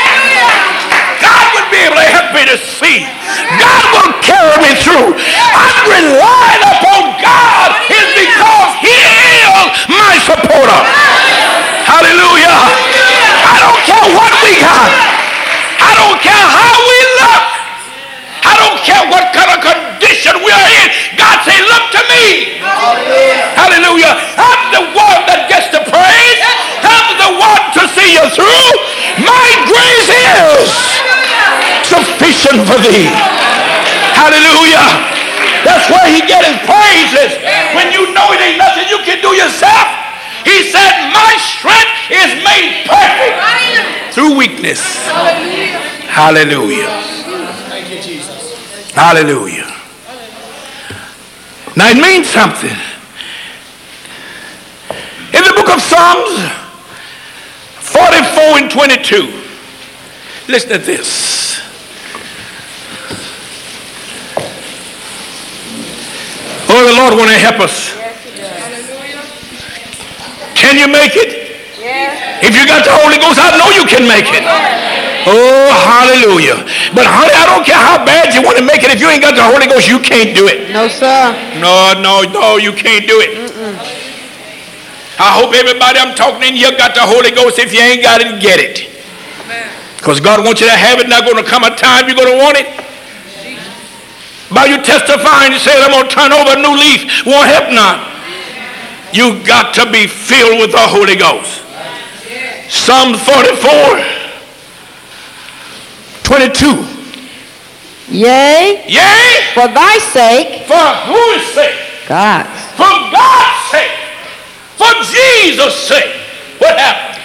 God 1.64 1.72
be 1.72 1.80
able 1.80 1.96
to 1.96 2.08
help 2.12 2.28
me 2.36 2.44
to 2.44 2.56
see. 2.60 3.08
God 3.56 3.84
will 3.96 4.12
carry 4.20 4.52
me 4.60 4.76
through. 4.84 5.16
I'm 5.16 5.78
relying 5.88 6.64
upon 6.76 7.16
God 7.24 7.72
is 7.88 8.08
because 8.12 8.70
He 8.84 8.92
is 8.92 9.88
my 9.88 10.12
supporter. 10.28 10.80
Hallelujah. 11.88 12.52
I 13.48 13.56
don't 13.64 13.80
care 13.80 14.08
what 14.12 14.32
we 14.44 14.60
got. 14.60 14.92
I 15.80 15.92
don't 15.96 16.20
care 16.20 16.44
how 16.52 16.74
we 16.84 16.98
look. 17.24 17.42
I 18.44 18.52
don't 18.60 18.80
care 18.84 19.04
what 19.08 19.32
kind 19.32 19.48
of 19.56 19.64
condition 19.64 20.36
we 20.44 20.52
are 20.52 20.68
in. 20.84 20.88
God 21.16 21.40
say, 21.48 21.56
look 21.64 21.84
to 21.96 22.02
me. 22.12 22.60
Hallelujah. 23.56 24.12
I'm 24.36 24.60
the 24.68 24.84
one 24.92 25.20
that 25.32 25.48
gets 25.48 25.72
the 25.72 25.80
praise. 25.80 26.40
I'm 26.84 27.08
the 27.16 27.30
one 27.40 27.64
to 27.80 27.88
see 27.96 28.20
you 28.20 28.24
through. 28.36 28.68
My 29.24 29.48
grace 29.64 30.12
is 30.12 31.23
for 32.52 32.76
thee. 32.84 33.08
Hallelujah. 34.12 34.84
That's 35.64 35.88
where 35.88 36.04
he 36.12 36.20
get 36.28 36.44
his 36.44 36.60
praises. 36.68 37.40
When 37.72 37.88
you 37.88 38.12
know 38.12 38.28
it 38.36 38.40
ain't 38.44 38.58
nothing 38.58 38.84
you 38.92 39.00
can 39.00 39.22
do 39.24 39.32
yourself. 39.32 39.88
He 40.44 40.68
said, 40.68 41.08
my 41.08 41.32
strength 41.40 42.12
is 42.12 42.44
made 42.44 42.84
perfect 42.84 44.12
through 44.12 44.36
weakness. 44.36 44.84
Hallelujah. 46.04 46.86
Thank 47.72 47.90
you, 47.90 48.00
Jesus. 48.02 48.92
Hallelujah. 48.92 49.72
Now 51.76 51.88
it 51.88 51.96
means 51.96 52.28
something. 52.28 52.76
In 55.32 55.42
the 55.42 55.52
book 55.56 55.70
of 55.74 55.80
Psalms 55.80 56.38
44 57.80 58.58
and 58.58 58.70
22, 58.70 59.32
listen 60.46 60.68
to 60.68 60.78
this. 60.78 61.43
Oh, 66.74 66.82
the 66.82 66.90
Lord 66.98 67.14
want 67.14 67.30
to 67.30 67.38
help 67.38 67.62
us. 67.62 67.94
Can 70.58 70.74
you 70.74 70.90
make 70.90 71.14
it? 71.14 71.54
If 72.42 72.50
you 72.50 72.66
got 72.66 72.82
the 72.82 72.90
Holy 72.90 73.14
Ghost, 73.14 73.38
I 73.38 73.54
know 73.54 73.70
you 73.70 73.86
can 73.86 74.02
make 74.10 74.26
it. 74.26 74.42
Oh, 75.22 75.70
hallelujah. 75.70 76.66
But 76.90 77.06
honey, 77.06 77.30
I 77.30 77.46
don't 77.46 77.62
care 77.62 77.78
how 77.78 78.02
bad 78.02 78.34
you 78.34 78.42
want 78.42 78.58
to 78.58 78.66
make 78.66 78.82
it. 78.82 78.90
If 78.90 78.98
you 78.98 79.06
ain't 79.06 79.22
got 79.22 79.38
the 79.38 79.46
Holy 79.46 79.70
Ghost, 79.70 79.86
you 79.86 80.02
can't 80.02 80.34
do 80.34 80.50
it. 80.50 80.74
No, 80.74 80.90
sir. 80.90 81.30
No, 81.62 81.94
no, 81.94 82.26
no, 82.26 82.58
you 82.58 82.74
can't 82.74 83.06
do 83.06 83.22
it. 83.22 83.54
I 85.22 85.30
hope 85.30 85.54
everybody 85.54 86.02
I'm 86.02 86.18
talking 86.18 86.42
in 86.42 86.58
here 86.58 86.74
got 86.74 86.98
the 86.98 87.06
Holy 87.06 87.30
Ghost. 87.30 87.62
If 87.62 87.70
you 87.70 87.78
ain't 87.78 88.02
got 88.02 88.18
it, 88.18 88.42
get 88.42 88.58
it. 88.58 88.90
Because 89.96 90.18
God 90.18 90.44
wants 90.44 90.60
you 90.60 90.66
to 90.66 90.74
have 90.74 90.98
it. 90.98 91.06
Not 91.06 91.22
going 91.22 91.38
to 91.38 91.46
come 91.46 91.62
a 91.62 91.70
time 91.70 92.10
you're 92.10 92.18
going 92.18 92.34
to 92.34 92.42
want 92.42 92.58
it. 92.58 92.83
By 94.52 94.66
you 94.66 94.82
testifying, 94.82 95.52
you 95.52 95.58
say, 95.58 95.72
I'm 95.80 95.90
going 95.90 96.08
to 96.08 96.14
turn 96.14 96.32
over 96.32 96.58
a 96.58 96.60
new 96.60 96.76
leaf. 96.76 97.24
Won't 97.26 97.48
help 97.48 97.72
none. 97.72 98.00
You 99.12 99.42
got 99.46 99.72
to 99.74 99.90
be 99.90 100.06
filled 100.06 100.58
with 100.58 100.72
the 100.72 100.84
Holy 100.90 101.16
Ghost. 101.16 101.62
Psalm 102.68 103.14
44, 103.14 104.02
22. 106.24 106.84
Yea, 108.08 108.84
Yea, 108.88 109.54
for 109.54 109.68
thy 109.68 109.98
sake, 109.98 110.66
for 110.66 110.86
whose 111.08 111.46
sake? 111.54 111.78
God. 112.08 112.44
For 112.76 112.90
God's 113.12 113.70
sake. 113.70 113.96
For 114.76 114.92
Jesus' 115.08 115.88
sake. 115.88 116.12
What 116.58 116.78
happened? 116.78 117.22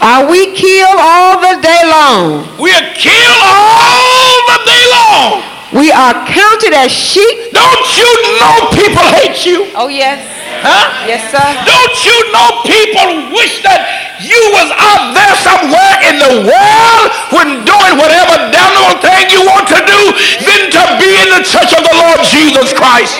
Are 0.00 0.30
we 0.30 0.54
killed 0.54 0.98
all 1.00 1.40
the 1.40 1.60
day 1.62 1.82
long? 1.84 2.58
We 2.60 2.70
are 2.70 2.94
killed 2.94 3.40
all 3.42 4.36
the 4.52 4.58
day 4.64 4.84
long. 4.92 5.55
We 5.74 5.90
are 5.90 6.14
counted 6.30 6.74
as 6.78 6.94
sheep. 6.94 7.50
Don't 7.50 7.86
you 7.98 8.10
know 8.38 8.70
people 8.70 9.02
hate 9.18 9.42
you? 9.42 9.66
Oh, 9.74 9.90
yes. 9.90 10.22
Huh? 10.62 11.06
Yes, 11.10 11.26
sir. 11.34 11.42
Don't 11.66 11.96
you 12.06 12.16
know 12.30 12.48
people 12.62 13.34
wish 13.34 13.66
that 13.66 13.82
you 14.22 14.38
was 14.54 14.70
out 14.78 15.10
there 15.10 15.34
somewhere 15.42 15.94
in 16.06 16.22
the 16.22 16.32
world 16.46 17.06
when 17.34 17.66
doing 17.66 17.94
whatever 17.98 18.46
damnable 18.54 18.98
thing 19.02 19.26
you 19.34 19.42
want 19.42 19.66
to 19.66 19.80
do 19.82 20.00
than 20.46 20.70
to 20.70 20.82
be 21.02 21.10
in 21.18 21.28
the 21.34 21.42
church 21.42 21.74
of 21.74 21.82
the 21.82 21.96
Lord 21.98 22.22
Jesus 22.30 22.70
Christ? 22.70 23.18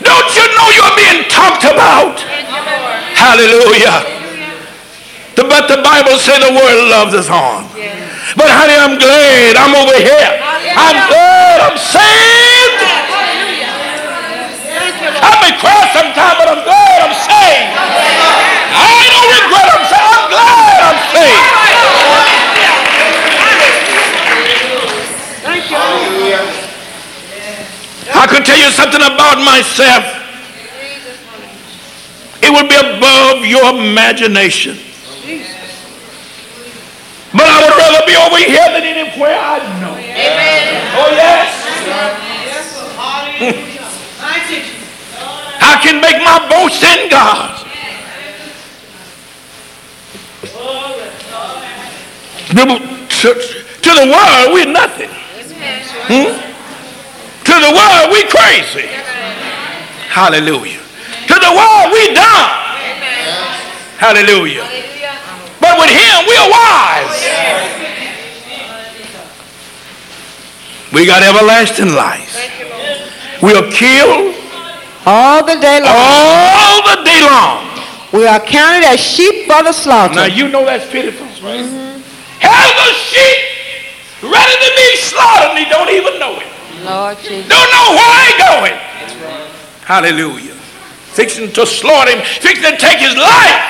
Don't 0.00 0.30
you 0.32 0.44
know 0.56 0.68
you're 0.72 0.96
being 0.96 1.28
talked 1.28 1.68
about? 1.68 2.18
Hallelujah. 3.14 4.16
But 5.36 5.68
the 5.68 5.80
Bible 5.84 6.18
says 6.18 6.40
the 6.40 6.56
world 6.56 6.88
loves 6.88 7.14
us 7.14 7.28
on. 7.30 7.68
But 8.36 8.48
honey, 8.50 8.76
I'm 8.76 8.98
glad 8.98 9.56
I'm 9.56 9.76
over 9.76 9.96
here. 9.96 10.47
I'm 10.58 10.98
glad 11.06 11.58
I'm 11.70 11.78
saved. 11.78 12.82
I 15.22 15.30
may 15.38 15.54
cry 15.62 15.86
sometime, 15.94 16.34
but 16.38 16.48
I'm 16.50 16.62
glad 16.66 16.98
I'm 17.06 17.14
saved. 17.14 17.70
I 18.74 18.90
no 19.14 19.22
regret. 19.38 19.68
I'm 19.70 19.86
saying 19.86 20.10
I'm 20.18 20.26
glad 20.34 20.78
I'm 20.82 20.98
saved. 21.14 21.46
I 28.14 28.26
could 28.26 28.44
tell 28.44 28.58
you 28.58 28.70
something 28.72 29.00
about 29.00 29.38
myself. 29.38 30.04
It 32.42 32.50
would 32.50 32.68
be 32.68 32.74
above 32.74 33.44
your 33.46 33.70
imagination. 33.74 34.78
But 37.38 37.46
I 37.46 37.62
would 37.62 37.78
rather 37.78 38.02
be 38.02 38.18
over 38.18 38.34
here 38.42 38.66
than 38.74 38.82
anywhere 38.82 39.38
I 39.38 39.62
know. 39.78 39.94
Oh, 39.94 41.10
yes. 41.14 41.54
I 45.62 45.78
can 45.80 46.00
make 46.00 46.18
my 46.18 46.42
boast 46.50 46.82
in 46.82 47.08
God. 47.08 47.54
To, 53.18 53.34
to 53.34 53.90
the 53.94 54.06
world, 54.10 54.52
we're 54.54 54.72
nothing. 54.72 55.10
Hmm? 56.10 56.34
To 57.44 57.54
the 57.54 57.70
world, 57.70 58.10
we 58.10 58.26
crazy. 58.26 58.88
Hallelujah. 60.08 60.80
To 61.28 61.34
the 61.34 61.52
world, 61.54 61.92
we 61.92 62.14
dumb. 62.14 62.50
Hallelujah. 63.98 64.87
But 65.68 65.76
with 65.84 65.92
him, 65.92 66.16
we 66.24 66.34
are 66.40 66.48
wise. 66.48 67.20
We 70.92 71.04
got 71.04 71.20
everlasting 71.22 71.92
life. 71.92 72.32
We 73.42 73.52
are 73.54 73.68
killed 73.70 74.34
All 75.04 75.44
the 75.44 75.54
day 75.60 75.80
long. 75.84 75.92
all 75.94 76.80
the 76.96 77.04
day 77.04 77.20
long. 77.20 77.68
We 78.12 78.26
are 78.26 78.40
counted 78.40 78.84
as 78.88 78.98
sheep 78.98 79.46
for 79.46 79.62
the 79.62 79.72
slaughter. 79.72 80.14
Now 80.14 80.24
you 80.24 80.48
know 80.48 80.64
that's 80.64 80.90
pitiful, 80.90 81.26
right? 81.44 81.60
Hell, 82.40 82.70
the 82.72 82.92
sheep 82.96 83.36
ready 84.24 84.56
to 84.64 84.70
be 84.74 84.96
slaughtered, 84.96 85.50
and 85.50 85.58
he 85.58 85.66
don't 85.68 85.90
even 85.90 86.18
know 86.18 86.40
it. 86.40 86.48
Lord 86.84 87.18
Jesus. 87.18 87.46
Don't 87.48 87.70
know 87.70 87.86
where 87.92 88.16
they 88.24 88.38
going. 88.48 88.78
Hallelujah. 89.84 90.54
Fixing 91.12 91.52
to 91.52 91.66
slaughter 91.66 92.12
him, 92.16 92.24
fixing 92.40 92.64
to 92.64 92.76
take 92.78 92.98
his 92.98 93.14
life. 93.16 93.60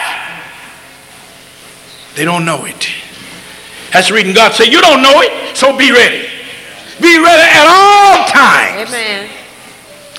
They 2.18 2.24
don't 2.24 2.44
know 2.44 2.64
it. 2.64 2.88
That's 3.92 4.08
the 4.08 4.14
reason 4.14 4.34
God 4.34 4.52
said, 4.52 4.64
You 4.64 4.80
don't 4.80 5.02
know 5.02 5.20
it, 5.22 5.56
so 5.56 5.78
be 5.78 5.92
ready. 5.92 6.26
Be 7.00 7.16
ready 7.16 7.42
at 7.48 7.64
all 7.70 8.26
times. 8.26 8.90
Amen. 8.90 9.30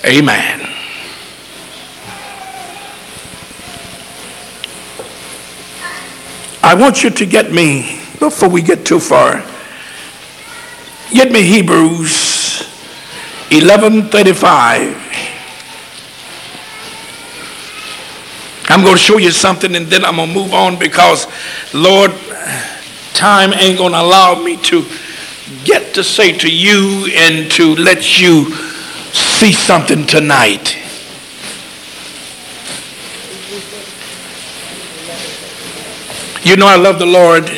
Amen. 0.05 0.61
I 6.63 6.73
want 6.73 7.03
you 7.03 7.09
to 7.09 7.25
get 7.25 7.51
me, 7.51 7.99
before 8.17 8.47
we 8.47 8.61
get 8.61 8.85
too 8.85 9.01
far, 9.01 9.43
get 11.11 11.33
me 11.33 11.43
Hebrews 11.43 12.61
1135. 13.51 15.28
I'm 18.69 18.83
going 18.83 18.95
to 18.95 19.01
show 19.01 19.17
you 19.17 19.31
something 19.31 19.75
and 19.75 19.87
then 19.87 20.05
I'm 20.05 20.17
going 20.17 20.29
to 20.29 20.33
move 20.33 20.53
on 20.53 20.77
because, 20.77 21.25
Lord, 21.73 22.11
time 23.15 23.51
ain't 23.53 23.79
going 23.79 23.93
to 23.93 23.99
allow 23.99 24.41
me 24.41 24.57
to 24.57 24.85
get 25.63 25.95
to 25.95 26.03
say 26.03 26.37
to 26.37 26.47
you 26.47 27.07
and 27.11 27.51
to 27.53 27.75
let 27.75 28.21
you 28.21 28.53
see 29.11 29.53
something 29.53 30.05
tonight. 30.05 30.75
You 36.43 36.55
know 36.55 36.67
I 36.67 36.75
love 36.75 36.99
the 36.99 37.07
Lord. 37.07 37.45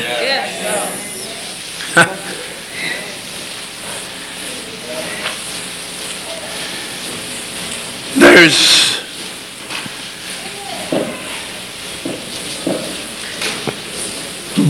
There's 8.17 9.00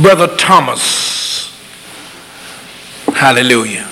Brother 0.02 0.36
Thomas. 0.36 1.52
Hallelujah. 3.14 3.88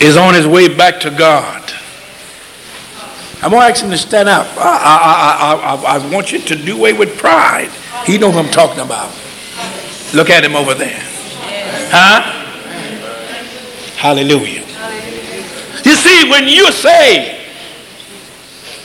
Is 0.00 0.16
on 0.16 0.34
his 0.34 0.46
way 0.46 0.74
back 0.74 1.00
to 1.00 1.10
God. 1.10 1.72
I'm 3.42 3.50
going 3.50 3.62
to 3.62 3.68
ask 3.68 3.82
him 3.82 3.90
to 3.90 3.98
stand 3.98 4.28
up. 4.28 4.46
I, 4.56 5.76
I, 5.86 5.94
I, 5.94 5.96
I, 5.96 6.12
want 6.12 6.32
you 6.32 6.40
to 6.40 6.56
do 6.56 6.76
away 6.76 6.92
with 6.92 7.16
pride. 7.18 7.70
He 8.04 8.18
knows 8.18 8.34
what 8.34 8.46
I'm 8.46 8.50
talking 8.50 8.80
about. 8.80 9.10
Look 10.12 10.30
at 10.30 10.44
him 10.44 10.56
over 10.56 10.74
there. 10.74 10.98
Huh? 11.90 12.22
Hallelujah. 13.96 14.62
You 15.84 15.94
see, 15.94 16.30
when 16.30 16.48
you 16.48 16.70
say 16.72 17.46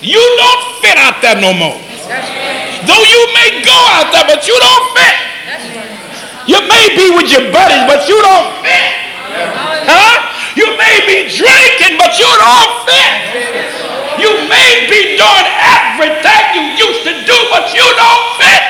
you 0.02 0.20
don't 0.38 0.82
fit 0.82 0.98
out 0.98 1.22
there 1.22 1.40
no 1.40 1.54
more. 1.54 1.80
Though 2.88 3.06
you 3.06 3.22
may 3.34 3.64
go 3.64 3.78
out 3.96 4.12
there, 4.12 4.28
but 4.28 4.44
you 4.48 4.56
don't 4.60 4.86
fit. 4.98 5.16
You 6.48 6.60
may 6.68 6.86
be 7.00 7.16
with 7.16 7.32
your 7.32 7.48
buddies, 7.56 7.84
but 7.88 8.04
you 8.10 8.20
don't 8.20 8.50
fit. 8.60 8.92
Huh? 9.88 10.16
You 10.60 10.68
may 10.76 10.96
be 11.08 11.32
drinking, 11.32 11.96
but 11.98 12.14
you 12.20 12.28
don't 12.28 12.74
fit. 12.84 13.12
You 14.20 14.32
may 14.52 14.86
be 14.92 15.16
doing 15.16 15.48
everything 15.64 16.44
you 16.54 16.64
used 16.78 17.04
to 17.08 17.14
do, 17.24 17.38
but 17.50 17.72
you 17.74 17.84
don't 17.84 18.26
fit. 18.38 18.64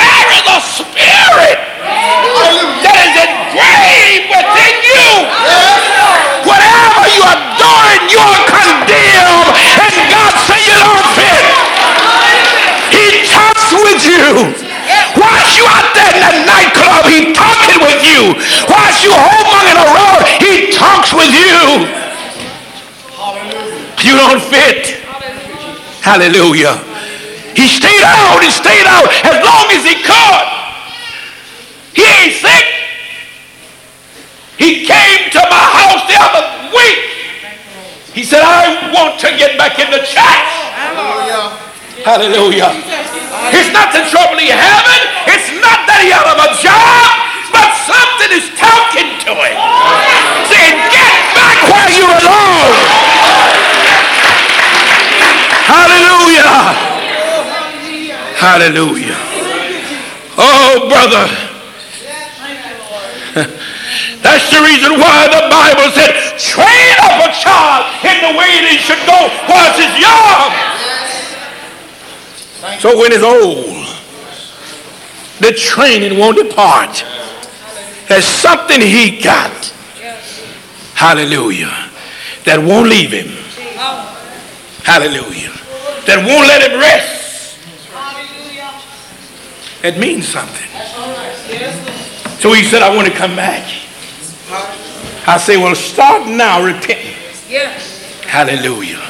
There 0.00 0.28
is 0.40 0.46
a 0.48 0.60
spirit 0.80 1.58
that 2.80 2.96
is 3.04 3.14
engraved 3.20 4.26
within 4.32 4.74
you. 4.88 5.08
Whatever 6.48 7.04
you 7.12 7.22
are 7.28 7.42
doing, 7.60 8.00
you 8.08 8.20
are 8.20 8.42
condemned, 8.48 9.52
and 9.52 9.94
God 10.08 10.32
say 10.48 10.58
you 10.64 10.76
don't 10.80 11.08
fit. 11.14 11.39
Talks 13.70 13.86
with 13.86 14.02
you. 14.02 14.50
Whilst 15.14 15.54
you 15.54 15.62
out 15.62 15.94
there 15.94 16.10
in 16.10 16.18
that 16.18 16.42
nightclub, 16.42 17.06
he 17.06 17.30
talking 17.30 17.78
with 17.78 18.02
you. 18.02 18.34
Whilst 18.66 19.06
you 19.06 19.14
home 19.14 19.62
in 19.70 19.78
a 19.78 19.86
road, 19.94 20.26
he 20.42 20.74
talks 20.74 21.14
with 21.14 21.30
you. 21.30 21.86
You 24.02 24.18
don't 24.18 24.42
fit. 24.42 24.98
Hallelujah. 26.02 26.82
He 27.54 27.70
stayed 27.70 28.02
out, 28.02 28.42
he 28.42 28.50
stayed 28.50 28.90
out 28.90 29.06
as 29.22 29.38
long 29.38 29.70
as 29.70 29.86
he 29.86 30.02
could. 30.02 30.46
He 31.94 32.02
ain't 32.02 32.34
sick. 32.42 32.66
He 34.58 34.82
came 34.82 35.30
to 35.30 35.42
my 35.46 35.64
house 35.78 36.10
the 36.10 36.18
other 36.18 36.74
week. 36.74 36.98
He 38.18 38.24
said, 38.24 38.42
I 38.42 38.90
want 38.90 39.20
to 39.20 39.30
get 39.38 39.56
back 39.56 39.78
in 39.78 39.92
the 39.92 40.02
church. 40.02 40.50
Hallelujah. 40.74 41.69
It's 43.52 43.72
not 43.72 43.92
the 43.92 44.04
trouble 44.08 44.40
he 44.40 44.48
having. 44.48 45.02
It's 45.28 45.52
not 45.60 45.84
that 45.84 46.00
he 46.00 46.08
out 46.16 46.28
of 46.32 46.38
a 46.40 46.48
job, 46.56 47.08
but 47.52 47.68
something 47.84 48.30
is 48.32 48.48
talking 48.56 49.08
to 49.28 49.32
him. 49.36 49.56
Saying, 50.48 50.76
get 50.88 51.14
back 51.36 51.58
where 51.68 51.90
you 51.92 52.06
belong. 52.08 52.72
Hallelujah. 55.68 56.90
Hallelujah. 58.40 59.18
Oh, 60.40 60.88
brother. 60.88 61.28
That's 64.24 64.46
the 64.50 64.60
reason 64.64 64.96
why 64.96 65.28
the 65.28 65.48
Bible 65.52 65.92
said, 65.92 66.16
train 66.40 66.96
up 67.04 67.28
a 67.28 67.30
child 67.36 67.84
in 68.02 68.16
the 68.24 68.32
way 68.38 68.72
he 68.72 68.78
should 68.78 69.00
go 69.06 69.28
whilst 69.48 69.80
he's 69.80 69.96
young. 70.00 70.89
So 72.78 72.98
when 72.98 73.12
he's 73.12 73.22
old, 73.22 73.86
the 75.40 75.52
training 75.52 76.18
won't 76.18 76.36
depart. 76.36 77.04
There's 78.08 78.26
something 78.26 78.80
he 78.80 79.20
got. 79.20 79.72
Hallelujah. 80.94 81.90
That 82.44 82.58
won't 82.62 82.88
leave 82.88 83.12
him. 83.12 83.28
Hallelujah. 84.84 85.52
That 86.06 86.24
won't 86.26 86.46
let 86.48 86.70
him 86.70 86.78
rest. 86.78 87.58
It 89.82 89.98
means 89.98 90.28
something. 90.28 90.68
So 92.40 92.52
he 92.52 92.64
said, 92.64 92.82
I 92.82 92.94
want 92.94 93.08
to 93.08 93.14
come 93.14 93.36
back. 93.36 93.64
I 95.26 95.38
say, 95.38 95.56
well, 95.56 95.74
start 95.74 96.28
now 96.28 96.62
repenting. 96.62 97.14
Yes. 97.48 98.02
Hallelujah. 98.24 99.00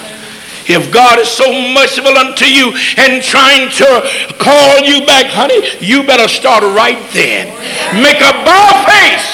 If 0.71 0.93
God 0.93 1.19
is 1.19 1.27
so 1.27 1.51
merciful 1.75 2.17
unto 2.17 2.45
you 2.45 2.71
and 2.97 3.21
trying 3.25 3.71
to 3.83 3.91
call 4.39 4.79
you 4.87 5.05
back, 5.05 5.27
honey, 5.27 5.59
you 5.85 6.07
better 6.07 6.29
start 6.29 6.63
right 6.63 7.03
then. 7.11 7.51
Make 7.99 8.23
a 8.23 8.31
bow 8.47 8.87
face. 8.87 9.27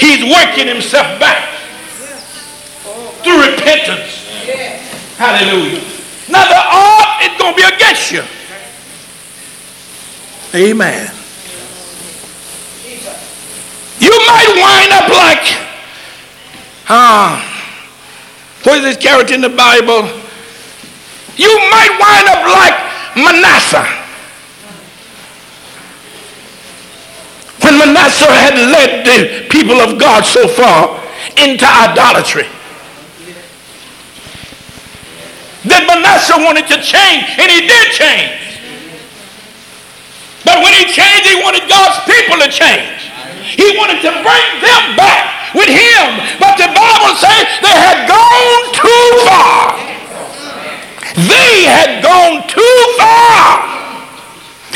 He's 0.00 0.24
working 0.24 0.66
himself 0.66 1.20
back 1.20 1.44
through 3.20 3.52
repentance. 3.52 4.24
Hallelujah. 5.20 5.84
Now 6.30 6.48
the 6.48 6.62
art 6.64 7.24
is 7.28 7.36
going 7.36 7.52
to 7.52 7.56
be 7.60 7.68
against 7.68 8.10
you. 8.10 8.24
Amen. 10.54 11.12
You 14.00 14.10
might 14.24 14.48
wind 14.56 14.92
up 14.96 15.08
like, 15.12 15.44
ah, 16.88 17.44
what 17.44 17.57
is 18.66 18.82
this 18.82 18.96
character 18.96 19.34
in 19.34 19.40
the 19.40 19.48
Bible? 19.48 20.08
You 21.36 21.48
might 21.70 21.94
wind 21.98 22.28
up 22.28 22.42
like 22.50 22.76
Manasseh. 23.16 23.86
When 27.62 27.78
Manasseh 27.78 28.32
had 28.32 28.54
led 28.54 29.06
the 29.06 29.48
people 29.48 29.80
of 29.80 29.98
God 29.98 30.24
so 30.24 30.48
far 30.48 30.98
into 31.36 31.66
idolatry. 31.66 32.46
Then 35.64 35.86
Manasseh 35.86 36.38
wanted 36.38 36.66
to 36.68 36.80
change, 36.80 37.24
and 37.38 37.50
he 37.50 37.66
did 37.66 37.92
change. 37.92 38.60
But 40.44 40.62
when 40.62 40.72
he 40.72 40.84
changed, 40.84 41.28
he 41.28 41.42
wanted 41.42 41.68
God's 41.68 41.98
people 42.04 42.38
to 42.38 42.48
change. 42.48 43.10
He 43.56 43.76
wanted 43.78 44.02
to 44.02 44.12
bring 44.20 44.46
them 44.60 44.84
back 44.96 45.54
with 45.54 45.68
him. 45.68 46.06
But 46.36 46.60
the 46.60 46.68
Bible 46.68 47.14
says 47.16 47.44
they 47.64 47.76
had 47.76 48.04
gone 48.08 48.64
too 48.76 49.06
far. 49.24 49.78
They 51.16 51.64
had 51.64 52.02
gone 52.02 52.46
too 52.46 52.78
far 52.98 53.68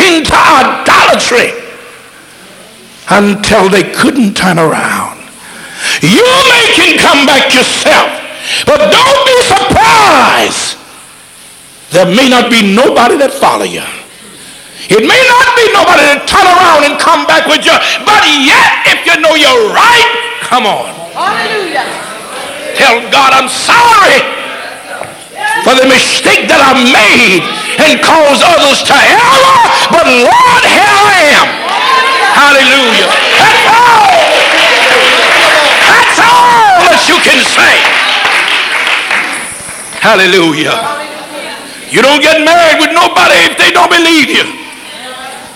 into 0.00 0.34
idolatry 0.34 1.52
until 3.10 3.68
they 3.68 3.92
couldn't 3.92 4.34
turn 4.34 4.58
around. 4.58 5.20
You 6.00 6.24
may 6.48 6.72
can 6.74 6.98
come 6.98 7.26
back 7.26 7.52
yourself, 7.54 8.10
but 8.66 8.78
don't 8.78 9.26
be 9.26 9.38
surprised. 9.42 10.78
There 11.90 12.06
may 12.06 12.28
not 12.28 12.50
be 12.50 12.74
nobody 12.74 13.16
that 13.18 13.32
follow 13.32 13.64
you. 13.64 13.84
It 14.92 15.08
may 15.08 15.22
not 15.24 15.56
be 15.56 15.64
nobody 15.72 16.04
to 16.04 16.20
turn 16.28 16.44
around 16.44 16.84
and 16.84 17.00
come 17.00 17.24
back 17.24 17.48
with 17.48 17.64
you, 17.64 17.72
but 18.04 18.20
yet 18.44 18.84
if 18.92 19.08
you 19.08 19.16
know 19.24 19.32
you're 19.32 19.72
right, 19.72 20.08
come 20.44 20.68
on. 20.68 20.92
Hallelujah. 21.16 21.88
Tell 22.76 23.00
God 23.08 23.32
I'm 23.32 23.48
sorry 23.48 24.20
for 25.64 25.72
the 25.72 25.88
mistake 25.88 26.44
that 26.52 26.60
I 26.60 26.76
made 26.76 27.40
and 27.80 28.04
caused 28.04 28.44
others 28.44 28.84
to 28.84 28.92
error, 28.92 29.60
but 29.88 30.04
Lord, 30.04 30.62
here 30.68 30.84
I 30.84 31.40
am. 31.40 31.48
Hallelujah. 32.36 33.08
That's 33.40 33.64
all. 33.72 34.12
That's 35.88 36.18
all 36.20 36.84
that 36.84 37.00
you 37.08 37.16
can 37.24 37.40
say. 37.40 37.74
Hallelujah. 40.04 40.76
You 41.88 42.04
don't 42.04 42.20
get 42.20 42.44
married 42.44 42.76
with 42.76 42.92
nobody 42.92 43.48
if 43.48 43.56
they 43.56 43.72
don't 43.72 43.88
believe 43.88 44.28
you. 44.28 44.61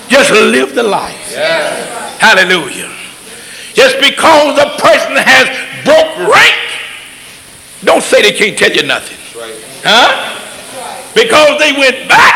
Just 0.09 0.31
live 0.31 0.75
the 0.75 0.83
life. 0.83 1.35
Hallelujah. 2.19 2.93
Just 3.75 3.97
because 4.01 4.57
the 4.57 4.71
person 4.81 5.17
has 5.17 5.47
broke 5.85 6.17
rank, 6.33 6.57
don't 7.85 8.03
say 8.03 8.23
they 8.23 8.33
can't 8.33 8.59
tell 8.59 8.73
you 8.73 8.83
nothing. 8.85 9.19
Huh? 9.85 10.33
Because 11.15 11.59
they 11.59 11.73
went 11.73 12.09
back, 12.09 12.35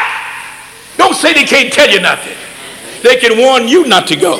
don't 0.97 1.15
say 1.15 1.33
they 1.33 1.45
can't 1.45 1.73
tell 1.73 1.89
you 1.89 2.01
nothing. 2.01 2.37
They 3.03 3.17
can 3.17 3.39
warn 3.39 3.69
you 3.69 3.87
not 3.87 4.07
to 4.09 4.17
go. 4.17 4.39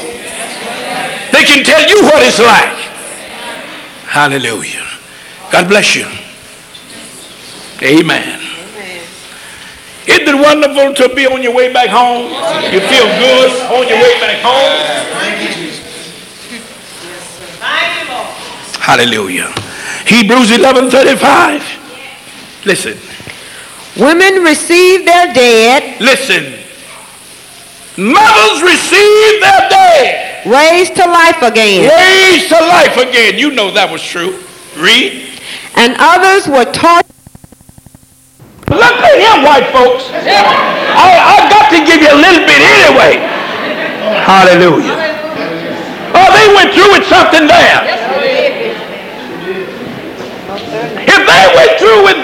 They 1.33 1.45
can 1.45 1.65
tell 1.65 1.89
you 1.89 2.03
what 2.03 2.23
it's 2.23 2.39
like. 2.39 2.77
Hallelujah. 4.07 4.87
God 5.51 5.69
bless 5.69 5.95
you. 5.97 6.07
Amen. 7.83 8.50
Isn't 10.11 10.29
it 10.29 10.39
wonderful 10.43 10.95
to 10.95 11.15
be 11.15 11.27
on 11.27 11.43
your 11.43 11.55
way 11.55 11.73
back 11.73 11.89
home? 11.89 12.27
You 12.73 12.81
feel 12.81 13.07
good 13.23 13.51
on 13.71 13.87
your 13.89 13.99
way 13.99 14.15
back 14.21 14.43
home? 14.43 15.01
Hallelujah. 18.81 19.53
Hebrews 20.07 20.51
11:35. 20.51 21.63
Listen, 22.65 22.99
Women 23.97 24.43
receive 24.45 25.05
their 25.05 25.33
dead, 25.35 26.01
listen. 26.01 26.55
Mothers 27.97 28.63
receive 28.63 29.41
their 29.41 29.69
dead, 29.69 30.47
raised 30.47 30.95
to 30.97 31.07
life 31.07 31.43
again, 31.43 31.91
raised 31.91 32.49
to 32.49 32.61
life 32.61 32.97
again. 32.97 33.39
You 33.39 33.51
know 33.51 33.71
that 33.73 33.91
was 33.91 34.03
true. 34.03 34.39
Read. 34.79 35.27
and 35.77 35.97
others 35.99 36.47
were 36.49 36.65
taught. 36.73 37.07
Look 38.71 38.97
at 39.03 39.17
him, 39.19 39.43
white 39.43 39.67
folks. 39.75 40.07
I, 40.15 41.11
I 41.11 41.37
got 41.51 41.75
to 41.75 41.79
give 41.83 42.01
you 42.01 42.11
a 42.11 42.19
little 42.19 42.47
bit 42.47 42.63
anyway. 42.63 43.19
Hallelujah. 44.23 44.95
Oh, 46.15 46.29
they 46.31 46.47
went 46.55 46.71
through 46.71 46.91
with 46.95 47.07
something 47.11 47.51
there. 47.51 47.83
If 51.03 51.21
they 51.27 51.45
went 51.59 51.73
through 51.83 52.01
with 52.07 52.21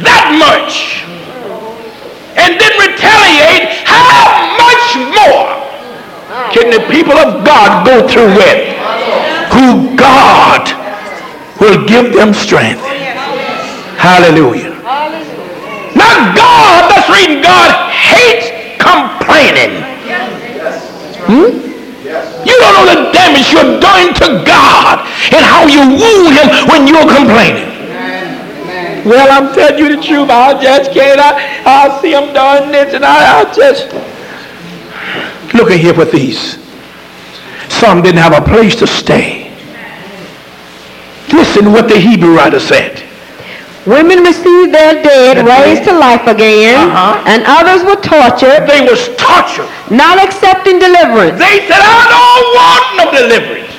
that 0.00 0.32
much 0.40 1.04
and 2.40 2.56
didn't 2.56 2.80
retaliate, 2.80 3.84
how 3.84 4.56
much 4.56 4.84
more 5.12 5.60
can 6.52 6.72
the 6.72 6.80
people 6.88 7.18
of 7.18 7.44
God 7.44 7.84
go 7.84 8.08
through 8.08 8.32
with? 8.40 8.72
Who 9.52 9.96
God 9.96 10.64
will 11.60 11.84
give 11.86 12.14
them 12.14 12.32
strength. 12.32 12.80
Hallelujah. 13.98 14.69
Not 14.90 16.34
God, 16.34 16.90
that's 16.90 17.06
reading 17.14 17.42
God 17.42 17.70
hates 17.94 18.50
complaining. 18.82 19.86
Hmm? 21.30 21.62
You 22.42 22.54
don't 22.58 22.74
know 22.74 22.86
the 22.90 23.12
damage 23.12 23.52
you're 23.52 23.78
doing 23.78 24.10
to 24.18 24.42
God 24.44 25.06
and 25.30 25.44
how 25.46 25.68
you 25.68 25.78
wound 25.78 26.34
him 26.34 26.48
when 26.66 26.88
you're 26.88 27.06
complaining. 27.06 27.70
Well, 29.06 29.30
I'm 29.30 29.54
telling 29.54 29.78
you 29.78 29.94
the 29.94 30.02
truth. 30.02 30.28
I 30.28 30.60
just 30.60 30.90
can't. 30.90 31.20
I, 31.20 31.62
I 31.64 32.00
see 32.02 32.10
him 32.10 32.34
doing 32.34 32.72
this 32.72 32.92
and 32.92 33.04
I, 33.04 33.42
I 33.42 33.54
just... 33.54 33.94
Look 35.54 35.70
at 35.70 35.78
here 35.78 35.94
with 35.94 36.10
these. 36.10 36.58
Some 37.68 38.02
didn't 38.02 38.18
have 38.18 38.32
a 38.32 38.44
place 38.44 38.74
to 38.76 38.88
stay. 38.88 39.56
Listen 41.32 41.70
what 41.70 41.88
the 41.88 41.98
Hebrew 42.00 42.34
writer 42.34 42.58
said. 42.58 43.09
Women 43.86 44.18
received 44.22 44.74
their 44.74 45.02
dead, 45.02 45.46
raised 45.46 45.84
to 45.88 45.92
life 45.98 46.26
again, 46.26 46.90
Uh-huh. 46.90 47.22
and 47.26 47.42
others 47.46 47.82
were 47.82 47.96
tortured, 47.96 48.66
They 48.68 48.82
was 48.82 49.08
tortured. 49.16 49.68
not 49.90 50.18
accepting 50.22 50.78
deliverance. 50.78 51.38
They 51.38 51.66
said, 51.66 51.80
I 51.80 52.04
don't 52.14 52.48
want 52.60 52.84
no 52.98 53.04
deliverance. 53.20 53.72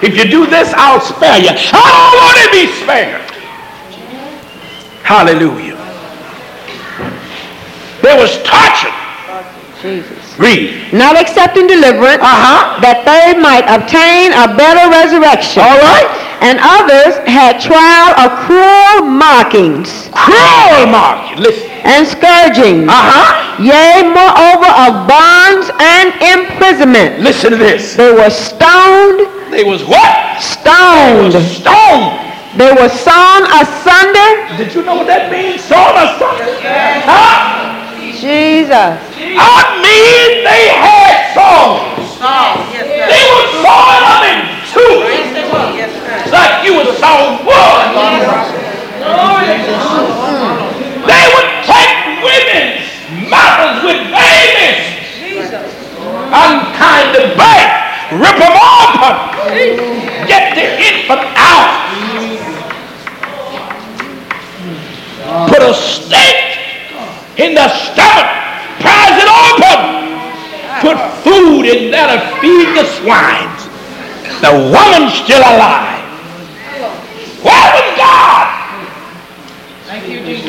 If 0.00 0.16
you 0.16 0.30
do 0.30 0.46
this, 0.46 0.72
I'll 0.74 1.00
spare 1.00 1.38
you. 1.38 1.50
I 1.50 1.88
don't 1.90 2.16
want 2.22 2.36
to 2.44 2.50
be 2.54 2.72
spared. 2.80 3.20
Hallelujah. 5.02 5.74
They 8.02 8.14
was 8.16 8.36
tortured. 8.44 8.94
Jesus. 9.82 10.27
Read. 10.38 10.94
Not 10.94 11.18
accepting 11.18 11.66
deliverance, 11.66 12.22
Uh-huh. 12.22 12.78
that 12.80 13.02
they 13.02 13.34
might 13.38 13.66
obtain 13.66 14.30
a 14.32 14.54
better 14.54 14.86
resurrection. 14.90 15.62
All 15.62 15.78
right. 15.82 16.06
And 16.40 16.62
others 16.62 17.18
had 17.26 17.58
trial 17.58 18.14
of 18.14 18.30
cruel 18.46 19.10
mockings 19.10 20.08
Cruel 20.14 20.86
mark. 20.86 21.34
Listen. 21.36 21.66
and 21.82 22.06
scourging. 22.06 22.86
Uh-huh. 22.88 23.58
yea, 23.58 24.06
moreover, 24.06 24.70
of 24.86 25.10
bonds 25.10 25.66
and 25.82 26.14
imprisonment. 26.22 27.18
Listen 27.20 27.50
to 27.50 27.56
this. 27.58 27.96
They 27.96 28.12
were 28.14 28.30
stoned, 28.30 29.26
They 29.50 29.64
was 29.64 29.82
what? 29.84 30.38
Stoned. 30.38 31.32
They 31.34 31.42
was 31.42 31.50
stoned. 31.58 32.14
They 32.54 32.70
were 32.72 32.88
sawn 32.88 33.42
asunder. 33.58 34.30
Did 34.56 34.74
you 34.74 34.82
know 34.86 34.96
what 35.02 35.06
that 35.08 35.30
means? 35.32 35.62
Sawn 35.66 35.94
asunder. 35.98 36.46
Huh? 37.02 37.57
Jesus. 38.18 38.98
I 39.38 39.78
mean, 39.78 40.42
they 40.42 40.74
had 40.74 41.30
songs. 41.38 42.18
They 42.18 43.22
were 43.30 43.46
sawing 43.62 44.02
them 44.10 44.22
in 44.26 44.38
two. 44.74 45.06
Like 46.34 46.66
you 46.66 46.74
would 46.74 46.98
saw 46.98 47.38
wood. 47.46 47.94
They 51.06 51.24
would 51.30 51.50
take 51.62 51.94
women's 52.26 52.90
mothers 53.30 53.86
with 53.86 54.02
babies. 54.10 54.82
Unkind 56.34 57.14
to 57.14 57.22
bite. 57.38 57.70
Rip 58.18 58.34
them 58.34 58.56
open. 58.58 59.14
Get 60.26 60.58
the 60.58 60.66
infant 60.74 61.22
out. 61.38 61.70
Put 65.48 65.62
a 65.62 65.72
stake 65.72 66.57
in 67.38 67.54
the 67.54 67.68
stomach. 67.70 68.28
Prise 68.82 69.16
it 69.18 69.30
open. 69.30 69.78
Put 70.82 70.98
food 71.22 71.66
in 71.66 71.90
there 71.90 72.06
to 72.06 72.18
feed 72.38 72.74
the 72.76 72.84
swine. 72.98 73.50
The 74.42 74.52
woman's 74.70 75.14
still 75.14 75.40
alive. 75.42 76.02
Where 77.42 77.68
was 77.74 77.88
God? 77.96 78.46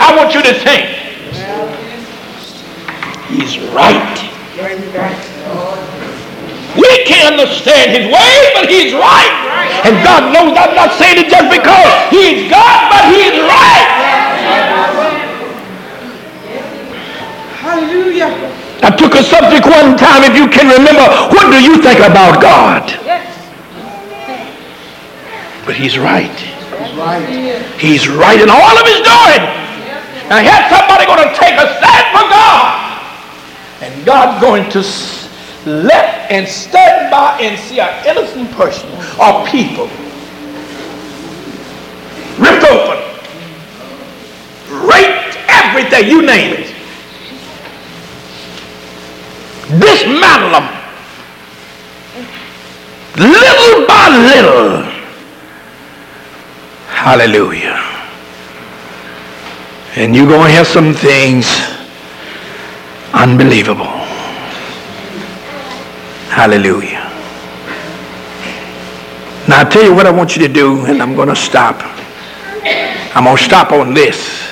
I 0.02 0.14
want 0.18 0.34
you 0.34 0.42
to 0.42 0.54
think. 0.54 0.86
He's 3.30 3.60
right. 3.74 4.18
We 6.78 7.04
can't 7.06 7.34
understand 7.34 7.92
his 7.92 8.06
ways, 8.10 8.48
but 8.54 8.70
he's 8.70 8.94
right. 8.94 9.34
And 9.86 10.04
God 10.04 10.34
knows 10.34 10.58
I'm 10.58 10.76
not 10.76 10.94
saying 10.98 11.18
it 11.18 11.30
just 11.30 11.50
because 11.50 12.10
he's 12.10 12.50
God, 12.50 12.90
but 12.90 13.06
he's 13.14 13.40
right. 13.42 14.09
I 18.82 18.90
took 18.96 19.16
a 19.16 19.24
subject 19.24 19.66
one 19.66 19.96
time, 19.98 20.24
if 20.24 20.36
you 20.36 20.48
can 20.48 20.68
remember, 20.72 21.04
what 21.36 21.52
do 21.52 21.62
you 21.62 21.82
think 21.82 22.00
about 22.00 22.42
God? 22.42 22.84
But 25.66 25.76
he's 25.76 25.98
right. 26.00 26.32
He's 27.80 28.08
right 28.10 28.40
in 28.42 28.50
all 28.50 28.76
of 28.78 28.86
his 28.88 29.00
doing. 29.04 29.44
Now 30.30 30.40
here's 30.40 30.70
somebody 30.70 31.06
going 31.06 31.28
to 31.28 31.34
take 31.36 31.56
a 31.56 31.68
stand 31.78 32.06
for 32.14 32.26
God. 32.30 33.02
And 33.82 34.06
God's 34.06 34.42
going 34.42 34.70
to 34.72 34.80
s- 34.80 35.30
let 35.66 36.32
and 36.32 36.48
stand 36.48 37.12
by 37.12 37.40
and 37.42 37.58
see 37.60 37.80
an 37.80 38.06
innocent 38.08 38.52
person 38.52 38.90
or 39.20 39.46
people 39.48 39.88
ripped 42.38 42.64
open, 42.66 43.00
raped, 44.88 45.38
everything, 45.50 46.08
you 46.10 46.22
name 46.22 46.54
it. 46.54 46.76
Dismantle 49.70 50.52
them. 50.52 50.68
Little 53.18 53.88
by 53.88 54.10
little. 54.34 54.84
Hallelujah. 56.88 57.78
And 59.96 60.16
you're 60.16 60.28
going 60.28 60.48
to 60.48 60.52
hear 60.52 60.66
some 60.66 60.94
things 60.94 61.46
Unbelievable. 63.14 63.86
Hallelujah. 66.30 67.10
Now, 69.48 69.62
I 69.62 69.64
tell 69.64 69.84
you 69.84 69.96
what 69.96 70.06
I 70.06 70.12
want 70.12 70.36
you 70.36 70.48
to 70.48 70.54
do, 70.54 70.86
and 70.86 71.02
I'm 71.02 71.16
going 71.16 71.30
to 71.30 71.36
stop. 71.36 71.82
I'm 73.16 73.24
going 73.24 73.36
to 73.36 73.44
stop 73.44 73.72
on 73.72 73.96
this. 73.96 74.48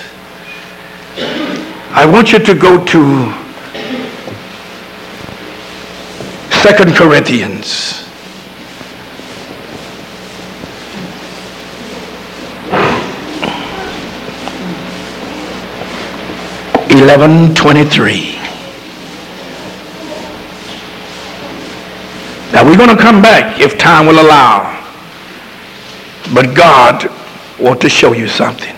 I 1.91 2.05
want 2.05 2.31
you 2.31 2.39
to 2.39 2.53
go 2.55 2.83
to 2.83 3.46
Second 6.67 6.95
Corinthians. 6.97 8.03
Eleven 16.89 17.55
twenty-three. 17.55 18.33
Now 22.51 22.65
we're 22.65 22.75
going 22.75 22.89
to 22.89 23.01
come 23.01 23.21
back 23.21 23.61
if 23.61 23.77
time 23.77 24.05
will 24.05 24.19
allow. 24.19 24.73
But 26.33 26.53
God 26.53 27.09
wants 27.61 27.83
to 27.83 27.87
show 27.87 28.11
you 28.11 28.27
something. 28.27 28.75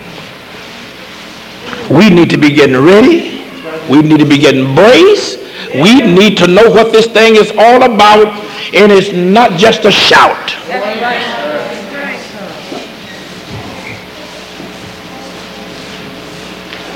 We 1.90 2.08
need 2.08 2.30
to 2.30 2.36
be 2.36 2.54
getting 2.54 2.76
ready. 2.76 3.42
We 3.90 4.00
need 4.02 4.20
to 4.20 4.26
be 4.26 4.38
getting 4.38 4.76
braced. 4.76 5.38
We 5.74 6.00
need 6.00 6.36
to 6.38 6.48
know 6.48 6.68
what 6.68 6.92
this 6.92 7.06
thing 7.06 7.36
is 7.36 7.52
all 7.56 7.82
about, 7.82 8.26
and 8.74 8.90
it's 8.90 9.12
not 9.12 9.58
just 9.58 9.84
a 9.84 9.90
shout. 9.90 10.56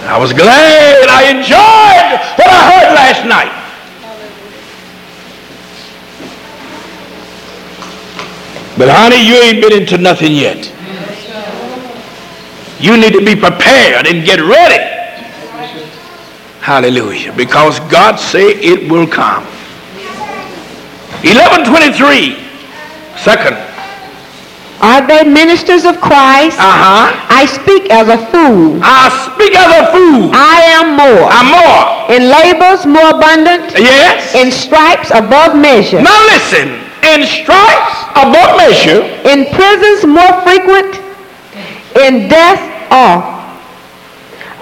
I 0.07 0.19
was 0.19 0.33
glad. 0.33 1.09
I 1.09 1.31
enjoyed 1.31 2.21
what 2.37 2.47
I 2.47 2.61
heard 2.71 2.95
last 2.95 3.27
night. 3.27 3.65
But 8.77 8.89
honey, 8.91 9.25
you 9.27 9.35
ain't 9.37 9.63
been 9.63 9.73
into 9.73 9.99
nothing 9.99 10.33
yet. 10.33 10.71
You 12.81 12.97
need 12.97 13.13
to 13.13 13.25
be 13.25 13.37
prepared 13.37 14.07
and 14.07 14.27
get 14.27 14.41
ready. 14.41 14.94
Hallelujah. 16.65 17.29
Because 17.37 17.79
God 17.93 18.17
say 18.17 18.57
it 18.57 18.91
will 18.91 19.07
come. 19.07 19.45
1123. 21.21 22.41
Second. 23.21 23.61
Are 24.81 25.05
they 25.07 25.29
ministers 25.29 25.85
of 25.85 26.01
Christ? 26.01 26.57
Uh-huh. 26.57 27.13
I 27.29 27.45
speak 27.45 27.93
as 27.93 28.09
a 28.09 28.17
fool. 28.33 28.81
I 28.81 29.13
speak 29.29 29.53
as 29.53 29.69
a 29.77 29.93
fool. 29.93 30.33
I 30.33 30.65
am 30.81 30.97
more. 30.97 31.29
I'm 31.29 31.53
more. 31.53 32.09
In 32.17 32.33
labors 32.33 32.89
more 32.89 33.13
abundant. 33.13 33.77
Yes. 33.77 34.33
In 34.33 34.49
stripes 34.49 35.13
above 35.13 35.53
measure. 35.61 36.01
Now 36.01 36.17
listen. 36.33 36.81
In 37.05 37.29
stripes 37.29 38.09
above 38.17 38.57
measure. 38.57 39.05
In 39.29 39.53
prisons 39.53 40.09
more 40.09 40.33
frequent. 40.49 40.97
In 42.01 42.33
death 42.33 42.65
oft. 42.89 43.34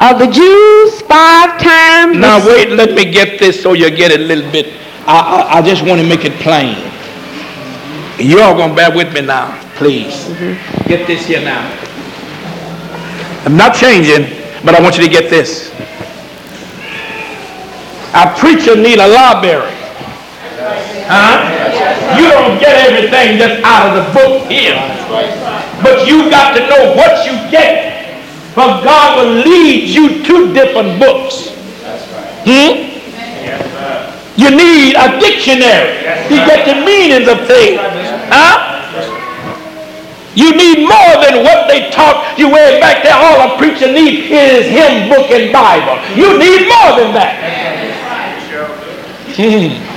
Of 0.03 0.19
the 0.19 0.27
Jews 0.27 1.01
five 1.03 1.63
times. 1.63 2.19
Now 2.19 2.45
wait, 2.45 2.71
let 2.71 2.93
me 2.93 3.05
get 3.05 3.39
this 3.39 3.63
so 3.63 3.73
you 3.73 3.89
get 3.89 4.11
it 4.11 4.19
a 4.19 4.25
little 4.25 4.51
bit. 4.51 4.75
I, 5.07 5.55
I, 5.55 5.59
I 5.59 5.63
just 5.63 5.87
want 5.87 6.01
to 6.01 6.07
make 6.07 6.25
it 6.25 6.33
plain. 6.43 6.75
You 8.19 8.41
all 8.41 8.57
gonna 8.57 8.75
bear 8.75 8.91
with 8.91 9.15
me 9.15 9.21
now, 9.21 9.55
please. 9.77 10.27
Mm-hmm. 10.27 10.89
Get 10.89 11.07
this 11.07 11.25
here 11.27 11.41
now. 11.41 11.63
I'm 13.47 13.57
not 13.57 13.77
changing, 13.77 14.27
but 14.65 14.75
I 14.75 14.83
want 14.83 14.99
you 14.99 15.05
to 15.05 15.09
get 15.09 15.31
this. 15.31 15.71
A 18.15 18.35
preacher 18.37 18.75
need 18.75 18.99
a 18.99 19.07
library. 19.07 19.71
Huh? 21.07 22.19
You 22.19 22.27
don't 22.27 22.59
get 22.59 22.91
everything 22.91 23.39
just 23.39 23.63
out 23.63 23.87
of 23.87 24.03
the 24.03 24.07
book 24.13 24.51
here. 24.51 24.75
But 25.81 26.09
you 26.09 26.29
got 26.29 26.59
to 26.59 26.67
know 26.67 26.97
what 26.97 27.25
you 27.25 27.39
get. 27.53 27.92
For 28.55 28.69
God 28.85 29.17
will 29.17 29.33
lead 29.49 29.89
you 29.89 30.23
to 30.25 30.53
different 30.53 31.01
books. 31.01 31.49
Hmm? 32.45 32.93
You 34.37 34.51
need 34.51 34.95
a 34.95 35.19
dictionary 35.21 36.03
to 36.29 36.35
get 36.45 36.67
the 36.67 36.85
meanings 36.85 37.29
of 37.29 37.47
things. 37.47 37.81
Huh? 38.29 38.73
You 40.35 40.55
need 40.57 40.89
more 40.89 41.15
than 41.25 41.45
what 41.45 41.69
they 41.69 41.91
taught 41.91 42.39
you 42.39 42.49
way 42.49 42.81
back 42.81 43.03
there. 43.03 43.15
All 43.15 43.55
a 43.55 43.59
preacher 43.59 43.93
needs 43.93 44.31
is 44.31 44.67
hymn 44.67 45.09
book 45.09 45.31
and 45.31 45.53
Bible. 45.53 45.97
You 46.17 46.39
need 46.39 46.69
more 46.69 46.97
than 47.01 47.13
that. 47.15 47.37
Hmm. 49.37 49.93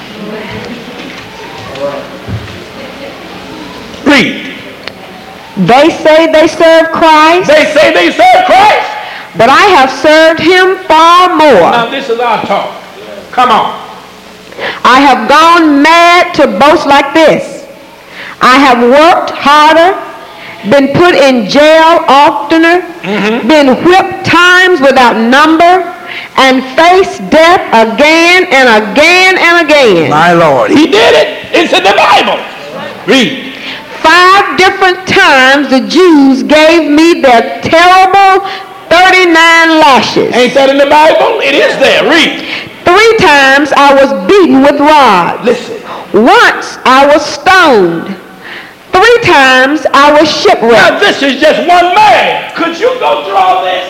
Read. 4.09 4.45
They 5.57 5.89
say 6.03 6.31
they 6.31 6.47
serve 6.47 6.91
Christ. 6.91 7.47
They 7.47 7.65
say 7.71 7.93
they 7.95 8.11
serve 8.11 8.43
Christ. 8.45 8.91
But 9.37 9.47
I 9.49 9.63
have 9.79 9.91
served 9.91 10.39
him 10.39 10.79
far 10.87 11.31
more. 11.35 11.71
Now 11.71 11.89
this 11.89 12.09
is 12.09 12.19
our 12.19 12.43
talk. 12.45 12.75
Come 13.31 13.51
on. 13.51 13.71
I 14.83 14.99
have 14.99 15.27
gone 15.27 15.81
mad 15.83 16.33
to 16.35 16.47
boast 16.59 16.87
like 16.87 17.13
this. 17.13 17.67
I 18.41 18.55
have 18.59 18.79
worked 18.83 19.31
harder, 19.31 19.95
been 20.71 20.91
put 20.95 21.15
in 21.15 21.47
jail 21.47 22.03
oftener, 22.07 22.83
mm-hmm. 23.03 23.47
been 23.47 23.75
whipped 23.83 24.25
times 24.27 24.79
without 24.79 25.15
number, 25.19 25.83
and 26.37 26.63
faced 26.75 27.23
death 27.31 27.63
again 27.71 28.47
and 28.51 28.67
again 28.83 29.35
and 29.39 29.67
again. 29.67 30.09
My 30.09 30.33
Lord. 30.33 30.71
He 30.71 30.87
did 30.87 31.15
it. 31.15 31.47
It's 31.51 31.71
in 31.71 31.83
the 31.83 31.95
Bible. 31.95 32.39
Read. 33.07 33.54
Five 34.05 34.61
different 34.61 35.07
times 35.09 35.73
the 35.73 35.81
Jews 35.89 36.43
gave 36.45 36.85
me 36.91 37.25
their 37.25 37.57
terrible 37.65 38.45
39 38.93 39.81
lashes. 39.81 40.29
Ain't 40.37 40.53
that 40.53 40.69
in 40.69 40.77
the 40.77 40.85
Bible? 40.85 41.41
It 41.41 41.57
is 41.57 41.73
there. 41.81 42.05
Read. 42.05 42.45
Three 42.85 43.13
times 43.17 43.73
I 43.73 43.97
was 43.97 44.13
beaten 44.29 44.61
with 44.61 44.77
rods. 44.77 45.41
Listen. 45.41 45.81
Once 46.13 46.77
I 46.85 47.09
was 47.09 47.25
stoned. 47.25 48.13
Three 48.93 49.19
times 49.25 49.89
I 49.89 50.13
was 50.13 50.29
shipwrecked. 50.29 50.77
Now 50.77 50.99
this 51.01 51.25
is 51.25 51.41
just 51.41 51.65
one 51.65 51.97
man. 51.97 52.53
Could 52.53 52.77
you 52.77 52.93
go 53.01 53.25
through 53.25 53.41
all 53.41 53.65
this? 53.65 53.89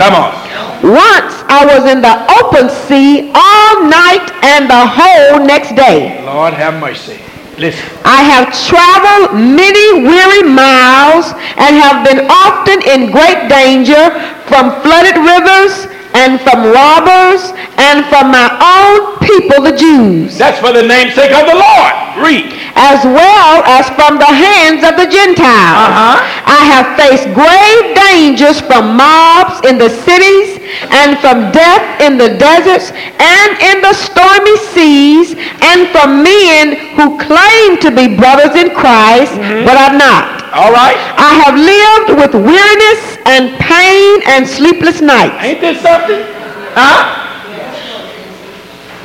Come 0.00 0.16
on. 0.16 0.32
Once 0.80 1.44
I 1.52 1.68
was 1.68 1.84
in 1.84 2.00
the 2.00 2.16
open 2.40 2.72
sea 2.88 3.28
all 3.36 3.84
night 3.84 4.32
and 4.40 4.64
the 4.64 4.80
whole 4.96 5.44
next 5.44 5.76
day. 5.76 6.24
Lord 6.24 6.54
have 6.54 6.80
mercy. 6.80 7.20
Listen. 7.58 7.82
I 8.04 8.22
have 8.22 8.54
traveled 8.54 9.34
many 9.34 10.06
weary 10.06 10.46
miles 10.46 11.34
and 11.58 11.74
have 11.74 12.06
been 12.06 12.30
often 12.30 12.78
in 12.86 13.10
great 13.10 13.50
danger 13.50 14.14
from 14.46 14.70
flooded 14.86 15.18
rivers 15.18 15.90
and 16.14 16.40
from 16.40 16.72
robbers 16.72 17.52
and 17.76 18.04
from 18.06 18.32
my 18.32 18.48
own 18.60 19.18
people, 19.20 19.62
the 19.62 19.76
Jews. 19.76 20.38
That's 20.38 20.58
for 20.60 20.72
the 20.72 20.82
namesake 20.82 21.32
of 21.32 21.44
the 21.46 21.56
Lord. 21.56 21.92
Read. 22.24 22.50
As 22.74 23.04
well 23.04 23.62
as 23.66 23.86
from 23.94 24.18
the 24.18 24.30
hands 24.30 24.82
of 24.82 24.96
the 24.96 25.06
Gentiles. 25.06 25.88
Uh-huh. 25.88 26.16
I 26.46 26.62
have 26.72 26.86
faced 26.96 27.26
grave 27.34 27.94
dangers 27.94 28.60
from 28.60 28.96
mobs 28.96 29.66
in 29.66 29.78
the 29.78 29.90
cities 29.90 30.58
and 30.90 31.18
from 31.18 31.52
death 31.52 32.00
in 32.00 32.18
the 32.18 32.36
deserts 32.38 32.90
and 32.92 33.50
in 33.60 33.82
the 33.82 33.92
stormy 33.92 34.56
seas 34.72 35.34
and 35.62 35.88
from 35.90 36.22
men 36.22 36.96
who 36.96 37.18
claim 37.18 37.78
to 37.80 37.90
be 37.90 38.16
brothers 38.16 38.56
in 38.56 38.74
Christ, 38.74 39.32
mm-hmm. 39.32 39.64
but 39.64 39.76
are 39.76 39.96
not. 39.96 40.47
All 40.54 40.72
right. 40.72 40.96
I 41.20 41.44
have 41.44 41.56
lived 41.56 42.16
with 42.16 42.32
weariness 42.32 43.00
and 43.28 43.52
pain 43.60 44.22
and 44.26 44.48
sleepless 44.48 45.00
nights. 45.00 45.36
Ain't 45.44 45.60
this 45.60 45.80
something? 45.82 46.24
Huh? 46.72 47.04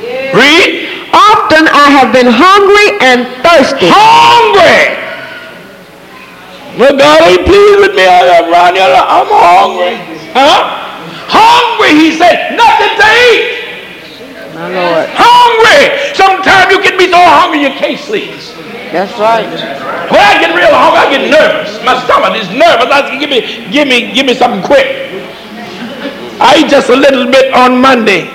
Yeah. 0.00 0.36
Read. 0.36 1.08
Often 1.12 1.68
I 1.68 1.88
have 1.94 2.12
been 2.12 2.26
hungry 2.26 2.98
and 3.04 3.28
thirsty. 3.44 3.92
Hungry. 3.92 5.04
Well, 6.80 6.96
God 6.96 7.22
ain't 7.22 7.46
pleased 7.46 7.78
with 7.78 7.94
me. 7.94 8.02
Uh, 8.02 8.42
I'm 8.44 9.30
hungry. 9.30 9.94
Huh? 10.32 10.84
Hungry, 11.30 11.92
he 11.94 12.18
said. 12.18 12.56
Nothing 12.56 12.92
to 12.98 13.06
eat. 13.30 13.63
My 14.54 14.70
Lord. 14.70 15.10
Hungry. 15.10 16.14
Sometimes 16.14 16.70
you 16.70 16.82
get 16.82 16.96
me 16.96 17.10
so 17.10 17.18
hungry 17.18 17.60
you 17.66 17.74
can't 17.74 17.98
sleep. 17.98 18.30
That's 18.94 19.10
right. 19.18 19.50
When 20.06 20.22
I 20.22 20.38
get 20.38 20.54
real 20.54 20.70
hungry, 20.70 21.02
I 21.02 21.10
get 21.10 21.26
nervous. 21.26 21.82
My 21.82 21.98
stomach 22.06 22.38
is 22.38 22.46
nervous. 22.54 22.86
I 22.86 23.10
say, 23.10 23.18
give 23.18 23.30
me, 23.30 23.42
give 23.72 23.88
me, 23.88 24.14
give 24.14 24.26
me 24.26 24.34
something 24.34 24.62
quick. 24.62 25.10
I 26.38 26.62
ate 26.62 26.70
just 26.70 26.88
a 26.88 26.94
little 26.94 27.26
bit 27.26 27.52
on 27.52 27.80
Monday. 27.80 28.30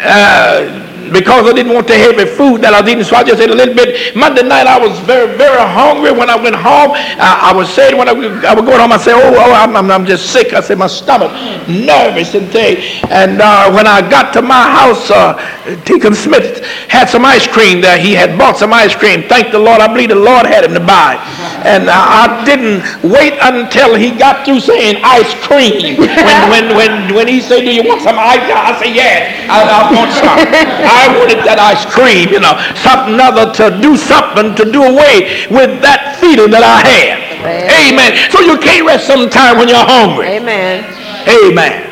Uh, 0.00 0.79
because 1.12 1.48
I 1.48 1.52
didn't 1.52 1.72
want 1.72 1.88
the 1.88 1.96
heavy 1.96 2.24
food 2.24 2.62
that 2.62 2.74
I 2.74 2.80
was 2.80 2.90
eating, 2.90 3.04
so 3.04 3.16
I 3.16 3.24
just 3.24 3.40
ate 3.40 3.50
a 3.50 3.54
little 3.54 3.74
bit. 3.74 4.14
Monday 4.14 4.42
night 4.42 4.66
I 4.66 4.78
was 4.78 4.98
very, 5.00 5.36
very 5.36 5.58
hungry. 5.58 6.12
When 6.12 6.30
I 6.30 6.36
went 6.36 6.54
home, 6.54 6.92
I, 6.94 7.50
I 7.50 7.56
was 7.56 7.68
saying 7.72 7.96
when 7.96 8.08
I, 8.08 8.12
I 8.12 8.54
was 8.54 8.64
going 8.64 8.78
home, 8.78 8.92
I 8.92 8.98
said, 8.98 9.14
"Oh, 9.16 9.34
oh 9.34 9.52
I'm, 9.52 9.76
I'm, 9.76 9.90
I'm 9.90 10.06
just 10.06 10.30
sick." 10.32 10.52
I 10.52 10.60
said, 10.60 10.78
"My 10.78 10.86
stomach, 10.86 11.32
nervous 11.68 12.34
and 12.34 12.48
thing." 12.48 12.78
And 13.10 13.40
uh, 13.40 13.72
when 13.72 13.86
I 13.86 14.02
got 14.04 14.32
to 14.34 14.42
my 14.42 14.70
house, 14.70 15.10
uh, 15.10 15.38
Deacon 15.84 16.14
Smith 16.14 16.64
had 16.88 17.08
some 17.08 17.24
ice 17.24 17.46
cream 17.46 17.80
there. 17.80 17.98
He 17.98 18.14
had 18.14 18.38
bought 18.38 18.56
some 18.56 18.72
ice 18.72 18.94
cream. 18.94 19.24
Thank 19.28 19.52
the 19.52 19.58
Lord. 19.58 19.80
I 19.80 19.88
believe 19.88 20.10
the 20.10 20.20
Lord 20.20 20.46
had 20.46 20.64
him 20.64 20.74
to 20.74 20.84
buy. 20.84 21.16
And 21.64 21.90
I 21.90 22.44
didn't 22.44 22.84
wait 23.02 23.38
until 23.40 23.94
he 23.94 24.10
got 24.10 24.44
through 24.44 24.60
saying 24.60 25.00
ice 25.02 25.32
cream. 25.42 25.98
When, 25.98 26.50
when, 26.50 26.76
when, 26.76 27.14
when 27.14 27.28
he 27.28 27.40
said, 27.40 27.62
"Do 27.62 27.72
you 27.72 27.86
want 27.86 28.02
some 28.02 28.18
ice?" 28.18 28.42
I 28.44 28.78
said, 28.78 28.94
"Yeah, 28.94 29.48
I, 29.50 29.58
I 29.64 29.80
want 29.90 30.10
some." 30.14 30.38
I 30.90 31.06
wanted 31.14 31.46
that 31.46 31.62
ice 31.62 31.86
cream, 31.86 32.34
you 32.34 32.42
know, 32.42 32.58
something 32.82 33.14
other 33.22 33.54
to 33.62 33.78
do 33.78 33.94
something 33.94 34.58
to 34.58 34.66
do 34.66 34.82
away 34.82 35.46
with 35.46 35.78
that 35.86 36.18
feeling 36.18 36.50
that 36.50 36.66
I 36.66 36.82
had. 36.82 37.30
Amen. 37.40 38.18
So 38.28 38.42
you 38.42 38.58
can't 38.58 38.84
rest 38.84 39.06
sometime 39.06 39.56
when 39.56 39.70
you're 39.70 39.80
hungry. 39.80 40.42
Amen. 40.42 40.82
Amen. 41.24 41.86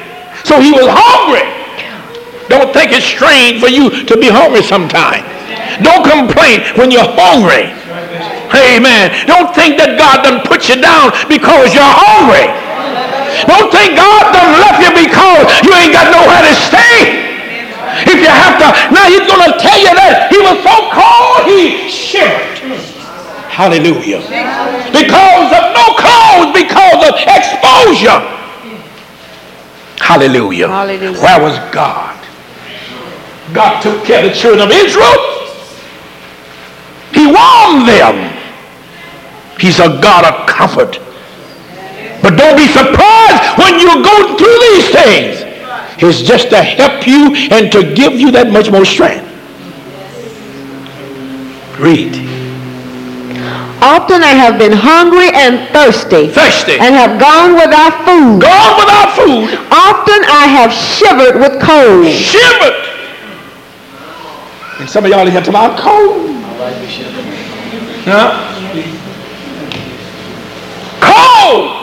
So 0.45 0.61
he 0.61 0.75
was 0.75 0.91
hungry. 0.91 1.47
Don't 2.51 2.73
think 2.73 2.93
it's 2.93 3.05
strange 3.05 3.61
for 3.61 3.69
you 3.69 4.05
to 4.09 4.15
be 4.17 4.29
hungry 4.29 4.65
sometime. 4.65 5.23
Don't 5.85 6.03
complain 6.03 6.65
when 6.75 6.91
you're 6.91 7.07
hungry. 7.07 7.71
Amen. 8.57 9.13
Don't 9.29 9.53
think 9.53 9.77
that 9.77 10.01
God 10.01 10.25
done 10.25 10.41
put 10.43 10.73
you 10.73 10.81
down 10.81 11.13
because 11.29 11.77
you're 11.77 11.85
hungry. 11.85 12.49
Don't 13.45 13.69
think 13.69 13.95
God 13.95 14.33
done 14.33 14.53
left 14.57 14.81
you 14.81 14.93
because 14.97 15.45
you 15.63 15.73
ain't 15.77 15.93
got 15.93 16.09
nowhere 16.09 16.41
to 16.43 16.55
stay. 16.57 17.28
If 18.09 18.19
you 18.25 18.33
have 18.33 18.57
to, 18.57 18.69
now 18.89 19.05
he's 19.13 19.29
going 19.29 19.45
to 19.45 19.55
tell 19.61 19.77
you 19.77 19.93
that 19.93 20.33
he 20.33 20.41
was 20.41 20.57
so 20.65 20.77
cold 20.89 21.45
he 21.45 21.93
shivered. 21.93 22.57
Hallelujah. 23.53 24.23
Because 24.95 25.51
of 25.53 25.65
no 25.77 25.87
clothes, 25.99 26.57
because 26.57 27.01
of 27.05 27.15
exposure. 27.27 28.23
Hallelujah. 30.01 30.69
Hallelujah. 30.69 31.21
Where 31.21 31.43
was 31.43 31.59
God? 31.75 32.17
God 33.53 33.83
took 33.83 34.05
care 34.05 34.25
of 34.25 34.31
the 34.31 34.37
children 34.37 34.63
of 34.63 34.71
Israel. 34.71 35.19
He 37.13 37.27
warned 37.27 37.89
them. 37.89 38.33
He's 39.59 39.81
a 39.81 40.01
God 40.01 40.25
of 40.25 40.49
comfort. 40.49 41.01
But 42.23 42.37
don't 42.37 42.57
be 42.57 42.69
surprised 42.69 43.59
when 43.59 43.81
you 43.81 43.91
go 44.05 44.37
through 44.39 44.59
these 44.71 44.89
things. 44.91 45.48
It's 46.01 46.23
just 46.23 46.51
to 46.51 46.63
help 46.63 47.07
you 47.07 47.35
and 47.51 47.73
to 47.73 47.95
give 47.95 48.15
you 48.15 48.31
that 48.33 48.51
much 48.53 48.71
more 48.71 48.85
strength. 48.85 49.27
Read. 51.79 52.15
Often 53.81 54.23
I 54.23 54.35
have 54.35 54.59
been 54.59 54.73
hungry 54.73 55.31
and 55.33 55.69
thirsty, 55.71 56.29
Thirsty. 56.29 56.73
and 56.81 56.95
have 56.95 57.21
gone 57.21 57.55
without 57.55 57.95
food. 58.03 58.43
Gone 58.43 58.75
without 58.79 59.15
food. 59.15 59.55
Often 59.71 60.21
I 60.27 60.47
have 60.51 60.73
shivered 60.73 61.39
with 61.39 61.63
cold. 61.63 62.07
Shivered. 62.11 62.75
And 64.81 64.89
some 64.91 65.05
of 65.05 65.11
y'all 65.11 65.25
here 65.27 65.41
talking 65.41 65.51
about 65.51 65.79
cold. 65.79 66.35
Huh? 68.05 68.45
Cold. 71.01 71.78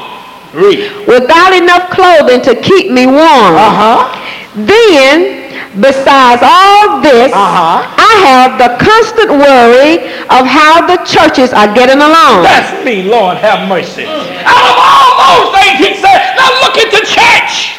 Read. 0.56 1.08
without 1.08 1.52
enough 1.54 1.92
clothing 1.92 2.42
to 2.48 2.56
keep 2.56 2.90
me 2.92 3.06
warm. 3.06 3.54
Uh-huh. 3.60 4.08
Then, 4.56 5.52
besides 5.82 6.40
all 6.42 7.02
this, 7.04 7.32
Uh-huh. 7.36 7.84
I 7.84 8.14
have 8.24 8.56
the 8.58 8.72
constant 8.80 9.30
worry 9.36 10.08
of 10.32 10.48
how 10.48 10.88
the 10.88 10.98
churches 11.04 11.52
are 11.52 11.68
getting 11.76 12.00
along. 12.00 12.44
That's 12.48 12.72
me, 12.86 13.04
Lord 13.04 13.36
have 13.38 13.68
mercy. 13.68 14.08
Out 14.08 14.64
of 14.72 14.76
all 14.80 15.12
those 15.20 15.48
things, 15.60 15.78
he 15.84 15.92
said, 16.00 16.20
now 16.40 16.50
look 16.64 16.78
at 16.80 16.90
the 16.96 17.04
church. 17.04 17.76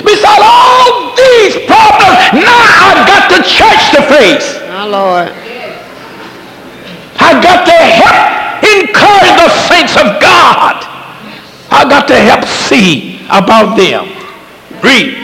Beside 0.00 0.40
all 0.40 1.12
these 1.12 1.60
problems, 1.68 2.16
now 2.32 2.56
I've 2.88 3.04
got 3.04 3.28
the 3.28 3.42
church 3.44 3.82
to 3.92 4.00
face. 4.08 4.56
My 4.72 4.84
Lord. 4.88 5.28
I've 7.20 7.42
got 7.44 7.64
to 7.68 7.76
help 7.76 8.64
encourage 8.64 9.32
the 9.36 9.50
saints 9.68 9.92
of 10.00 10.20
God. 10.24 10.80
I 11.74 11.82
got 11.88 12.06
to 12.08 12.14
help 12.16 12.44
see 12.46 13.18
about 13.26 13.74
them. 13.76 14.06
Read. 14.82 15.20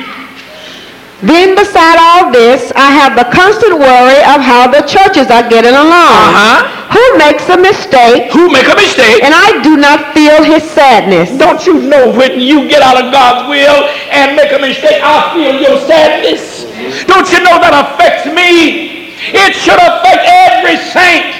Then, 1.22 1.54
beside 1.54 2.00
all 2.00 2.32
this, 2.32 2.72
I 2.74 2.90
have 2.96 3.12
the 3.14 3.28
constant 3.28 3.76
worry 3.78 4.18
of 4.24 4.40
how 4.40 4.66
the 4.72 4.80
churches 4.88 5.28
are 5.30 5.44
getting 5.46 5.76
along. 5.76 6.16
Uh-huh. 6.16 6.64
Who 6.96 7.04
makes 7.20 7.44
a 7.52 7.60
mistake, 7.60 8.32
Who 8.32 8.48
make 8.50 8.66
a 8.66 8.74
mistake? 8.74 9.22
and 9.22 9.30
I 9.36 9.60
do 9.62 9.76
not 9.76 10.12
feel 10.16 10.42
his 10.42 10.64
sadness. 10.64 11.30
Don't 11.38 11.60
you 11.66 11.76
know 11.86 12.10
when 12.16 12.40
you 12.40 12.66
get 12.68 12.82
out 12.82 12.96
of 12.98 13.12
God's 13.12 13.48
will 13.52 13.84
and 14.10 14.34
make 14.34 14.50
a 14.50 14.58
mistake, 14.58 14.98
I 15.04 15.30
feel 15.36 15.60
your 15.60 15.78
sadness? 15.86 16.64
Don't 17.06 17.30
you 17.30 17.38
know 17.44 17.60
that 17.60 17.76
affects 17.78 18.24
me? 18.26 19.12
It 19.36 19.52
should 19.54 19.76
affect 19.78 20.24
every 20.24 20.80
saint. 20.88 21.36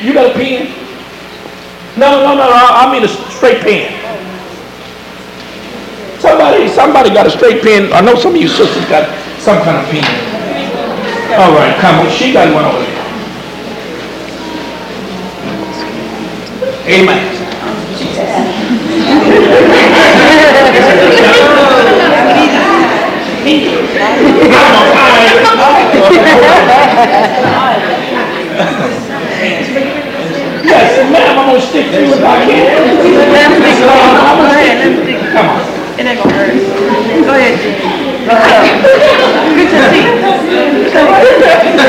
You 0.00 0.14
got 0.14 0.30
a 0.30 0.34
pen? 0.34 0.83
No, 1.96 2.10
no, 2.24 2.34
no, 2.34 2.50
no. 2.50 2.50
I 2.50 2.90
mean 2.90 3.04
a 3.04 3.08
straight 3.08 3.62
pen. 3.62 4.00
Somebody, 6.18 6.68
somebody 6.68 7.10
got 7.10 7.26
a 7.26 7.30
straight 7.30 7.62
pen. 7.62 7.92
I 7.92 8.00
know 8.00 8.16
some 8.16 8.34
of 8.34 8.40
you 8.40 8.48
sisters 8.48 8.84
got 8.86 9.06
some 9.38 9.62
kind 9.62 9.78
of 9.78 9.84
pen. 9.90 10.02
All 11.38 11.52
right, 11.54 11.78
come 11.80 12.00
on. 12.00 12.10
She 12.10 12.32
got 12.32 12.52
one 12.52 12.64
over 12.64 12.78
there. 12.82 12.94
Amen. 16.86 17.30
ma'am, 31.74 31.90
I'm 31.90 31.90
gonna 31.90 31.90
stick 31.90 31.90
to 31.90 31.98
you 31.98 32.14
if 32.14 32.22
I 32.22 32.46
can. 32.46 32.70
Come 35.34 35.48
on. 35.50 35.58
It 35.98 36.06
ain't 36.06 36.18
gonna 36.18 36.34
hurt. 36.34 36.54
Go 37.24 37.32
ahead. 37.34 37.54
Your 38.24 39.90
seat. 39.90 40.06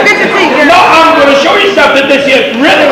Get 0.06 0.18
your 0.20 0.30
seat, 0.34 0.50
girl. 0.54 0.66
No, 0.66 0.78
I'm 0.78 1.22
gonna 1.22 1.38
show 1.42 1.56
you 1.58 1.74
something 1.74 2.08
this 2.10 2.26
is 2.26 2.34
It 2.34 2.58
really. 2.58 2.86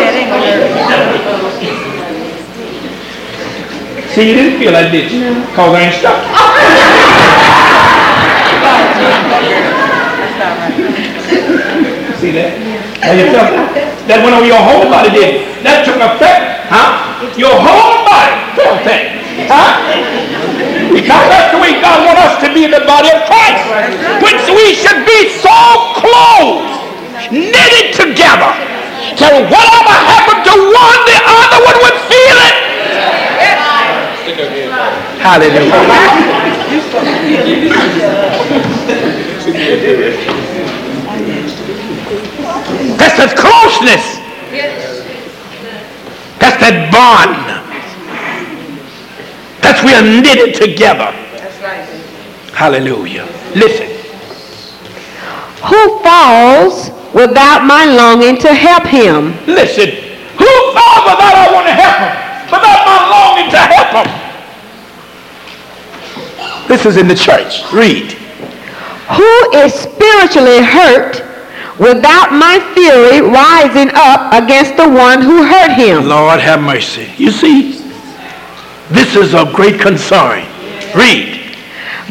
See, 4.13 4.29
you 4.29 4.35
didn't 4.35 4.59
feel 4.59 4.71
that, 4.73 4.91
did 4.91 5.11
you? 5.11 5.33
Cause 5.57 5.73
I 5.73 5.89
ain't 5.89 5.95
stuck. 5.97 6.21
See 12.21 12.31
that? 12.37 12.53
Now 13.01 13.13
you 13.17 13.25
felt? 13.33 13.49
That 14.07 14.19
went 14.21 14.35
over 14.35 14.45
your 14.45 14.59
whole 14.59 14.85
body, 14.91 15.09
did? 15.09 15.63
That 15.63 15.87
took 15.87 15.95
effect, 15.95 16.52
huh? 16.73 17.21
Your 17.37 17.53
whole 17.53 18.01
body 18.01 18.33
felt 18.57 18.81
huh? 19.45 19.77
Now 21.05 21.21
that's 21.29 21.53
the 21.53 21.61
way 21.61 21.77
God 21.81 22.05
wants 22.05 22.21
us 22.21 22.35
to 22.45 22.49
be 22.53 22.65
in 22.65 22.71
the 22.73 22.85
body 22.85 23.09
of 23.13 23.25
Christ. 23.29 23.61
Which 24.25 24.41
we 24.49 24.73
should 24.73 25.05
be 25.05 25.29
so 25.41 25.53
close, 26.01 26.65
knitted 27.29 27.93
together, 27.93 28.51
till 29.17 29.45
whatever 29.49 29.93
happened 29.93 30.41
to 30.49 30.55
one, 30.57 30.99
the 31.05 31.19
other 31.21 31.59
one 31.61 31.77
would 31.85 31.97
feel 32.09 32.37
it. 32.49 32.57
Hallelujah. 35.21 35.71
That's 42.97 43.17
that 43.17 43.35
closeness. 43.37 44.22
That's 46.43 46.59
that 46.59 46.91
bond. 46.91 47.39
That's 49.63 49.79
we 49.79 49.95
are 49.95 50.03
knitted 50.03 50.59
together. 50.59 51.15
That's 51.39 51.55
right. 51.63 51.87
Hallelujah. 52.51 53.23
Listen. 53.55 53.87
Who 55.63 56.03
falls 56.03 56.91
without 57.15 57.63
my 57.63 57.85
longing 57.85 58.35
to 58.43 58.53
help 58.53 58.83
him? 58.83 59.31
Listen. 59.47 59.87
Who 60.35 60.51
falls 60.75 61.07
without 61.07 61.31
I 61.31 61.47
want 61.55 61.67
to 61.71 61.75
help 61.79 61.95
him? 62.03 62.11
Without 62.51 62.83
my 62.91 62.99
longing 63.07 63.47
to 63.47 63.63
help 63.63 64.03
him? 64.03 64.11
This 66.67 66.85
is 66.85 66.97
in 66.97 67.07
the 67.07 67.15
church. 67.15 67.63
Read. 67.71 68.19
Who 69.15 69.31
is 69.63 69.73
spiritually 69.73 70.61
hurt 70.61 71.22
without 71.79 72.31
my 72.31 72.59
fury 72.75 73.21
rising 73.21 73.89
up 73.95 74.33
against 74.33 74.77
the 74.77 74.87
one 74.87 75.21
who 75.21 75.43
hurt 75.43 75.73
him? 75.73 76.05
Lord 76.07 76.39
have 76.39 76.61
mercy. 76.61 77.09
You 77.17 77.31
see, 77.31 77.81
this 78.89 79.15
is 79.15 79.33
a 79.33 79.49
great 79.53 79.79
concern. 79.81 80.45
Read. 80.95 81.39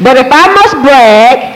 But 0.01 0.17
if 0.17 0.27
I 0.31 0.45
must 0.53 0.73
brag, 0.83 1.53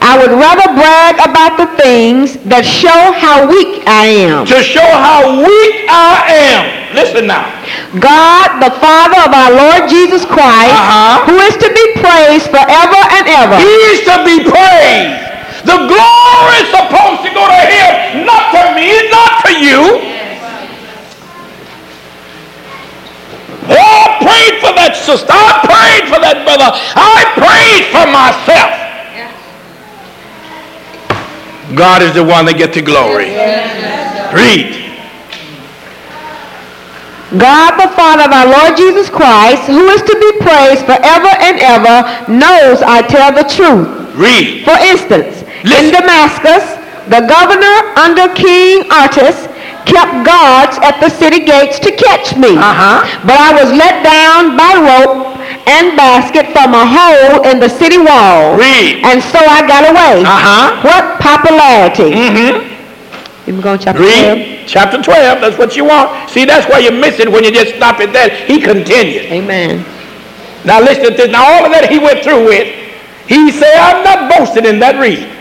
I 0.00 0.18
would 0.20 0.32
rather 0.36 0.68
brag 0.76 1.16
about 1.22 1.56
the 1.56 1.68
things 1.80 2.36
that 2.44 2.64
show 2.66 3.12
how 3.16 3.48
weak 3.48 3.84
I 3.88 4.04
am. 4.28 4.44
To 4.52 4.60
show 4.60 4.84
how 4.84 5.40
weak 5.40 5.88
I 5.88 6.28
am. 6.28 6.64
Listen 6.96 7.24
now. 7.26 7.48
God, 8.00 8.60
the 8.60 8.72
Father 8.84 9.16
of 9.24 9.32
our 9.32 9.52
Lord 9.54 9.88
Jesus 9.88 10.24
Christ, 10.28 10.76
Uh-huh. 10.76 11.24
who 11.24 11.36
is 11.48 11.56
to 11.56 11.68
be 11.72 11.84
praised 12.04 12.52
forever 12.52 13.00
and 13.16 13.24
ever. 13.32 13.56
He 13.62 13.74
is 13.96 14.00
to 14.04 14.16
be 14.28 14.36
praised. 14.44 15.33
The 15.64 15.78
glory 15.88 16.56
is 16.60 16.68
supposed 16.68 17.24
to 17.24 17.30
go 17.32 17.44
to 17.48 17.62
him, 17.64 18.26
not 18.28 18.52
to 18.52 18.62
me, 18.76 18.92
not 19.08 19.40
to 19.48 19.52
you. 19.56 19.80
Oh, 23.66 23.80
I 23.80 24.20
prayed 24.20 24.60
for 24.60 24.76
that 24.76 24.92
sister. 24.92 25.32
I 25.32 25.64
prayed 25.64 26.04
for 26.12 26.20
that 26.20 26.44
brother. 26.44 26.68
I 26.68 27.24
prayed 27.40 27.88
for 27.88 28.04
myself. 28.12 28.84
God 31.74 32.02
is 32.02 32.12
the 32.12 32.22
one 32.22 32.44
that 32.44 32.58
gets 32.58 32.74
the 32.74 32.82
glory. 32.82 33.32
Read. 34.36 34.84
God, 37.40 37.80
the 37.80 37.88
Father 37.96 38.28
of 38.28 38.32
our 38.32 38.46
Lord 38.46 38.76
Jesus 38.76 39.08
Christ, 39.08 39.62
who 39.64 39.88
is 39.88 40.02
to 40.02 40.14
be 40.20 40.30
praised 40.44 40.84
forever 40.84 41.32
and 41.40 41.58
ever, 41.58 42.30
knows 42.30 42.82
I 42.84 43.02
tell 43.02 43.32
the 43.32 43.48
truth. 43.48 44.14
Read. 44.14 44.62
For 44.64 44.76
instance, 44.76 45.43
in 45.64 45.92
Damascus, 45.92 46.76
the 47.08 47.24
governor 47.24 47.76
under 47.96 48.32
King 48.34 48.84
Aretas 48.92 49.48
kept 49.84 50.24
guards 50.24 50.80
at 50.80 50.96
the 51.00 51.08
city 51.08 51.44
gates 51.44 51.78
to 51.80 51.92
catch 51.92 52.36
me. 52.36 52.56
Uh-huh. 52.56 53.04
But 53.24 53.36
I 53.36 53.52
was 53.52 53.68
let 53.72 54.00
down 54.04 54.56
by 54.56 54.72
rope 54.80 55.36
and 55.68 55.96
basket 55.96 56.52
from 56.52 56.72
a 56.72 56.84
hole 56.84 57.44
in 57.48 57.60
the 57.60 57.68
city 57.68 57.98
wall. 57.98 58.56
Read. 58.56 59.04
And 59.04 59.20
so 59.22 59.40
I 59.40 59.64
got 59.68 59.84
away. 59.84 60.24
Uh-huh. 60.24 60.80
What 60.84 61.20
popularity. 61.20 62.12
Mm-hmm. 62.12 62.74
You 63.46 63.60
go 63.60 63.76
chapter 63.76 64.00
12. 64.00 64.38
Read. 64.38 64.68
Chapter 64.68 65.02
12. 65.02 65.40
That's 65.40 65.58
what 65.58 65.76
you 65.76 65.84
want. 65.84 66.30
See, 66.30 66.44
that's 66.44 66.68
why 66.68 66.80
you 66.80 66.90
miss 66.90 67.20
it 67.20 67.30
when 67.30 67.44
you 67.44 67.52
just 67.52 67.76
stop 67.76 68.00
it 68.00 68.12
there. 68.12 68.30
He 68.46 68.60
continued. 68.60 69.28
Amen. 69.28 69.84
Now 70.64 70.80
listen 70.80 71.04
to 71.04 71.10
this. 71.10 71.28
Now 71.28 71.44
all 71.44 71.64
of 71.66 71.72
that 71.72 71.90
he 71.90 71.98
went 71.98 72.24
through 72.24 72.46
with, 72.46 72.72
he 73.28 73.52
said, 73.52 73.76
I'm 73.76 74.04
not 74.04 74.32
boasting 74.32 74.64
in 74.64 74.78
that 74.80 75.00
read. 75.00 75.33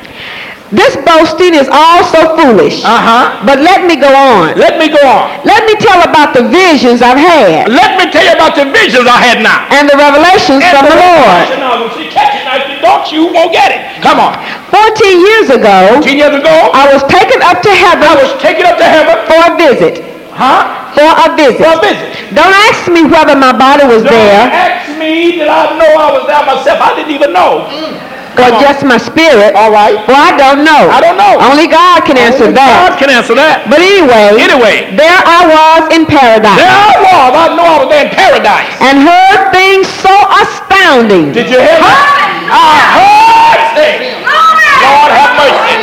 This 0.73 0.97
boasting 1.05 1.53
is 1.53 1.69
all 1.69 2.01
so 2.09 2.33
foolish. 2.33 2.81
Uh-huh. 2.81 3.45
But 3.45 3.61
let 3.61 3.85
me 3.85 3.93
go 3.93 4.09
on. 4.09 4.57
Let 4.57 4.81
me 4.81 4.89
go 4.89 4.97
on. 5.05 5.45
Let 5.45 5.69
me 5.69 5.77
tell 5.77 6.01
about 6.01 6.33
the 6.33 6.49
visions 6.49 7.05
I've 7.05 7.21
had 7.21 7.69
Let 7.69 7.93
me 8.01 8.09
tell 8.09 8.25
you 8.25 8.33
about 8.33 8.57
the 8.57 8.65
visions 8.73 9.05
I 9.05 9.21
had 9.21 9.37
now. 9.45 9.69
and 9.69 9.85
the 9.85 9.93
revelations 9.93 10.65
from 10.73 10.89
the 10.89 10.97
Lord. 10.97 11.45
Now, 11.61 11.85
see, 11.93 12.09
catch 12.09 12.33
it 12.41 12.43
now. 12.49 12.57
If 12.57 12.65
you 12.73 12.77
don't, 12.81 13.05
you 13.13 13.23
won't 13.29 13.53
get 13.53 13.69
it. 13.69 13.81
Come 14.01 14.17
on. 14.17 14.33
14 14.73 14.81
years 15.21 15.47
ago, 15.53 16.01
10 16.01 16.17
years 16.17 16.33
ago, 16.33 16.55
I 16.73 16.89
was 16.89 17.05
taken 17.05 17.37
up 17.45 17.61
to 17.61 17.69
heaven. 17.69 18.09
I 18.09 18.17
was 18.17 18.33
taken 18.41 18.65
up 18.65 18.81
to 18.81 18.87
heaven. 18.89 19.13
for 19.29 19.37
a 19.45 19.53
visit. 19.53 20.01
Huh? 20.33 20.89
For 20.97 21.05
a 21.05 21.37
visit. 21.37 21.61
For 21.61 21.69
a 21.69 21.81
visit. 21.85 22.09
Don't 22.33 22.49
ask 22.73 22.89
me 22.89 23.05
whether 23.05 23.37
my 23.37 23.53
body 23.53 23.85
was 23.85 24.01
Don't 24.01 24.09
there 24.09 24.49
ask 24.49 24.89
me 24.97 25.37
that 25.37 25.45
I 25.53 25.77
know 25.77 25.91
I 25.93 26.09
was 26.17 26.25
there 26.25 26.41
myself. 26.41 26.81
I 26.81 26.97
didn't 26.97 27.13
even 27.13 27.29
know. 27.29 27.69
or 27.69 28.12
Come 28.33 28.57
on. 28.57 28.61
just 28.65 28.81
my 28.83 28.97
spirit. 28.97 29.53
All 29.53 29.69
right. 29.69 29.93
Well, 30.09 30.17
I 30.17 30.33
don't 30.33 30.65
know. 30.65 30.89
I 30.89 30.97
don't 30.99 31.17
know. 31.21 31.37
Only 31.37 31.69
God 31.69 32.01
can 32.05 32.17
answer 32.17 32.49
Only 32.49 32.57
God 32.57 32.93
that. 32.93 32.97
can 33.01 33.09
answer 33.13 33.35
that. 33.37 33.69
But 33.69 33.79
anyway, 33.81 34.33
Anyway, 34.41 34.89
there 34.97 35.19
I 35.21 35.45
was 35.45 35.81
in 35.93 36.09
paradise 36.09 36.57
there 36.57 36.73
I 36.73 36.93
was. 36.97 37.29
I 37.37 37.45
know 37.53 37.65
I 37.65 37.77
was 37.85 37.89
there 37.93 38.05
in 38.05 38.11
paradise. 38.13 38.73
and 38.81 39.05
heard 39.05 39.53
things 39.53 39.85
so 40.01 40.13
astounding. 40.41 41.29
Did 41.29 41.45
you 41.53 41.61
hear 41.61 41.77
that? 41.77 42.09
I 42.49 42.73
heard 42.97 43.61
things. 43.77 44.17
Lord 44.25 45.11
have 45.13 45.31
mercy. 45.37 45.77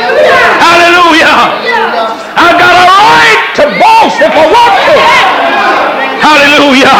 Hallelujah. 0.59 1.35
I 2.35 2.47
got 2.59 2.73
a 2.75 2.85
right 2.91 3.41
to 3.59 3.63
boast 3.79 4.17
if 4.21 4.33
I 4.35 4.45
want 4.51 4.75
to. 4.91 4.95
Hallelujah. 6.19 6.99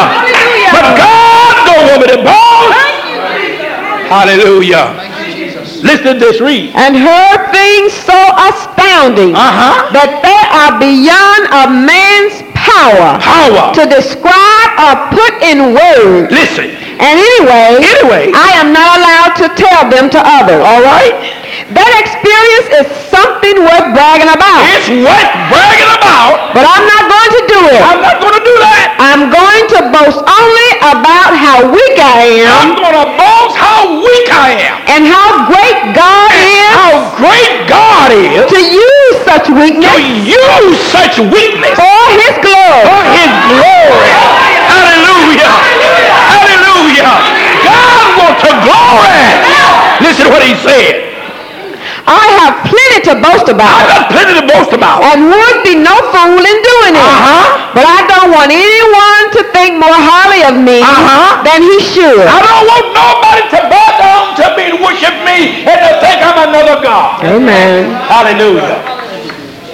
But 0.74 0.86
God 0.98 1.54
don't 1.68 1.84
want 1.92 2.00
me 2.02 2.08
to 2.16 2.20
boast. 2.24 2.80
Hallelujah. 4.10 4.96
Listen 5.84 6.14
to 6.16 6.20
this, 6.20 6.42
read. 6.42 6.72
and 6.76 6.96
heard 6.98 7.52
things 7.52 7.94
so 7.94 8.18
astounding 8.50 9.36
Uh-huh. 9.36 9.92
that 9.94 10.22
they 10.26 10.42
are 10.52 10.74
beyond 10.80 11.42
a 11.52 11.64
man's 11.72 12.42
power 12.54 13.18
Power. 13.20 13.74
to 13.74 13.84
describe 13.90 14.70
or 14.78 14.94
put 15.14 15.34
in 15.42 15.74
words. 15.74 16.32
Listen. 16.32 16.70
And 17.02 17.18
anyway, 17.18 17.82
Anyway. 17.82 18.32
I 18.36 18.62
am 18.62 18.70
not 18.74 19.02
allowed 19.02 19.34
to 19.42 19.48
tell 19.58 19.90
them 19.90 20.10
to 20.14 20.20
others. 20.22 20.62
All 20.62 20.82
right. 20.86 21.41
That 21.72 21.92
experience 22.04 22.68
is 22.84 22.86
something 23.08 23.56
worth 23.64 23.88
bragging 23.96 24.28
about. 24.32 24.62
It's 24.76 24.90
worth 24.92 25.32
bragging 25.52 25.92
about. 25.96 26.52
But 26.52 26.68
I'm 26.68 26.84
not 26.84 27.04
going 27.08 27.32
to 27.38 27.44
do 27.48 27.60
it. 27.72 27.80
I'm 27.80 28.02
not 28.04 28.18
going 28.20 28.36
to 28.36 28.44
do 28.44 28.56
that. 28.60 29.00
I'm 29.00 29.32
going 29.32 29.64
to 29.76 29.80
boast 29.96 30.20
only 30.20 30.70
about 30.84 31.32
how 31.38 31.64
weak 31.72 31.96
I 32.00 32.44
am. 32.44 32.52
I'm 32.52 32.74
going 32.76 32.98
to 32.98 33.08
boast 33.16 33.56
how 33.56 33.88
weak 34.04 34.28
I 34.32 34.50
am. 34.60 34.76
and 34.92 35.02
how 35.08 35.48
great 35.48 35.96
God 35.96 36.30
is 36.36 36.72
How 36.76 36.92
great 37.16 37.54
God 37.72 38.10
is 38.12 38.46
to 38.52 38.60
use 38.60 39.16
such 39.24 39.48
weakness. 39.52 39.88
to 39.96 40.04
use 40.28 40.78
such 40.92 41.16
weakness 41.32 41.76
for 41.80 42.02
His 42.20 42.36
glory. 42.44 42.84
for 42.84 43.02
his 43.16 43.32
glory. 43.48 44.12
Hallelujah. 44.68 45.52
Hallelujah. 46.36 47.12
God 47.64 48.06
wants 48.20 48.42
to 48.44 48.52
glory. 48.66 49.24
Listen 50.04 50.26
to 50.28 50.32
what 50.34 50.44
he 50.44 50.56
said. 50.66 51.11
I 52.08 52.24
have 52.42 52.54
plenty 52.66 53.00
to 53.10 53.14
boast 53.22 53.48
about. 53.48 53.70
I 53.72 53.84
got 53.88 54.04
plenty 54.10 54.34
to 54.42 54.46
boast 54.46 54.74
about. 54.74 55.06
and 55.06 55.30
would 55.30 55.58
be 55.64 55.76
no 55.78 55.94
fool 56.10 56.42
in 56.42 56.58
doing 56.66 56.94
it. 56.98 57.06
Uh-huh. 57.06 57.72
But 57.78 57.86
I 57.88 58.00
don't 58.10 58.30
want 58.34 58.50
anyone 58.52 59.24
to 59.38 59.42
think 59.54 59.78
more 59.80 59.94
highly 59.96 60.42
of 60.50 60.56
me 60.60 60.82
Uh-huh. 60.82 61.42
than 61.46 61.62
he 61.62 61.78
should. 61.80 62.26
I 62.26 62.40
don't 62.42 62.66
want 62.68 62.86
nobody 62.98 63.44
to 63.54 63.60
bow 63.70 63.90
down 64.02 64.24
to 64.42 64.46
me 64.58 64.64
and 64.74 64.78
worship 64.82 65.16
me 65.24 65.64
and 65.68 65.78
to 65.78 65.92
think 66.04 66.18
I'm 66.26 66.50
another 66.50 66.82
God. 66.84 67.24
Amen. 67.24 67.94
Hallelujah. 68.10 68.82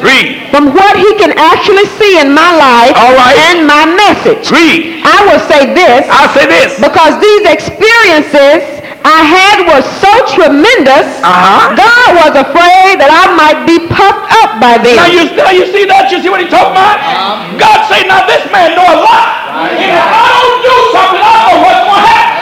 Read. 0.04 0.46
From 0.54 0.76
what 0.78 0.94
he 0.96 1.10
can 1.18 1.34
actually 1.34 1.90
see 1.98 2.22
in 2.22 2.30
my 2.32 2.54
life 2.54 2.94
All 3.02 3.16
right. 3.18 3.34
and 3.50 3.66
my 3.66 3.82
message. 3.98 4.52
Read. 4.54 5.02
I 5.02 5.18
will 5.26 5.42
say 5.50 5.74
this 5.74 6.06
I'll 6.12 6.30
say 6.38 6.46
this. 6.46 6.78
because 6.78 7.18
these 7.18 7.44
experiences 7.50 8.62
I 9.08 9.24
had 9.24 9.58
were 9.72 9.80
so 10.04 10.12
tremendous, 10.36 11.08
Uh-huh. 11.24 11.72
God 11.80 12.08
was 12.28 12.34
afraid 12.44 13.00
that 13.00 13.08
I 13.08 13.32
might 13.40 13.64
be 13.64 13.88
puffed 13.88 14.28
up 14.44 14.60
by 14.60 14.76
them. 14.84 15.00
Now 15.00 15.08
you, 15.08 15.32
now 15.32 15.52
you 15.56 15.64
see 15.72 15.88
that? 15.88 16.12
You 16.12 16.20
see 16.20 16.28
what 16.28 16.44
he 16.44 16.48
talking 16.52 16.76
about? 16.76 17.00
God 17.56 17.88
say, 17.88 18.04
now 18.04 18.28
this 18.28 18.44
man 18.52 18.76
know 18.76 18.84
a 18.84 19.00
lot. 19.00 19.32
And 19.64 19.80
if 19.80 19.96
I 20.12 20.28
don't 20.28 20.60
do 20.60 20.76
something, 20.92 21.24
I 21.24 21.36
know 21.48 21.58
what's 21.64 21.84
going 21.88 22.04
to 22.04 22.12
happen. 22.12 22.36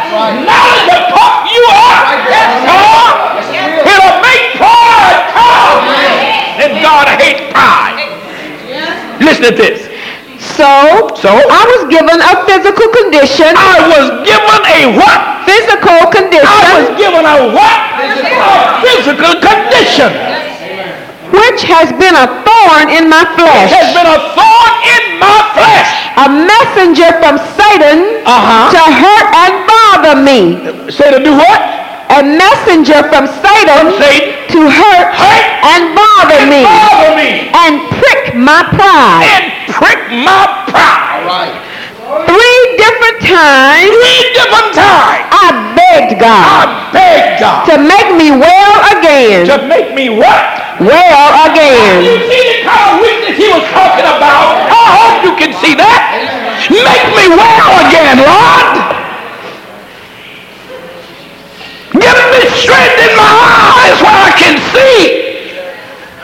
Now 0.50 0.66
to 0.90 0.98
pump 1.14 1.38
you 1.54 1.62
up. 1.70 2.02
Huh? 2.66 3.86
It'll 3.86 4.18
make 4.26 4.44
pride 4.58 5.22
come. 5.38 5.86
And 6.66 6.72
God 6.82 7.06
hates 7.22 7.46
pride. 7.54 8.10
Listen 9.22 9.44
to 9.46 9.54
this. 9.54 9.85
So, 10.56 11.12
So? 11.20 11.32
I 11.36 11.62
was 11.76 11.82
given 11.92 12.16
a 12.16 12.34
physical 12.48 12.88
condition, 12.96 13.52
I 13.56 13.78
was 13.92 14.08
given 14.24 14.60
a 14.64 14.82
what? 14.96 15.20
physical 15.44 16.00
condition. 16.16 16.48
I 16.48 16.80
was 16.80 16.88
given 16.96 17.24
a 17.28 17.38
what? 17.52 17.80
A 18.00 18.80
physical 18.80 19.34
condition. 19.44 20.12
which 21.36 21.68
has 21.68 21.92
been 22.00 22.16
a 22.16 22.28
thorn 22.48 22.88
in 22.88 23.10
my 23.12 23.28
flesh. 23.36 23.68
Which 23.68 23.76
Has 23.76 23.92
been 23.92 24.08
a 24.08 24.20
thorn 24.32 24.74
in 24.96 25.04
my 25.20 25.40
flesh. 25.60 25.92
a 26.24 26.28
messenger 26.32 27.10
from 27.20 27.36
Satan 27.60 28.24
Uh-huh. 28.24 28.72
to 28.72 28.82
hurt 29.04 29.28
and 29.44 29.54
bother 29.68 30.16
me. 30.16 30.40
Say 30.90 31.12
to 31.12 31.20
do 31.20 31.36
what? 31.36 31.60
A 32.10 32.22
messenger 32.22 33.02
from 33.10 33.26
Satan 33.42 33.98
Satan. 33.98 34.46
to 34.54 34.60
hurt 34.70 35.08
Hurt 35.18 35.46
and 35.74 35.84
bother 35.98 36.42
me 36.48 36.62
Bother 36.64 37.12
me. 37.18 37.50
and 37.50 37.82
prick 37.98 38.36
my 38.38 38.62
pride. 38.78 39.26
and 39.26 39.46
prick 39.74 40.00
my 40.24 40.46
pride. 40.70 41.54
Three 42.30 42.62
different 42.78 43.18
times 43.26 43.90
Three 43.90 44.24
different 44.38 44.70
times. 44.78 45.26
I 45.34 45.74
begged 45.76 46.22
God 46.22 46.70
I 46.70 46.94
begged 46.94 47.42
God 47.42 47.66
to 47.74 47.76
make 47.82 48.10
me 48.16 48.30
well 48.38 48.76
again. 48.96 49.50
to 49.50 49.58
make 49.68 49.92
me 49.98 50.14
what? 50.14 50.62
Well 50.80 51.28
again. 51.50 52.04
You 52.06 52.16
see 52.30 52.44
the 52.54 52.58
kind 52.70 52.86
of 52.94 53.02
weakness 53.02 53.36
he 53.40 53.48
was 53.50 53.66
talking 53.74 54.06
about? 54.06 54.70
I 54.70 54.86
hope 54.94 55.18
you 55.26 55.34
can 55.42 55.52
see 55.64 55.74
that. 55.74 56.00
Make 56.70 57.06
me 57.18 57.26
well 57.34 57.72
again, 57.90 58.22
Lord. 58.22 59.05
Give 61.96 62.20
me 62.32 62.42
strength 62.60 63.00
in 63.00 63.14
my 63.16 63.32
eyes 63.80 63.98
where 64.04 64.20
I 64.28 64.32
can 64.36 64.56
see. 64.76 65.00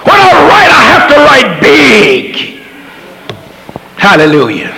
When 0.04 0.20
I 0.20 0.32
write, 0.50 0.72
I 0.72 0.84
have 0.92 1.06
to 1.12 1.18
write 1.24 1.62
big. 1.62 2.62
Hallelujah. 3.98 4.74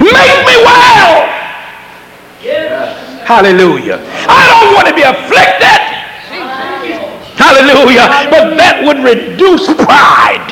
Make 0.00 0.38
me 0.48 0.56
well. 0.64 1.34
Hallelujah. 3.24 3.98
I 4.28 4.40
don't 4.48 4.74
want 4.74 4.88
to 4.88 4.94
be 4.94 5.02
afflicted. 5.02 5.80
Hallelujah. 7.36 8.06
But 8.30 8.56
that 8.56 8.80
would 8.84 9.00
reduce 9.04 9.66
pride. 9.66 10.48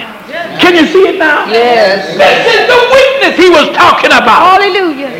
Can 0.60 0.74
you 0.74 0.86
see 0.86 1.08
it 1.08 1.18
now? 1.18 1.46
Yes. 1.46 2.16
This 2.16 2.44
is 2.48 2.62
the 2.68 2.80
weakness 2.92 3.34
he 3.38 3.48
was 3.50 3.74
talking 3.76 4.12
about. 4.12 4.56
Hallelujah. 4.56 5.10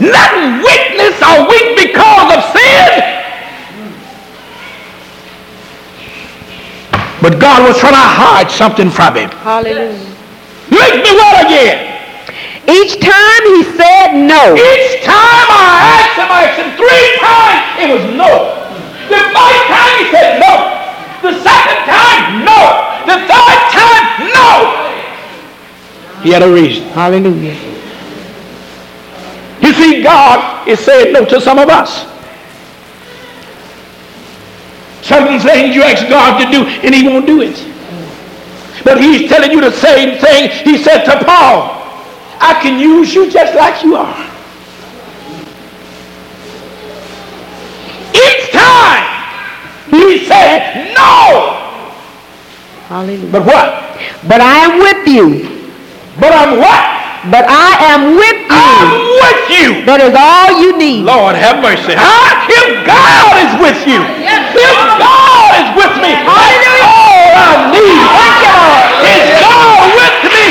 Not 0.00 0.64
weakness 0.64 1.14
or 1.22 1.46
weak 1.48 1.76
because 1.76 2.28
of 2.34 2.42
sin. 2.50 3.14
But 7.24 7.40
God 7.40 7.64
was 7.66 7.80
trying 7.80 7.96
to 7.96 8.04
hide 8.04 8.50
something 8.50 8.90
from 8.90 9.16
him. 9.16 9.30
Hallelujah. 9.40 9.96
Make 10.68 11.00
me 11.00 11.08
what 11.16 11.40
again? 11.48 11.80
Each 12.68 13.00
time 13.00 13.42
he 13.48 13.64
said 13.80 14.12
no. 14.12 14.52
Each 14.52 15.00
time 15.00 15.48
I 15.48 16.04
asked 16.04 16.20
him, 16.20 16.28
I 16.28 16.44
asked 16.44 16.60
him 16.60 16.68
three 16.76 17.08
times, 17.24 17.64
it 17.80 17.88
was 17.96 18.04
no. 18.12 18.28
The 19.08 19.24
first 19.32 19.64
time 19.72 19.94
he 20.04 20.06
said 20.12 20.36
no. 20.36 20.52
The 21.24 21.32
second 21.40 21.80
time, 21.88 22.44
no. 22.44 22.60
The 23.08 23.16
third 23.24 23.60
time, 23.72 24.04
no. 24.28 24.50
He 26.20 26.28
had 26.28 26.42
a 26.42 26.52
reason. 26.52 26.84
Hallelujah. 26.92 27.56
You 29.64 29.72
see, 29.72 30.02
God 30.02 30.68
is 30.68 30.78
saying 30.78 31.14
no 31.14 31.24
to 31.24 31.40
some 31.40 31.58
of 31.58 31.70
us. 31.70 32.04
Some 35.04 35.38
things 35.38 35.76
you 35.76 35.82
ask 35.82 36.08
God 36.08 36.42
to 36.42 36.50
do 36.50 36.64
and 36.64 36.94
he 36.94 37.06
won't 37.06 37.26
do 37.26 37.42
it. 37.42 37.60
But 38.84 38.98
he's 38.98 39.28
telling 39.28 39.50
you 39.52 39.60
the 39.60 39.70
same 39.70 40.18
thing 40.18 40.48
he 40.64 40.78
said 40.78 41.04
to 41.04 41.22
Paul. 41.26 41.76
I 42.40 42.58
can 42.62 42.80
use 42.80 43.14
you 43.14 43.30
just 43.30 43.54
like 43.54 43.84
you 43.84 43.96
are. 43.96 44.16
Each 48.16 48.50
time 48.50 49.04
he 49.90 50.24
said 50.24 50.94
no. 50.94 51.60
Hallelujah. 52.88 53.30
But 53.30 53.44
what? 53.44 53.98
But 54.26 54.40
I 54.40 54.56
am 54.64 54.78
with 54.78 55.06
you. 55.06 55.68
But 56.18 56.32
I'm 56.32 56.58
what? 56.58 57.03
But 57.32 57.48
I 57.48 57.80
am 57.88 58.20
with 58.20 58.40
you. 58.52 58.52
I'm 58.52 58.92
with 59.16 59.42
you. 59.48 59.68
That 59.88 59.96
is 60.04 60.12
all 60.12 60.60
you 60.60 60.76
need. 60.76 61.08
Lord 61.08 61.32
have 61.40 61.64
mercy. 61.64 61.96
Huh? 61.96 62.04
If 62.52 62.84
God 62.84 63.32
is 63.40 63.52
with 63.64 63.80
you, 63.88 64.04
if 64.20 64.76
God 65.00 65.50
is 65.56 65.68
with 65.72 65.94
me, 66.04 66.12
that's 66.20 66.68
all 66.84 67.24
I 67.32 67.72
need. 67.72 67.96
Is 69.08 69.24
God 69.40 69.80
with 69.96 70.20
me? 70.36 70.48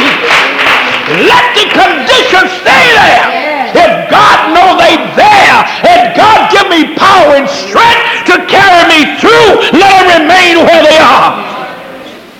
Let 1.29 1.45
the 1.53 1.65
conditions 1.77 2.49
stay 2.65 2.85
there. 2.97 3.29
If 3.77 4.09
God 4.09 4.37
know 4.57 4.73
they 4.73 4.97
there, 5.13 5.57
and 5.85 6.17
God 6.17 6.49
give 6.49 6.73
me 6.73 6.97
power 6.97 7.37
and 7.37 7.45
strength 7.45 8.33
to 8.33 8.49
carry 8.49 8.81
me 8.89 9.13
through, 9.21 9.77
let 9.77 9.93
them 10.09 10.25
remain 10.25 10.65
where 10.65 10.81
they 10.81 10.97
are. 10.97 11.37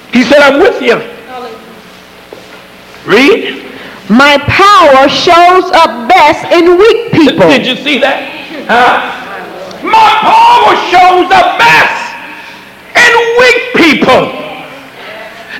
He 0.10 0.26
said, 0.26 0.42
I'm 0.42 0.58
with 0.58 0.82
you. 0.82 0.98
Read. 3.06 3.73
My 4.10 4.36
power 4.52 5.08
shows 5.08 5.72
up 5.72 6.10
best 6.12 6.52
in 6.52 6.78
weak 6.78 7.12
people. 7.14 7.48
Did 7.48 7.66
you 7.66 7.76
see 7.80 8.00
that? 8.04 8.20
Huh? 8.68 9.00
My 9.80 10.12
power 10.20 10.76
shows 10.92 11.32
up 11.32 11.56
best 11.56 12.04
in 13.00 13.14
weak 13.40 13.60
people. 13.80 14.28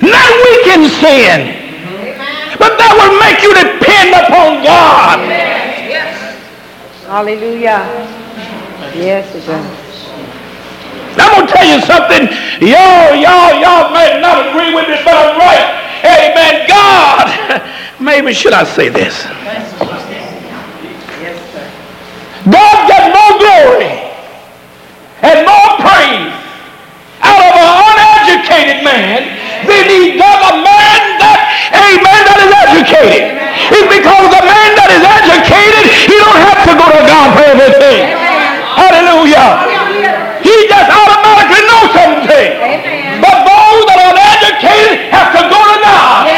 Not 0.04 0.28
weak 0.44 0.64
in 0.76 0.82
sin. 1.00 1.38
But 2.60 2.76
that 2.76 2.92
will 3.00 3.16
make 3.16 3.40
you 3.40 3.52
depend 3.56 4.12
upon 4.12 4.60
God. 4.60 5.24
Hallelujah. 7.08 7.80
Yes, 8.92 9.34
it 9.34 9.46
does. 9.46 9.84
I'm 11.16 11.30
gonna 11.32 11.46
tell 11.46 11.64
you 11.64 11.80
something. 11.86 12.28
Y'all, 12.60 13.14
y'all, 13.16 13.56
y'all 13.56 13.92
may 13.94 14.20
not 14.20 14.50
agree 14.50 14.74
with 14.74 14.88
me, 14.88 14.96
but 15.04 15.14
I'm 15.14 15.38
right. 15.38 15.93
Amen. 16.04 16.68
God, 16.68 17.26
maybe 18.00 18.32
should 18.32 18.52
I 18.52 18.64
say 18.64 18.88
this? 18.88 19.24
God 22.44 22.76
got 22.92 23.08
more 23.08 23.34
glory 23.40 23.88
and 25.24 25.48
more 25.48 25.70
praise 25.80 26.28
out 27.24 27.40
of 27.40 27.52
an 27.56 27.70
uneducated 27.88 28.84
man 28.84 29.32
than 29.64 29.84
he 29.88 30.20
does 30.20 30.40
a 30.52 30.54
man 30.60 31.00
that, 31.24 31.40
amen, 31.72 32.20
that 32.28 32.38
is 32.44 32.52
educated. 32.52 33.40
It's 33.72 33.88
because 33.88 34.26
the 34.28 34.44
man 34.44 34.70
that 34.76 34.92
is 34.92 35.00
educated, 35.00 35.88
he 36.04 36.20
don't 36.20 36.36
have 36.36 36.60
to 36.68 36.72
go 36.76 36.84
to 36.84 37.02
God 37.08 37.32
for 37.32 37.44
everything. 37.48 38.12
Hallelujah. 38.76 39.64
He 40.44 40.68
just 40.68 40.88
automatically 40.92 41.64
knows 41.64 41.90
something. 41.96 42.48
But 43.24 43.36
those 43.48 43.80
that 43.88 43.98
are 44.04 44.12
uneducated 44.12 45.08
have 45.08 45.32
to 45.32 45.42
go 45.48 45.60
to 45.64 45.76
God. 45.80 46.28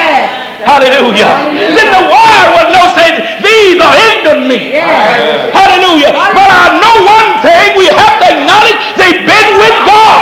Hallelujah. 0.77 1.57
Then 1.73 1.89
the 1.89 2.05
world 2.05 2.49
will 2.53 2.69
know 2.69 2.93
saying, 2.93 3.17
these 3.41 3.81
are 3.81 3.97
ignorant 3.97 4.45
men. 4.45 4.77
Hallelujah. 5.57 6.13
But 6.13 6.53
I 6.53 6.77
know 6.77 7.01
one 7.01 7.41
thing, 7.41 7.81
we 7.81 7.89
have 7.89 8.21
to 8.21 8.27
acknowledge 8.29 8.77
they've 9.01 9.25
been 9.25 9.51
with 9.57 9.77
God. 9.89 10.21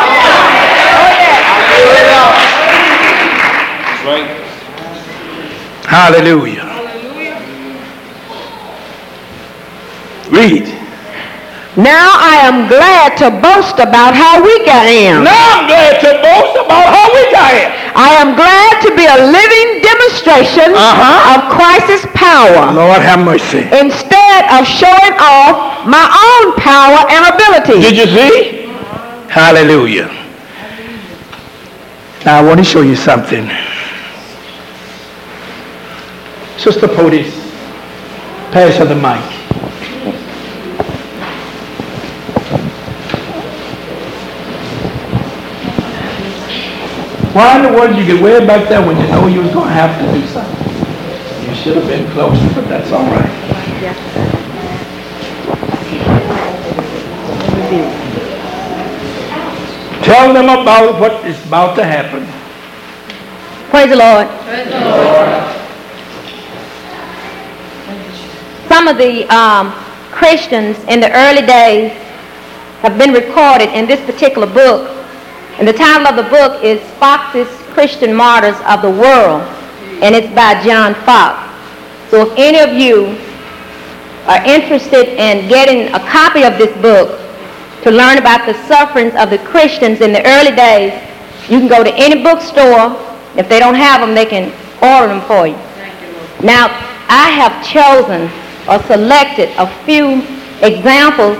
Hallelujah. 5.91 6.71
Read. 10.31 10.71
Now 11.77 12.15
I 12.15 12.39
am 12.47 12.69
glad 12.69 13.19
to 13.19 13.31
boast 13.43 13.83
about 13.83 14.15
how 14.15 14.39
weak 14.39 14.69
I 14.71 15.11
am. 15.11 15.25
Now 15.25 15.59
I'm 15.59 15.67
glad 15.67 15.99
to 16.07 16.11
boast 16.23 16.55
about 16.63 16.87
how 16.87 17.11
weak 17.11 17.35
I 17.35 17.51
am. 17.67 17.84
I 17.97 18.11
am 18.19 18.35
glad 18.35 18.83
to 18.83 18.91
be 18.97 19.07
a 19.07 19.19
living 19.31 19.81
demonstration 19.83 20.75
Uh-huh. 20.75 21.35
of 21.35 21.39
Christ's 21.55 22.07
power 22.15 22.73
Lord 22.75 23.01
have 23.01 23.21
mercy. 23.25 23.63
instead 23.71 24.43
of 24.51 24.67
showing 24.67 25.15
off 25.23 25.87
my 25.87 26.03
own 26.03 26.55
power 26.59 27.07
and 27.09 27.23
ability. 27.35 27.81
Did 27.81 27.97
you 27.97 28.07
see? 28.07 28.67
Hallelujah. 29.31 30.11
Now 32.25 32.39
I 32.39 32.43
want 32.43 32.59
to 32.59 32.65
show 32.65 32.81
you 32.83 32.97
something. 32.97 33.47
Sister 36.57 36.87
Podis, 36.87 37.31
pass 38.53 38.77
her 38.77 38.87
the 38.87 38.95
mic. 38.95 39.23
Why 47.35 47.57
in 47.57 47.63
the 47.63 47.77
world 47.77 47.97
did 47.97 48.07
you 48.07 48.15
get 48.15 48.23
way 48.23 48.47
back 48.47 48.69
there 48.69 48.81
when 48.81 48.97
you 48.97 49.09
know 49.09 49.27
you 49.27 49.41
was 49.41 49.51
going 49.51 49.67
to 49.67 49.75
have 49.75 49.99
to 50.01 50.07
do 50.17 50.25
something? 50.29 51.49
You 51.49 51.55
should 51.57 51.77
have 51.77 51.89
been 51.89 52.09
closer, 52.13 52.47
but 52.55 52.69
that's 52.69 52.93
all 52.93 53.05
right. 53.11 53.29
Yeah. 53.83 53.95
Tell 60.05 60.33
them 60.33 60.45
about 60.45 61.01
what 61.01 61.27
is 61.27 61.45
about 61.47 61.75
to 61.75 61.85
happen. 61.85 62.25
Praise 63.71 63.91
the 63.91 63.97
Lord. 63.97 64.29
Some 68.69 68.87
of 68.87 68.97
the 68.97 69.27
um, 69.35 69.73
Christians 70.13 70.79
in 70.85 71.01
the 71.01 71.11
early 71.11 71.45
days 71.45 71.91
have 72.83 72.97
been 72.97 73.13
recorded 73.13 73.71
in 73.71 73.89
this 73.89 73.99
particular 74.07 74.47
book. 74.47 75.04
And 75.59 75.69
the 75.69 75.73
title 75.73 76.09
of 76.09 76.17
the 76.17 76.29
book 76.31 76.65
is 76.65 76.81
Foxe's 76.99 77.49
Christian 77.75 78.13
Martyrs 78.13 78.57
of 78.67 78.83
the 78.83 78.91
World. 78.91 79.43
And 80.03 80.15
it's 80.15 80.33
by 80.35 80.61
John 80.65 80.95
Foxe. 81.07 81.41
So 82.11 82.27
if 82.27 82.35
any 82.37 82.59
of 82.59 82.77
you 82.77 83.17
are 84.27 84.43
interested 84.45 85.07
in 85.15 85.49
getting 85.49 85.95
a 85.95 86.01
copy 86.11 86.43
of 86.43 86.59
this 86.59 86.75
book 86.83 87.21
to 87.83 87.91
learn 87.93 88.19
about 88.19 88.47
the 88.47 88.55
sufferings 88.67 89.15
of 89.15 89.31
the 89.31 89.39
Christians 89.39 90.01
in 90.01 90.13
the 90.13 90.27
early 90.27 90.55
days, 90.57 90.93
you 91.49 91.61
can 91.61 91.69
go 91.69 91.85
to 91.85 91.95
any 91.95 92.23
bookstore. 92.23 92.99
If 93.37 93.49
they 93.49 93.61
don't 93.61 93.77
have 93.77 94.01
them, 94.01 94.15
they 94.15 94.27
can 94.27 94.51
order 94.83 95.09
them 95.09 95.21
for 95.23 95.47
you. 95.47 95.57
Now, 96.43 96.67
I 97.09 97.31
have 97.31 97.65
chosen 97.65 98.31
or 98.69 98.83
selected 98.89 99.51
a 99.57 99.67
few 99.85 100.23
examples 100.63 101.39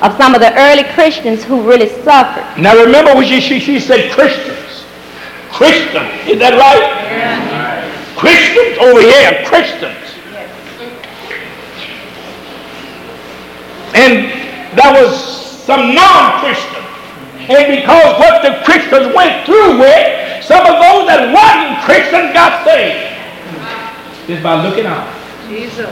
of 0.00 0.16
some 0.16 0.34
of 0.34 0.40
the 0.40 0.52
early 0.58 0.84
Christians 0.94 1.44
who 1.44 1.68
really 1.68 1.88
suffered. 2.02 2.60
Now 2.60 2.74
remember 2.76 3.14
what 3.14 3.26
she, 3.26 3.40
she, 3.40 3.60
she 3.60 3.78
said 3.78 4.10
Christians. 4.12 4.84
Christian. 5.52 6.06
Is 6.26 6.38
that 6.38 6.56
right? 6.56 7.10
Christians 8.16 8.78
over 8.78 9.00
here, 9.00 9.44
Christians. 9.44 9.96
And 13.92 14.32
that 14.78 14.96
was 14.96 15.12
some 15.64 15.94
non-Christian. 15.94 16.84
And 17.50 17.80
because 17.80 18.18
what 18.20 18.42
the 18.42 18.62
Christians 18.64 19.14
went 19.14 19.44
through 19.44 19.80
with, 19.80 20.44
some 20.44 20.60
of 20.60 20.80
those 20.80 21.06
that 21.10 21.28
wasn't 21.28 21.82
Christians 21.84 22.32
got 22.32 22.64
saved. 22.64 23.10
Just 24.26 24.42
by 24.42 24.62
looking 24.62 24.86
out. 24.86 25.12
Jesus. 25.48 25.90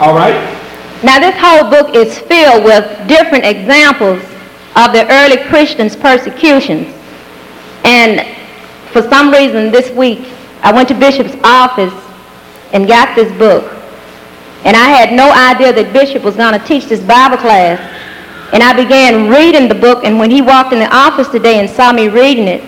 All 0.00 0.14
right? 0.14 0.61
Now, 1.04 1.18
this 1.18 1.34
whole 1.36 1.68
book 1.68 1.96
is 1.96 2.16
filled 2.16 2.62
with 2.62 3.08
different 3.08 3.44
examples 3.44 4.22
of 4.76 4.92
the 4.92 5.04
early 5.10 5.36
Christians' 5.48 5.96
persecutions. 5.96 6.94
And 7.84 8.24
for 8.92 9.02
some 9.02 9.32
reason 9.32 9.72
this 9.72 9.90
week, 9.90 10.28
I 10.62 10.72
went 10.72 10.88
to 10.88 10.94
Bishop's 10.94 11.34
office 11.42 11.92
and 12.72 12.86
got 12.86 13.16
this 13.16 13.36
book. 13.36 13.64
And 14.64 14.76
I 14.76 14.88
had 14.90 15.12
no 15.12 15.32
idea 15.32 15.72
that 15.72 15.92
Bishop 15.92 16.22
was 16.22 16.36
going 16.36 16.58
to 16.58 16.64
teach 16.66 16.86
this 16.86 17.00
Bible 17.00 17.36
class. 17.36 17.80
And 18.52 18.62
I 18.62 18.72
began 18.72 19.28
reading 19.28 19.68
the 19.68 19.74
book, 19.74 20.04
and 20.04 20.20
when 20.20 20.30
he 20.30 20.40
walked 20.40 20.72
in 20.72 20.78
the 20.78 20.94
office 20.94 21.26
today 21.28 21.58
and 21.58 21.68
saw 21.68 21.92
me 21.92 22.08
reading 22.08 22.46
it, 22.46 22.62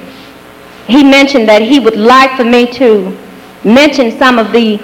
he 0.89 1.05
mentioned 1.05 1.48
that 1.48 1.62
he 1.62 1.78
would 1.78 1.97
like 1.97 2.36
for 2.36 2.44
me 2.44 2.66
to 2.73 3.16
mention 3.62 4.11
some 4.19 4.40
of 4.40 4.51
the 4.51 4.74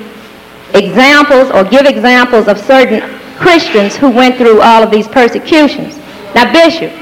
examples 0.73 1.51
or 1.51 1.65
give 1.65 1.85
examples 1.85 2.47
of 2.47 2.59
certain 2.59 3.20
Christians 3.41 3.97
who 3.97 4.11
went 4.11 4.37
through 4.37 4.61
all 4.61 4.83
of 4.83 4.91
these 4.91 5.09
persecutions. 5.09 5.97
Now, 6.35 6.53
Bishop, 6.53 6.93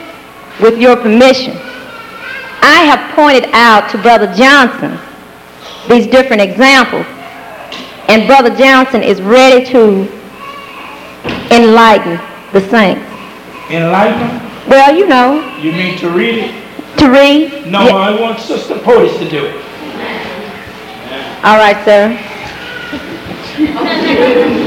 with 0.60 0.78
your 0.78 0.97
permission, 0.97 1.56
I 2.62 2.85
have 2.86 3.15
pointed 3.16 3.51
out 3.52 3.90
to 3.90 3.98
Brother 3.98 4.32
Johnson 4.35 4.97
these 5.89 6.06
different 6.06 6.40
examples, 6.43 7.05
and 8.09 8.27
Brother 8.28 8.55
Johnson 8.56 9.02
is 9.02 9.20
ready 9.20 9.65
to 9.66 10.02
enlighten 11.51 12.20
the 12.52 12.60
saints. 12.70 13.02
Enlighten? 13.70 14.28
Well, 14.69 14.94
you 14.97 15.06
know, 15.09 15.43
You 15.59 15.73
mean 15.73 15.98
to 15.98 16.09
read 16.10 16.39
it? 16.39 16.98
to 16.98 17.10
read. 17.10 17.66
No, 17.70 17.86
Yeah. 17.86 17.94
I 17.97 18.20
want 18.20 18.39
Sister 18.39 18.74
Portis 18.77 19.19
to 19.19 19.28
do 19.28 19.44
it. 19.44 19.55
All 21.44 21.56
right, 21.59 21.85
sir. 21.85 22.16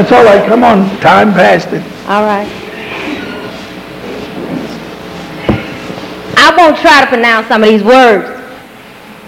That's 0.00 0.12
all 0.12 0.24
right, 0.24 0.48
come 0.48 0.64
on, 0.64 0.88
time 1.00 1.34
passed 1.34 1.68
it. 1.74 1.82
All 2.08 2.24
right. 2.24 2.48
I 6.38 6.54
won't 6.56 6.78
try 6.78 7.02
to 7.02 7.06
pronounce 7.06 7.48
some 7.48 7.62
of 7.62 7.68
these 7.68 7.84
words. 7.84 8.24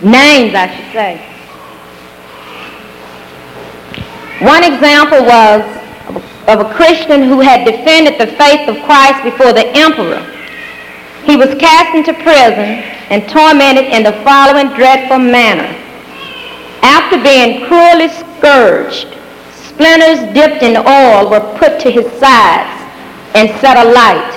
Names, 0.00 0.54
I 0.54 0.72
should 0.74 0.92
say. 0.96 1.20
One 4.40 4.64
example 4.64 5.22
was 5.26 5.60
of 6.48 6.60
a 6.64 6.72
Christian 6.72 7.22
who 7.22 7.40
had 7.40 7.66
defended 7.66 8.18
the 8.18 8.32
faith 8.38 8.66
of 8.66 8.82
Christ 8.86 9.22
before 9.24 9.52
the 9.52 9.68
emperor. 9.76 10.24
He 11.26 11.36
was 11.36 11.54
cast 11.60 11.94
into 11.94 12.14
prison 12.14 12.80
and 13.12 13.28
tormented 13.28 13.92
in 13.92 14.04
the 14.04 14.14
following 14.24 14.68
dreadful 14.68 15.18
manner. 15.18 15.68
After 16.80 17.22
being 17.22 17.66
cruelly 17.66 18.08
scourged, 18.08 19.18
splinters 19.74 20.20
dipped 20.34 20.62
in 20.62 20.76
oil 20.76 21.30
were 21.30 21.58
put 21.58 21.80
to 21.80 21.90
his 21.90 22.06
sides 22.18 22.70
and 23.34 23.48
set 23.60 23.76
alight. 23.76 24.32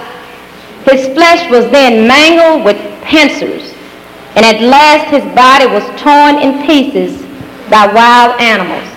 His 0.89 1.07
flesh 1.13 1.49
was 1.49 1.69
then 1.71 2.07
mangled 2.07 2.65
with 2.65 2.77
pincers, 3.03 3.73
and 4.35 4.45
at 4.45 4.61
last 4.61 5.09
his 5.09 5.23
body 5.35 5.65
was 5.65 5.83
torn 5.99 6.37
in 6.41 6.65
pieces 6.65 7.21
by 7.69 7.87
wild 7.91 8.39
animals. 8.39 8.91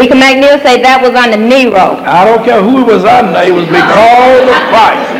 Deacon 0.00 0.16
McNeil 0.16 0.56
say 0.64 0.80
that 0.80 1.04
was 1.04 1.12
under 1.12 1.36
Nero. 1.36 2.00
I 2.08 2.24
don't 2.24 2.40
care 2.40 2.62
who 2.64 2.80
it 2.80 2.86
was 2.88 3.04
under, 3.04 3.36
it 3.44 3.52
was 3.52 3.68
because 3.68 4.48
of 4.48 4.60
Christ. 4.72 5.12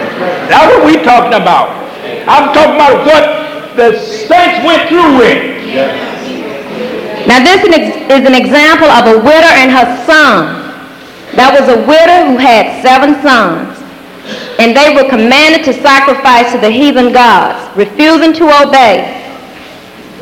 That's 0.49 0.73
what 0.73 0.81
we're 0.89 1.05
talking 1.05 1.37
about. 1.37 1.69
I'm 2.25 2.49
talking 2.57 2.81
about 2.81 3.05
what 3.05 3.40
the 3.81 3.97
saints 3.97 4.61
went 4.61 4.93
through 4.93 5.17
with. 5.17 5.41
Now 7.25 7.41
this 7.41 7.65
is 7.65 8.27
an 8.29 8.37
example 8.37 8.93
of 8.93 9.09
a 9.09 9.17
widow 9.25 9.53
and 9.57 9.73
her 9.73 9.89
son. 10.05 10.61
That 11.33 11.57
was 11.57 11.65
a 11.73 11.81
widow 11.89 12.29
who 12.29 12.37
had 12.37 12.83
seven 12.85 13.17
sons. 13.25 13.81
And 14.61 14.77
they 14.77 14.93
were 14.93 15.09
commanded 15.09 15.65
to 15.65 15.73
sacrifice 15.73 16.53
to 16.53 16.59
the 16.59 16.69
heathen 16.69 17.13
gods, 17.15 17.57
refusing 17.75 18.35
to 18.35 18.45
obey. 18.69 19.17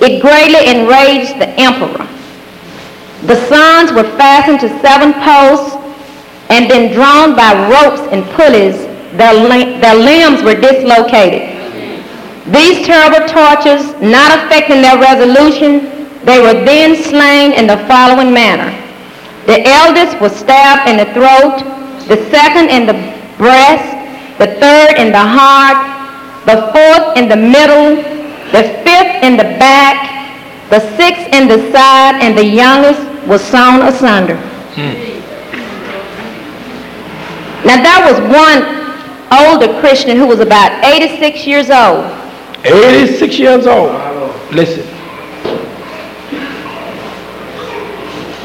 It 0.01 0.23
greatly 0.23 0.63
enraged 0.71 1.43
the 1.43 1.51
emperor. 1.59 2.07
The 3.27 3.43
sons 3.51 3.91
were 3.91 4.07
fastened 4.15 4.61
to 4.61 4.69
seven 4.79 5.13
posts 5.15 5.75
and 6.51 6.71
then 6.71 6.95
drawn 6.95 7.35
by 7.35 7.59
ropes 7.67 8.07
and 8.15 8.23
pulleys. 8.39 8.87
Their, 9.19 9.35
their 9.81 9.97
limbs 9.97 10.45
were 10.45 10.55
dislocated. 10.55 11.58
These 12.51 12.87
terrible 12.87 13.29
tortures 13.29 13.93
not 14.01 14.33
affecting 14.39 14.81
their 14.81 14.99
resolution, 14.99 16.17
they 16.25 16.41
were 16.41 16.65
then 16.65 16.97
slain 16.97 17.53
in 17.53 17.67
the 17.67 17.77
following 17.87 18.33
manner. 18.33 18.73
The 19.47 19.67
eldest 19.67 20.21
was 20.21 20.35
stabbed 20.35 20.89
in 20.89 20.97
the 20.97 21.13
throat, 21.13 21.61
the 22.09 22.17
second 22.31 22.71
in 22.71 22.87
the 22.87 22.95
breast, 23.37 23.95
the 24.39 24.47
third 24.61 24.97
in 24.97 25.13
the 25.13 25.21
heart, 25.21 25.77
the 26.47 26.73
fourth 26.73 27.17
in 27.17 27.29
the 27.29 27.37
middle, 27.37 27.97
the 28.53 28.65
fifth 28.85 29.23
in 29.23 29.37
the 29.37 29.45
back, 29.61 30.09
the 30.71 30.81
sixth 30.97 31.29
in 31.33 31.49
the 31.49 31.71
side, 31.71 32.21
and 32.23 32.37
the 32.37 32.45
youngest 32.45 33.01
was 33.27 33.43
sawn 33.43 33.83
asunder. 33.83 34.37
Now 37.65 37.83
there 37.83 38.01
was 38.11 38.21
one 38.33 38.79
older 39.33 39.81
Christian 39.81 40.17
who 40.17 40.27
was 40.27 40.41
about 40.41 40.83
86 40.85 41.47
years 41.47 41.71
old. 41.71 42.05
86 42.69 43.39
years 43.39 43.67
old. 43.67 43.93
Listen, 44.53 44.87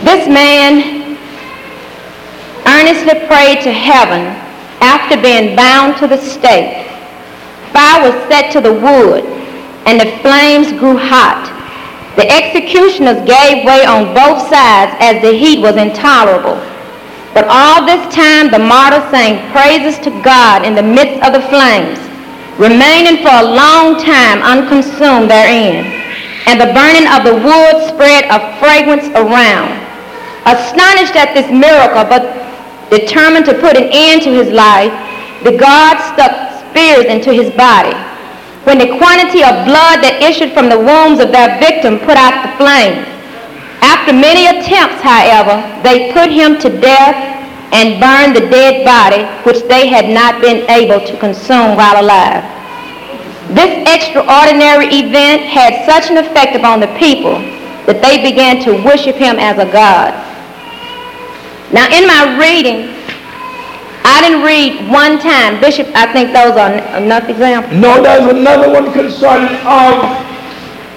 This 0.03 0.27
man 0.27 1.17
earnestly 2.67 3.25
prayed 3.25 3.63
to 3.63 3.71
heaven 3.71 4.21
after 4.83 5.15
being 5.21 5.55
bound 5.55 5.95
to 5.99 6.07
the 6.07 6.17
stake. 6.17 6.85
Fire 7.71 8.11
was 8.11 8.27
set 8.27 8.51
to 8.51 8.59
the 8.59 8.73
wood, 8.73 9.23
and 9.87 9.97
the 9.97 10.11
flames 10.19 10.77
grew 10.77 10.97
hot. 10.97 11.47
The 12.17 12.29
executioners 12.29 13.23
gave 13.23 13.63
way 13.63 13.85
on 13.85 14.13
both 14.13 14.43
sides 14.49 14.91
as 14.99 15.21
the 15.21 15.31
heat 15.31 15.61
was 15.61 15.77
intolerable. 15.77 16.59
But 17.33 17.47
all 17.47 17.85
this 17.85 18.03
time 18.13 18.51
the 18.51 18.59
martyr 18.59 18.99
sang 19.09 19.39
praises 19.53 19.97
to 20.03 20.11
God 20.21 20.65
in 20.65 20.75
the 20.75 20.83
midst 20.83 21.23
of 21.23 21.31
the 21.31 21.47
flames, 21.47 21.97
remaining 22.57 23.23
for 23.25 23.33
a 23.33 23.43
long 23.43 23.97
time 23.97 24.41
unconsumed 24.41 25.29
therein. 25.29 25.85
And 26.45 26.59
the 26.59 26.73
burning 26.75 27.07
of 27.07 27.23
the 27.23 27.35
wood 27.39 27.75
spread 27.87 28.27
a 28.29 28.59
fragrance 28.59 29.07
around. 29.15 29.71
Astonished 30.45 31.15
at 31.15 31.33
this 31.33 31.47
miracle, 31.49 32.03
but 32.03 32.43
determined 32.91 33.45
to 33.45 33.55
put 33.57 33.77
an 33.77 33.87
end 33.91 34.21
to 34.23 34.31
his 34.31 34.51
life, 34.51 34.91
the 35.43 35.55
guards 35.57 36.03
stuck 36.11 36.31
spears 36.69 37.05
into 37.05 37.31
his 37.31 37.49
body. 37.55 37.95
When 38.67 38.77
the 38.77 38.95
quantity 38.97 39.43
of 39.43 39.67
blood 39.67 40.03
that 40.03 40.19
issued 40.23 40.53
from 40.53 40.69
the 40.69 40.79
wounds 40.79 41.19
of 41.19 41.31
their 41.31 41.59
victim 41.59 41.99
put 41.99 42.15
out 42.15 42.43
the 42.43 42.51
flames. 42.55 43.07
After 43.83 44.15
many 44.15 44.47
attempts, 44.47 45.03
however, 45.03 45.59
they 45.83 46.11
put 46.11 46.31
him 46.31 46.59
to 46.59 46.69
death 46.79 47.42
and 47.73 47.99
burned 47.99 48.35
the 48.35 48.45
dead 48.49 48.85
body, 48.85 49.25
which 49.43 49.63
they 49.67 49.87
had 49.87 50.07
not 50.07 50.41
been 50.41 50.69
able 50.69 51.03
to 51.05 51.17
consume 51.17 51.75
while 51.75 51.99
alive. 52.01 52.43
This 53.49 53.73
extraordinary 53.89 54.87
event 54.87 55.41
had 55.43 55.85
such 55.85 56.09
an 56.09 56.17
effect 56.17 56.55
upon 56.55 56.79
the 56.79 56.87
people 57.01 57.33
that 57.89 57.99
they 58.01 58.21
began 58.23 58.63
to 58.63 58.71
worship 58.85 59.15
him 59.15 59.35
as 59.37 59.57
a 59.59 59.65
god. 59.71 60.13
Now, 61.73 61.89
in 61.91 62.05
my 62.07 62.37
reading, 62.39 62.93
I 64.05 64.21
didn't 64.21 64.43
read 64.45 64.89
one 64.91 65.17
time. 65.19 65.59
Bishop, 65.59 65.87
I 65.95 66.11
think 66.13 66.31
those 66.31 66.53
are 66.55 66.69
en- 66.71 67.03
enough 67.03 67.27
examples. 67.27 67.73
no, 67.73 68.01
there's 68.03 68.29
another 68.31 68.71
one 68.71 68.93
concerning 68.93 69.55
of 69.65 70.23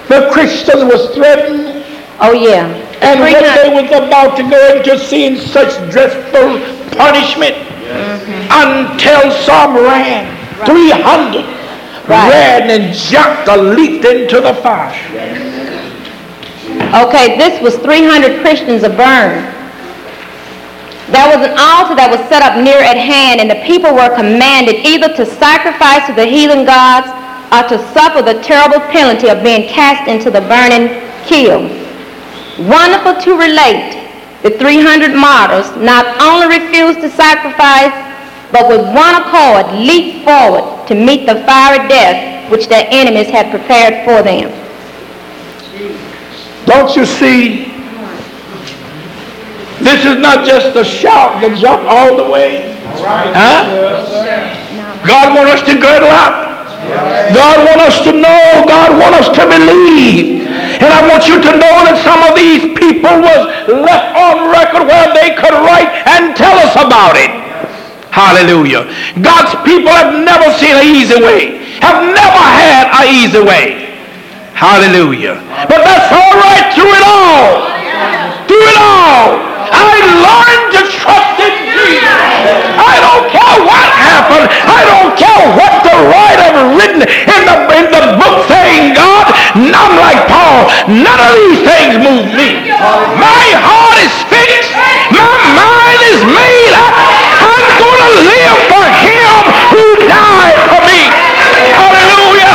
the 0.07 0.29
Christians 0.31 0.83
was 0.85 1.13
threatened 1.15 1.83
Oh, 2.19 2.33
yeah. 2.33 2.65
And 3.01 3.19
when 3.19 3.33
they 3.33 3.69
was 3.73 3.89
about 3.91 4.37
to 4.37 4.43
go 4.49 4.77
into 4.77 4.97
seeing 4.97 5.37
such 5.37 5.75
dreadful 5.91 6.59
punishment 6.97 7.55
mm-hmm. 7.55 8.47
until 8.51 9.31
some 9.43 9.75
ran. 9.75 10.33
300 10.65 11.57
Right. 12.07 12.31
ran 12.31 12.69
and 12.71 12.95
jumped 12.95 13.49
or 13.49 13.57
leaped 13.57 14.05
into 14.05 14.39
the 14.39 14.53
fire. 14.63 14.95
Okay, 17.03 17.37
this 17.37 17.61
was 17.61 17.75
300 17.83 18.39
Christians 18.39 18.85
are 18.85 18.95
burned. 18.95 19.43
There 21.11 21.27
was 21.27 21.43
an 21.43 21.55
altar 21.59 21.95
that 21.99 22.07
was 22.07 22.23
set 22.31 22.43
up 22.43 22.63
near 22.63 22.79
at 22.79 22.95
hand, 22.95 23.43
and 23.43 23.51
the 23.51 23.59
people 23.67 23.91
were 23.91 24.07
commanded 24.15 24.87
either 24.87 25.11
to 25.19 25.25
sacrifice 25.25 26.07
to 26.07 26.13
the 26.15 26.23
heathen 26.23 26.63
gods 26.63 27.11
or 27.51 27.67
to 27.67 27.75
suffer 27.91 28.23
the 28.23 28.39
terrible 28.39 28.79
penalty 28.87 29.27
of 29.27 29.43
being 29.43 29.67
cast 29.67 30.07
into 30.07 30.31
the 30.31 30.41
burning 30.47 30.87
kiln. 31.27 31.86
Wonderful 32.59 33.21
to 33.21 33.37
relate, 33.37 33.93
the 34.41 34.49
300 34.49 35.13
martyrs 35.13 35.69
not 35.77 36.19
only 36.21 36.57
refused 36.57 37.01
to 37.01 37.09
sacrifice, 37.09 37.93
but 38.51 38.67
with 38.67 38.81
one 38.95 39.13
accord 39.21 39.71
leaped 39.77 40.25
forward 40.25 40.87
to 40.87 40.95
meet 40.95 41.25
the 41.27 41.43
fiery 41.45 41.87
death 41.87 42.49
which 42.49 42.67
their 42.67 42.87
enemies 42.89 43.27
had 43.27 43.51
prepared 43.51 44.05
for 44.05 44.23
them. 44.23 44.49
Don't 46.65 46.95
you 46.95 47.05
see? 47.05 47.65
This 49.79 50.05
is 50.05 50.17
not 50.17 50.45
just 50.45 50.75
a 50.75 50.83
shout 50.83 51.41
that 51.41 51.57
jump 51.61 51.83
all 51.85 52.17
the 52.17 52.29
way. 52.29 52.73
Huh? 52.97 53.67
God 55.05 55.35
wants 55.35 55.61
us 55.61 55.67
to 55.67 55.79
girdle 55.79 56.09
up. 56.09 56.47
God 57.35 57.57
wants 57.67 57.95
us 57.95 58.03
to 58.05 58.11
know. 58.11 58.65
God 58.67 58.97
wants 58.97 59.27
us 59.27 59.37
to 59.37 59.45
believe. 59.45 60.46
And 60.87 60.95
I 60.95 61.03
want 61.03 61.27
you 61.27 61.35
to 61.35 61.51
know 61.51 61.75
that 61.83 61.99
some 61.99 62.23
of 62.23 62.31
these 62.31 62.71
people 62.79 63.19
was 63.19 63.43
left 63.67 64.15
on 64.15 64.47
record 64.47 64.87
where 64.87 65.11
they 65.11 65.35
could 65.35 65.51
write 65.67 65.91
and 66.07 66.31
tell 66.31 66.55
us 66.63 66.79
about 66.79 67.19
it. 67.19 67.27
Hallelujah. 68.07 68.87
God's 69.19 69.51
people 69.67 69.91
have 69.91 70.15
never 70.15 70.47
seen 70.55 70.79
an 70.79 70.87
easy 70.87 71.19
way, 71.19 71.59
have 71.83 72.07
never 72.07 72.39
had 72.39 72.87
an 73.03 73.07
easy 73.11 73.43
way. 73.43 73.99
Hallelujah. 74.55 75.43
But 75.67 75.83
that's 75.83 76.07
all 76.07 76.39
right 76.39 76.71
through 76.71 76.95
it 76.95 77.03
all. 77.03 77.67
Through 78.47 78.63
it 78.71 78.79
all. 78.79 79.43
I 79.67 79.91
learned 80.23 80.67
to 80.71 80.81
trust 80.87 81.35
in 81.43 81.55
Jesus. 81.67 82.15
I 82.79 82.95
don't 83.03 83.27
care 83.27 83.59
what 83.59 83.87
happened. 83.91 84.47
I 84.55 84.81
don't 84.87 85.13
care 85.19 85.45
what 85.51 85.73
the 85.83 85.95
writer 86.15 86.51
written 86.79 87.01
in 87.03 87.41
the, 87.43 87.55
in 87.75 87.85
the 87.91 88.03
book 88.15 88.47
saying, 88.47 88.95
God, 88.95 89.16
none 89.57 89.93
like 89.97 90.21
Paul. 90.29 90.69
None 90.85 91.21
of 91.21 91.31
these 91.41 91.61
things 91.65 91.93
move 91.97 92.29
me. 92.37 92.69
My 93.17 93.45
heart 93.65 93.97
is 94.05 94.13
fixed. 94.29 94.73
My 95.11 95.33
mind 95.57 96.01
is 96.13 96.21
made 96.29 96.73
up. 96.77 96.93
I'm 96.93 97.65
going 97.81 98.01
to 98.05 98.13
live 98.21 98.57
for 98.69 98.85
him 98.85 99.33
who 99.73 99.85
died 100.05 100.57
for 100.69 100.81
me. 100.85 101.01
Hallelujah. 101.73 102.53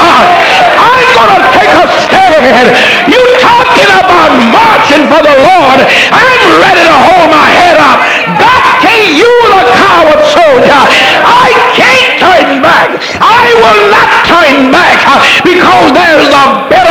I'm 0.79 1.07
going 1.17 1.33
to 1.35 1.51
take 1.59 1.75
a 1.75 1.87
stand. 2.07 2.71
You 3.11 3.23
talking 3.43 3.91
about 3.99 4.31
marching 4.53 5.05
for 5.11 5.23
the 5.23 5.37
Lord. 5.43 5.81
I'm 5.83 6.43
ready 6.63 6.85
to 6.87 6.97
hold 7.11 7.29
my 7.31 7.49
head 7.51 7.79
up. 7.83 7.99
God 8.39 8.63
can't 8.83 9.11
use 9.19 9.51
a 9.51 9.65
coward 9.75 10.23
soldier. 10.31 10.83
I 11.27 11.49
can't 11.75 12.11
turn 12.21 12.63
back. 12.63 12.95
I 13.19 13.45
will 13.59 13.83
not 13.91 14.09
turn 14.27 14.71
back 14.71 14.99
because 15.43 15.93
there's 15.93 16.31
a 16.31 16.47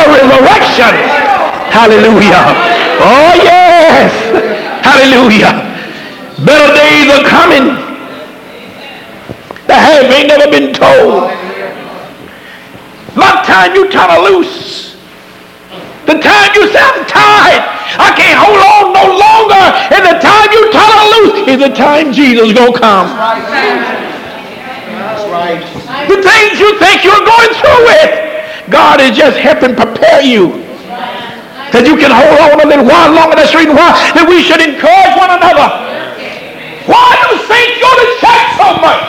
resurrection. 0.08 0.94
Hallelujah. 1.70 2.44
Oh 3.02 3.32
yes. 3.38 4.12
Hallelujah. 4.84 5.52
Better 6.44 6.74
days 6.74 7.06
are 7.12 7.24
coming. 7.28 7.78
The 9.66 9.74
half 9.74 10.04
ain't 10.10 10.28
never 10.28 10.50
been 10.50 10.74
told. 10.74 11.30
The 13.14 13.30
time 13.44 13.74
you 13.74 13.90
turn 13.90 14.24
loose, 14.24 14.96
the 16.06 16.18
time 16.18 16.50
you 16.54 16.66
say, 16.72 16.80
I'm 16.80 17.04
tired, 17.06 17.62
I 18.00 18.10
can't 18.16 18.40
hold 18.40 18.58
on 18.58 18.92
no 18.96 19.04
longer, 19.20 19.64
and 19.92 20.02
the 20.08 20.16
time 20.18 20.48
you 20.50 20.72
turn 20.72 20.98
loose 21.14 21.46
is 21.48 21.58
the 21.60 21.72
time 21.76 22.12
Jesus 22.12 22.52
gonna 22.52 22.72
come. 22.72 23.06
That's 24.98 25.28
right. 25.28 25.60
The 26.08 26.22
things 26.22 26.58
you 26.58 26.78
think 26.78 27.04
you're 27.04 27.24
going 27.24 27.52
through 27.60 27.84
with, 27.84 28.31
God 28.72 29.00
is 29.04 29.12
just 29.12 29.36
helping 29.36 29.76
prepare 29.76 30.24
you. 30.24 30.64
That 31.76 31.84
you 31.84 31.96
can 31.96 32.12
hold 32.12 32.36
on 32.52 32.60
a 32.60 32.68
little 32.68 32.84
while 32.84 33.12
longer. 33.12 33.36
That's 33.36 33.52
the 33.52 33.64
reason 33.64 33.76
why 33.76 33.92
that 34.16 34.24
we 34.24 34.40
should 34.44 34.60
encourage 34.60 35.14
one 35.16 35.32
another. 35.32 35.68
Why 36.88 37.08
do 37.24 37.36
saints 37.48 37.76
go 37.80 37.90
to 37.92 38.06
church 38.20 38.48
so 38.60 38.68
much? 38.80 39.08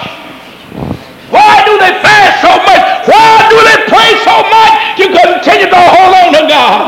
Why 1.27 1.65
do 1.67 1.75
they 1.81 1.91
fast 1.99 2.45
so 2.45 2.53
much? 2.63 2.83
Why 3.09 3.51
do 3.51 3.57
they 3.67 3.79
pray 3.89 4.09
so 4.23 4.35
much 4.47 4.73
to 4.99 5.05
continue 5.11 5.67
to 5.71 5.81
hold 5.91 6.11
on 6.13 6.29
to 6.37 6.43
God? 6.47 6.79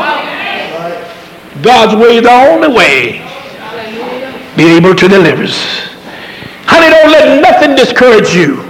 God's 1.60 1.96
way 1.96 2.20
is 2.20 2.24
the 2.24 2.32
only 2.32 2.68
way. 2.72 3.20
Be 4.56 4.76
able 4.76 4.94
to 4.94 5.08
deliver 5.08 5.44
us. 5.44 5.58
Honey, 6.64 6.88
don't 6.88 7.12
let 7.12 7.42
nothing 7.42 7.74
discourage 7.76 8.32
you. 8.32 8.64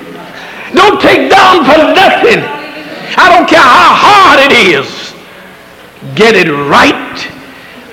Don't 0.74 0.98
take 1.00 1.30
down 1.30 1.62
for 1.62 1.78
nothing. 1.94 2.55
I 3.14 3.30
don't 3.30 3.46
care 3.46 3.62
how 3.62 3.94
hard 3.94 4.38
it 4.42 4.52
is. 4.52 5.14
Get 6.14 6.34
it 6.34 6.50
right. 6.50 7.14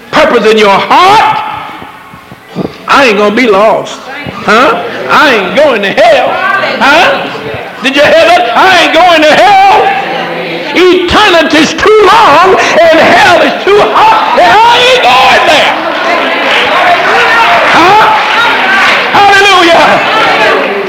Purpose 0.09 0.49
in 0.49 0.57
your 0.57 0.73
heart. 0.73 1.37
I 2.87 3.05
ain't 3.09 3.17
gonna 3.17 3.35
be 3.35 3.47
lost. 3.47 3.99
Huh? 4.43 4.75
I 5.07 5.39
ain't 5.39 5.55
going 5.55 5.81
to 5.81 5.91
hell. 5.91 6.29
Huh? 6.81 7.81
Did 7.83 7.95
you 7.95 8.03
hear 8.03 8.25
that? 8.27 8.43
I 8.55 8.69
ain't 8.83 8.95
going 8.95 9.21
to 9.23 9.33
hell. 9.33 10.03
Eternity's 10.75 11.71
too 11.79 11.99
long 12.03 12.59
and 12.59 12.97
hell 12.97 13.39
is 13.39 13.55
too 13.63 13.79
hot. 13.93 14.35
And 14.35 14.51
I 14.51 14.73
ain't 14.83 15.03
going 15.03 15.43
there. 15.47 15.73
Huh? 17.71 18.03
Hallelujah. 19.15 19.83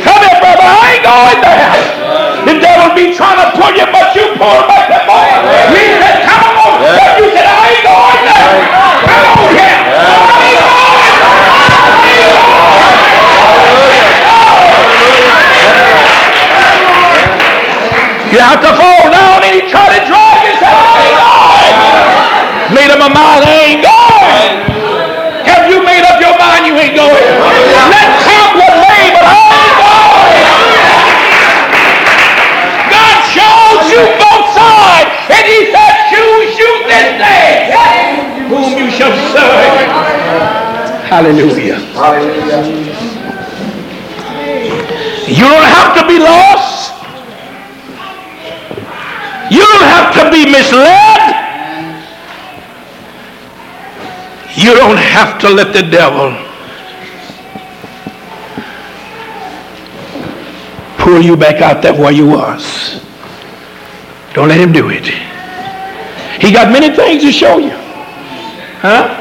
Come 0.03 0.21
here, 0.25 0.39
brother. 0.43 0.67
I 0.67 0.85
ain't 0.99 1.05
going 1.05 1.41
there. 1.43 1.74
Devil 2.85 2.97
be 2.97 3.17
trying 3.17 3.41
to 3.41 3.49
pull 3.57 3.73
you, 3.73 3.87
but 3.89 4.15
you 4.15 4.29
pull 4.37 4.61
back 4.69 4.89
the 4.93 5.01
boy. 5.09 5.41
He 5.73 5.85
said, 5.97 6.21
come 6.29 6.45
on. 6.45 6.85
But 6.85 7.17
you 7.17 7.33
said, 7.33 7.49
I 7.49 7.73
ain't 7.73 7.81
going 7.81 8.25
there. 8.29 8.61
Come 9.09 9.25
on 9.25 9.49
here. 9.57 9.79
I 9.89 10.37
ain't 10.45 10.61
going 10.61 10.85
You 18.33 18.41
have 18.41 18.61
to 18.61 18.73
fall 18.77 19.11
down 19.11 19.45
and 19.45 19.55
he 19.55 19.61
try 19.71 19.87
to 19.89 20.01
drag 20.05 20.45
you. 20.45 20.53
Say, 20.61 20.69
I 20.69 21.01
ain't 21.09 21.17
going. 22.69 22.75
Made 22.75 22.91
up 22.91 22.99
my 22.99 23.09
mind, 23.09 23.45
I 23.45 23.51
ain't 23.65 23.83
going. 23.83 24.14
Shows 33.95 34.11
you 34.11 34.19
both 34.19 34.47
sides, 34.55 35.11
and 35.31 35.45
he 35.47 35.71
said, 35.71 35.95
choose 36.11 36.35
this 36.87 37.09
day 37.19 37.71
whom 38.49 38.79
you 38.79 38.91
shall 38.91 39.15
serve. 39.33 39.89
Hallelujah. 41.09 41.79
You 45.29 45.45
don't 45.45 45.65
have 45.65 45.97
to 45.99 46.07
be 46.07 46.19
lost. 46.19 46.93
You 49.51 49.61
don't 49.61 49.89
have 49.89 50.15
to 50.15 50.31
be 50.31 50.51
misled. 50.51 51.21
You 54.57 54.75
don't 54.75 54.97
have 54.97 55.39
to 55.41 55.51
let 55.51 55.73
the 55.73 55.83
devil 55.83 56.33
pull 60.99 61.21
you 61.21 61.37
back 61.37 61.61
out 61.61 61.83
there 61.83 61.93
where 61.95 62.13
you 62.13 62.27
was. 62.29 63.04
Don't 64.35 64.49
let 64.49 64.61
him 64.61 64.73
do 64.73 64.91
it. 64.91 65.07
He 66.43 66.53
got 66.53 66.73
many 66.73 66.95
things 66.95 67.23
to 67.23 67.33
show 67.33 67.59
you. 67.59 67.71
Huh? 68.81 69.21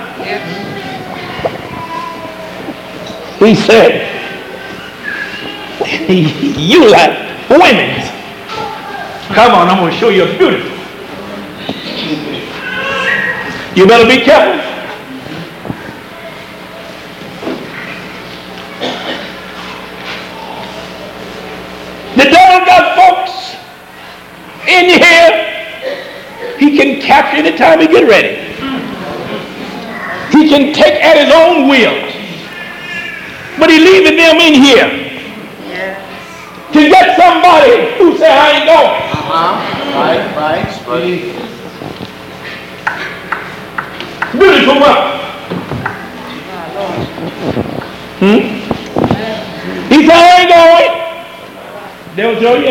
He 3.40 3.56
said, 3.56 4.10
you 6.10 6.90
like 6.90 7.49
women. 7.49 8.10
Come 9.34 9.53
on, 9.53 9.68
I'm 9.68 9.77
going 9.80 9.91
to 9.91 9.98
show 9.98 10.10
you 10.10 10.23
a 10.23 10.38
beautiful. 10.38 10.72
You 13.76 13.88
better 13.88 14.07
be 14.07 14.23
careful. 14.23 14.61
The 22.15 22.26
devil 22.30 22.65
got 22.65 22.95
folks 22.95 23.56
in 24.68 24.85
here. 24.85 25.34
He 26.60 26.77
can 26.77 27.02
capture 27.02 27.14
anytime 27.35 27.80
he 27.80 27.88
get 27.88 28.07
ready. 28.07 28.53
He 30.31 30.49
can 30.49 30.73
take 30.73 31.03
at 31.03 31.18
his 31.18 31.34
own 31.34 31.68
will. 31.68 31.93
But 33.60 33.69
he 33.69 33.80
leaving 33.80 34.18
them 34.18 34.38
in 34.41 34.53
here 34.55 35.03
to 36.73 36.89
get 36.89 37.15
somebody 37.15 37.95
who 37.97 38.18
say 38.18 38.30
I 38.30 38.51
ain't 38.57 38.65
going. 38.65 39.14
Right, 39.93 40.26
right, 40.35 40.65
right. 40.88 41.53
Beautiful 44.31 44.80
work. 44.81 45.22
Hmm? 48.19 48.41
He 49.93 49.97
said, 50.07 50.18
I 50.18 50.22
ain't 50.39 50.49
going. 50.49 50.93
They'll 52.15 52.39
tell 52.39 52.57
you. 52.60 52.68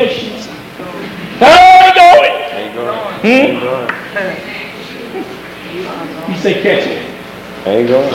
I 1.40 1.47
ain't 1.86 1.94
going. 1.94 2.32
Hmm? 3.22 4.52
You 5.83 6.37
say 6.39 6.63
catch 6.63 6.87
it. 6.87 7.03
Ain't 7.67 7.89
going. 7.89 8.09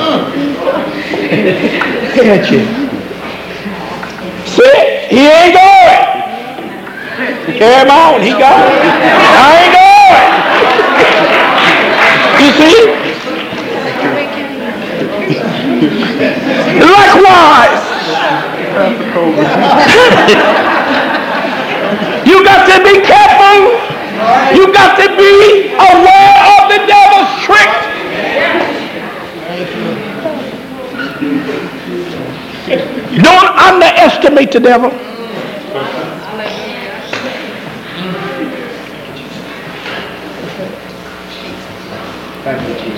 catch 2.16 2.52
it. 2.52 2.68
See? 4.48 5.08
He 5.10 5.28
ain't 5.28 5.54
going. 5.54 6.18
Carry 7.58 7.82
him 7.84 7.92
on. 7.92 8.22
He 8.22 8.32
got 8.32 8.60
it. 8.60 8.72
I 9.36 9.52
ain't 9.64 9.74
going. 9.76 9.88
You 12.40 12.52
see? 12.56 12.80
Likewise. 16.88 17.84
you 22.28 22.44
got 22.46 22.68
to 22.68 22.76
be 22.84 23.02
careful. 23.06 23.88
You 24.56 24.72
got 24.74 24.98
to 25.00 25.08
be 25.18 25.74
aware. 25.74 26.17
Don't 33.22 33.50
underestimate 33.58 34.52
the 34.52 34.60
devil. 34.60 34.92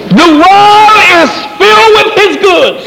The 0.10 0.28
world 0.41 1.00
is 1.18 1.32
filled 1.58 1.91
with 1.98 2.10
his 2.20 2.38
goods. 2.38 2.84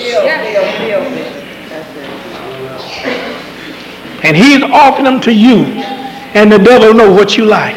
And 4.24 4.36
he's 4.36 4.62
offering 4.62 5.04
them 5.04 5.20
to 5.22 5.32
you. 5.32 5.64
And 6.34 6.52
the 6.52 6.58
devil 6.58 6.94
know 6.94 7.10
what 7.12 7.36
you 7.36 7.44
like. 7.46 7.76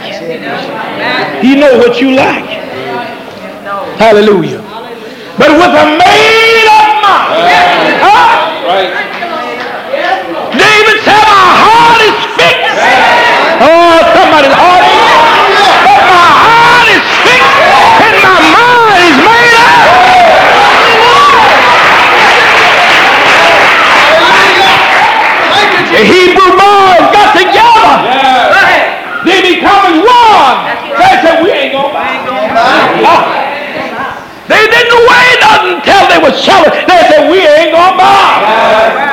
He 1.42 1.56
know 1.56 1.78
what 1.78 2.00
you 2.00 2.12
like. 2.16 2.46
Hallelujah. 3.98 4.62
But 5.38 5.52
with 5.52 5.74
a 5.74 5.86
made 5.98 6.68
up 6.70 7.02
mind. 7.04 7.42
Huh? 8.04 8.68
Right. 8.68 9.06
David 10.56 10.98
said, 11.04 11.26
my 11.28 11.52
heart 11.68 12.02
is 12.08 12.16
fixed. 12.40 12.80
Oh, 13.60 14.16
somebody's 14.36 14.58
heart. 14.60 14.84
But 15.88 16.02
my 16.12 16.28
heart 16.44 16.88
is 16.92 17.06
fixed 17.24 17.56
and 18.04 18.16
my 18.20 18.36
mind 18.52 19.00
is 19.08 19.18
made 19.24 19.56
up. 19.56 19.80
The 25.96 26.04
Hebrew 26.04 26.52
boys 26.60 27.08
got 27.16 27.32
together. 27.32 27.96
They 29.24 29.40
become 29.56 30.04
one. 30.04 30.58
They 31.00 31.14
said, 31.24 31.40
we 31.42 31.50
ain't 31.52 31.72
gonna 31.72 31.94
bow. 31.94 33.08
Oh. 33.08 33.24
They 34.48 34.68
didn't 34.68 35.00
wait 35.08 35.40
until 35.48 36.04
they 36.12 36.20
were 36.20 36.36
shouting. 36.36 36.74
They 36.86 37.00
said, 37.08 37.32
we 37.32 37.40
ain't 37.40 37.72
gonna 37.72 37.98
bow. 37.98 39.06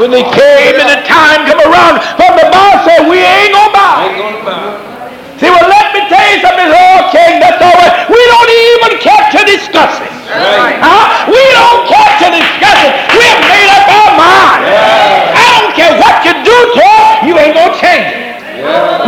When 0.00 0.10
they 0.10 0.24
came 0.24 0.74
and 0.80 0.88
the 0.88 1.04
time 1.04 1.44
come 1.44 1.60
around, 1.68 2.00
but 2.16 2.32
the 2.40 2.48
boss 2.48 2.80
said, 2.88 3.04
we 3.04 3.20
ain't 3.20 3.52
gonna 3.52 3.76
bow. 3.76 4.08
Ain't 4.08 4.16
gonna 4.16 4.40
bow. 4.40 5.36
See, 5.36 5.52
well, 5.52 5.68
let 5.68 5.92
me 5.92 6.00
tell 6.08 6.26
you 6.32 6.40
something, 6.40 6.70
oh, 6.72 7.12
King, 7.12 7.36
that's 7.38 7.60
all 7.60 7.76
right. 7.76 8.08
We 8.08 8.16
don't 8.16 8.52
even 8.72 8.92
care 9.04 9.26
to 9.36 9.40
discuss 9.72 10.04
it. 10.04 10.12
Right. 10.28 10.76
Huh? 10.84 11.32
We 11.32 11.40
don't 11.56 11.88
care 11.88 12.12
to 12.20 12.28
discuss 12.28 12.78
it. 12.84 12.92
We 13.16 13.24
have 13.24 13.40
made 13.40 13.70
up 13.72 13.84
our 13.88 14.12
mind. 14.20 14.60
I 15.32 15.46
don't 15.56 15.72
care 15.72 15.92
what 15.96 16.20
you 16.28 16.32
do 16.44 16.56
to 16.76 16.84
it, 16.84 17.16
you 17.24 17.32
ain't 17.40 17.56
gonna 17.56 17.72
change 17.80 18.04
it. 18.12 18.36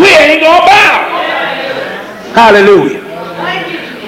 We 0.01 0.09
ain't 0.09 0.41
gonna 0.41 0.65
bow. 0.65 0.97
Hallelujah. 2.33 3.05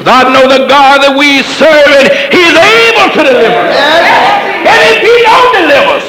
God 0.00 0.32
know 0.32 0.46
the 0.48 0.64
God 0.70 1.02
that 1.02 1.12
we 1.18 1.42
serve, 1.44 1.92
and 1.92 2.08
He's 2.32 2.54
able 2.56 3.10
to 3.10 3.20
deliver 3.26 3.60
us. 3.68 3.76
And 4.64 4.80
if 4.96 4.98
He 5.02 5.14
don't 5.28 5.50
deliver 5.60 5.98
us, 5.98 6.06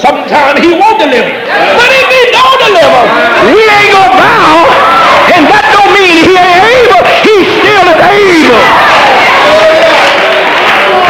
sometimes 0.00 0.64
He 0.64 0.72
won't 0.72 0.96
deliver. 0.96 1.28
But 1.28 1.90
if 1.92 2.06
He 2.08 2.22
don't 2.32 2.58
deliver, 2.72 3.02
we 3.52 3.62
ain't 3.68 3.92
gonna 3.92 4.16
bow. 4.16 4.88
And 5.34 5.44
that 5.50 5.66
don't 5.76 5.92
mean 5.92 6.24
He 6.24 6.34
ain't 6.38 6.62
able. 6.62 7.02
He 7.26 7.36
still 7.58 7.84
is 7.90 8.00
able. 8.06 8.62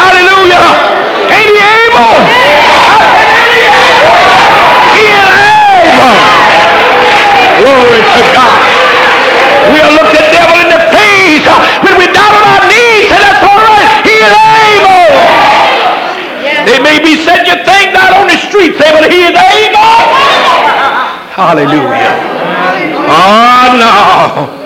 Hallelujah. 0.01 0.65
Ain't 1.29 1.53
He 1.53 1.61
able? 1.61 2.09
I 2.09 2.97
said, 3.05 3.29
ain't 3.37 3.53
He 3.53 3.69
able? 3.69 4.17
He 4.97 5.05
is 5.13 5.29
able. 5.29 6.17
Glory 7.59 8.01
to 8.01 8.23
God. 8.33 8.57
We'll 9.69 9.93
look 10.01 10.09
the 10.17 10.25
devil 10.33 10.57
in 10.65 10.69
the 10.73 10.83
face 10.95 11.45
uh, 11.45 11.61
when 11.85 11.99
we're 12.01 12.15
down 12.15 12.33
on 12.33 12.45
our 12.57 12.65
knees, 12.73 13.13
and 13.13 13.21
that's 13.21 13.43
all 13.45 13.61
right. 13.61 13.91
He 14.07 14.17
is 14.17 14.33
able. 14.33 15.13
They 16.65 16.79
may 16.81 16.99
be 17.05 17.21
said 17.21 17.45
you 17.45 17.59
think 17.69 17.93
not 17.93 18.17
on 18.17 18.33
the 18.33 18.39
street, 18.49 18.81
say, 18.81 18.89
but 18.97 19.11
he 19.13 19.29
is 19.29 19.37
able. 19.37 19.93
Hallelujah. 21.39 22.19
Oh, 23.07 23.71
no. 23.79 24.59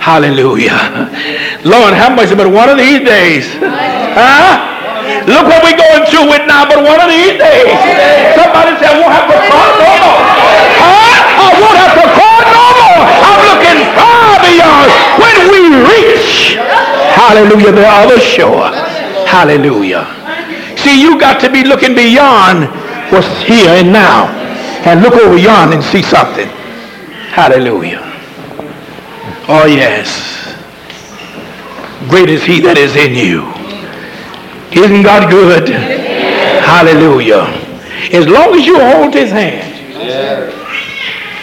Hallelujah. 0.00 1.12
Lord, 1.60 1.92
how 1.92 2.08
much 2.08 2.32
but 2.32 2.48
one 2.48 2.72
of 2.72 2.80
these 2.80 3.04
days? 3.04 3.44
Huh? 4.16 4.64
Look 5.28 5.44
what 5.44 5.60
we're 5.60 5.76
going 5.76 6.08
through 6.08 6.24
with 6.32 6.48
now, 6.48 6.64
but 6.64 6.80
one 6.80 7.04
of 7.04 7.12
these 7.12 7.36
days. 7.36 7.68
Somebody 8.32 8.80
said, 8.80 8.96
I 8.96 8.96
won't 8.96 9.12
have 9.12 9.28
to 9.28 9.36
cry 9.44 9.68
no 9.76 9.92
more. 10.00 10.24
Huh? 10.80 11.20
I 11.36 11.48
won't 11.60 11.76
have 11.76 11.92
to 11.92 12.06
cry 12.16 12.48
no 12.48 12.64
more. 12.80 13.04
I'm 13.20 13.40
looking 13.44 13.80
far 13.92 14.40
beyond 14.40 14.88
when 15.20 15.38
we 15.52 15.60
reach. 15.84 16.56
Hallelujah, 17.12 17.76
the 17.76 17.84
other 17.84 18.16
shore. 18.16 18.72
Hallelujah. 19.28 20.08
See, 20.80 20.96
you 20.96 21.20
got 21.20 21.44
to 21.44 21.52
be 21.52 21.62
looking 21.62 21.94
beyond 21.94 22.72
what's 23.12 23.28
here 23.44 23.68
and 23.76 23.92
now. 23.92 24.39
And 24.86 25.02
look 25.02 25.14
over 25.14 25.36
yonder 25.36 25.76
and 25.76 25.84
see 25.84 26.02
something. 26.02 26.48
Hallelujah. 27.30 28.00
Oh, 29.48 29.66
yes. 29.66 30.30
Great 32.08 32.30
is 32.30 32.42
he 32.42 32.60
that 32.60 32.78
is 32.78 32.96
in 32.96 33.14
you. 33.14 33.52
Isn't 34.72 35.02
God 35.02 35.30
good? 35.30 35.68
Hallelujah. 35.68 37.44
As 38.12 38.26
long 38.26 38.54
as 38.58 38.64
you 38.64 38.78
hold 38.80 39.12
his 39.12 39.30
hand. 39.30 39.68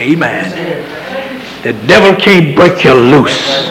Amen. 0.01 0.51
The 1.63 1.73
devil 1.85 2.15
can't 2.19 2.55
break 2.55 2.83
you 2.83 2.93
loose. 2.93 3.69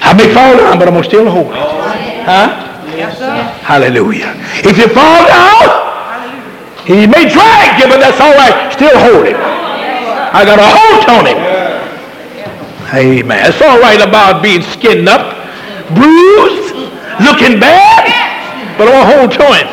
I 0.00 0.14
may 0.14 0.32
fall 0.32 0.56
down, 0.56 0.78
but 0.78 0.88
I'm 0.88 0.94
going 0.94 1.02
to 1.02 1.08
still 1.08 1.30
hold 1.30 1.52
it. 1.52 2.24
Huh? 2.24 2.68
Hallelujah. 3.64 4.34
If 4.64 4.78
you 4.78 4.88
fall 4.88 5.26
down, 5.26 5.88
he 6.86 7.06
may 7.06 7.28
drag 7.28 7.80
you, 7.80 7.88
but 7.88 8.00
that's 8.00 8.20
all 8.20 8.34
right. 8.34 8.67
Still 8.78 8.94
hold 8.94 9.26
him. 9.26 9.34
I 9.34 10.46
got 10.46 10.62
a 10.62 10.70
hold 10.70 11.02
on 11.10 11.26
him. 11.26 11.34
Amen. 12.94 13.50
It's 13.50 13.58
all 13.58 13.82
right 13.82 13.98
about 13.98 14.38
being 14.38 14.62
skinned 14.62 15.10
up, 15.10 15.34
bruised, 15.98 16.78
looking 17.18 17.58
bad, 17.58 18.06
but 18.78 18.86
I'm 18.86 18.94
going 18.94 19.02
to 19.02 19.10
hold 19.18 19.34
to 19.34 19.46
him. 19.50 19.66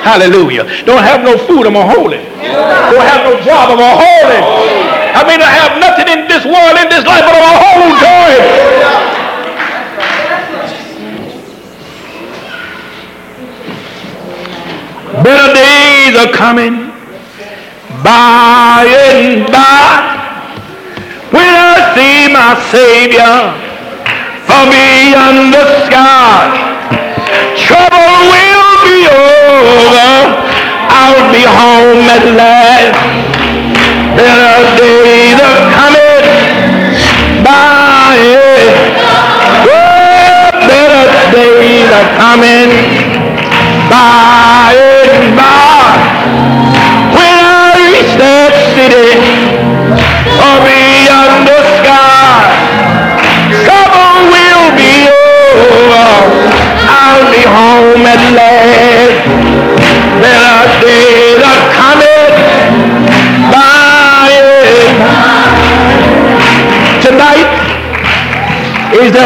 Hallelujah. 0.00 0.64
Don't 0.88 1.04
have 1.04 1.20
no 1.20 1.36
food, 1.36 1.68
I'm 1.68 1.76
going 1.76 1.84
to 1.84 1.92
hold 1.92 2.16
him. 2.16 2.24
Don't 2.40 3.04
have 3.04 3.28
no 3.28 3.36
job, 3.44 3.76
I'm 3.76 3.76
going 3.76 3.92
to 3.92 4.00
hold 4.08 4.32
him. 4.32 4.40
I 5.12 5.20
may 5.28 5.36
not 5.36 5.52
have 5.52 5.76
nothing 5.76 6.08
in 6.08 6.24
this 6.24 6.48
world, 6.48 6.80
in 6.80 6.88
this 6.88 7.04
life, 7.04 7.20
but 7.28 7.36
I'm 7.36 7.44
going 7.44 7.60
to 7.60 7.68
hold 7.68 7.92
to 8.00 8.08
him. 8.24 8.40
Better 15.28 15.52
days 15.52 16.16
are 16.16 16.32
coming 16.32 16.89
by 18.02 18.86
and 19.12 19.44
by 19.52 20.10
when 21.30 21.52
I 21.52 21.92
see 21.94 22.32
my 22.32 22.56
Savior 22.72 23.36
from 24.46 24.70
beyond 24.72 25.52
the 25.52 25.64
sky. 25.86 26.48
Trouble 27.60 28.18
will 28.32 28.74
be 28.88 29.04
over. 29.04 30.12
I'll 30.88 31.26
be 31.32 31.44
home 31.44 32.08
at 32.16 32.24
last. 32.40 32.96
Better 34.16 34.58
days 34.80 35.38
are 35.40 35.62
coming 35.76 36.24
by. 37.44 38.49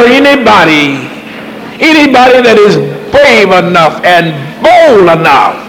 Anybody, 0.06 1.01
anybody 1.81 2.40
that 2.44 2.56
is 2.59 2.76
brave 3.14 3.51
enough 3.55 4.02
and 4.02 4.35
bold 4.59 5.06
enough 5.06 5.64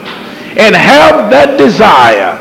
and 0.57 0.76
have 0.76 1.30
that 1.30 1.57
desire. 1.57 2.40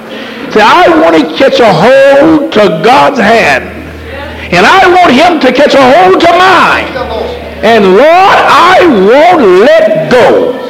Say, 0.54 0.62
I 0.62 0.88
want 1.02 1.18
to 1.18 1.24
catch 1.36 1.58
a 1.60 1.68
hold 1.68 2.52
to 2.54 2.80
God's 2.80 3.18
hand. 3.18 3.68
And 4.54 4.64
I 4.64 4.86
want 4.86 5.10
him 5.10 5.40
to 5.40 5.50
catch 5.50 5.74
a 5.74 5.82
hold 5.82 6.20
to 6.20 6.30
mine. 6.38 6.88
And 7.64 7.96
Lord, 7.96 8.38
I 8.46 8.86
won't 8.86 9.42
let 9.66 10.10
go. 10.10 10.60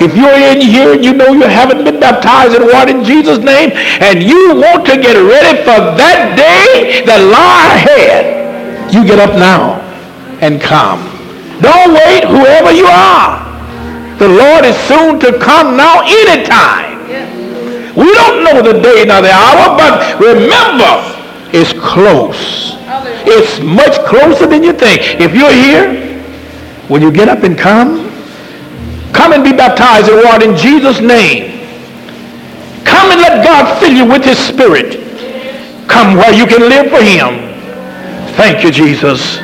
If 0.00 0.10
If 0.10 0.16
you're 0.16 0.38
in 0.38 0.60
here 0.60 0.94
and 0.94 1.04
you 1.04 1.12
know 1.12 1.32
you 1.32 1.42
haven't 1.42 1.84
been 1.84 1.98
baptized 1.98 2.54
in 2.54 2.62
water 2.72 2.96
in 2.96 3.04
Jesus' 3.04 3.38
name 3.38 3.70
and 4.00 4.22
you 4.22 4.54
want 4.54 4.86
to 4.86 4.96
get 4.96 5.18
ready 5.18 5.58
for 5.66 5.78
that 5.98 6.38
day 6.38 7.02
that 7.04 7.18
lie 7.18 7.74
ahead, 7.74 8.94
you 8.94 9.04
get 9.04 9.18
up 9.18 9.34
now 9.34 9.77
and 10.40 10.60
come. 10.60 11.00
Don't 11.60 11.94
wait, 11.94 12.24
whoever 12.24 12.70
you 12.70 12.86
are. 12.86 13.44
The 14.18 14.28
Lord 14.28 14.64
is 14.64 14.76
soon 14.86 15.20
to 15.20 15.38
come 15.38 15.76
now 15.76 16.02
anytime. 16.02 16.98
We 17.96 18.12
don't 18.14 18.44
know 18.44 18.62
the 18.62 18.80
day 18.80 19.04
nor 19.06 19.22
the 19.22 19.32
hour, 19.32 19.76
but 19.76 20.20
remember, 20.20 21.02
it's 21.52 21.72
close. 21.72 22.76
It's 23.26 23.60
much 23.60 23.98
closer 24.06 24.46
than 24.46 24.62
you 24.62 24.72
think. 24.72 25.20
If 25.20 25.34
you're 25.34 25.52
here, 25.52 26.22
will 26.88 27.02
you 27.02 27.10
get 27.10 27.28
up 27.28 27.42
and 27.42 27.58
come? 27.58 28.08
Come 29.12 29.32
and 29.32 29.42
be 29.42 29.52
baptized 29.52 30.08
in 30.08 30.24
water 30.24 30.48
in 30.48 30.56
Jesus' 30.56 31.00
name. 31.00 31.58
Come 32.84 33.10
and 33.10 33.20
let 33.20 33.44
God 33.44 33.80
fill 33.80 33.92
you 33.92 34.04
with 34.04 34.24
his 34.24 34.38
spirit. 34.38 35.04
Come 35.88 36.16
where 36.16 36.32
you 36.32 36.46
can 36.46 36.60
live 36.60 36.90
for 36.90 37.02
him. 37.02 37.48
Thank 38.36 38.62
you, 38.62 38.70
Jesus. 38.70 39.38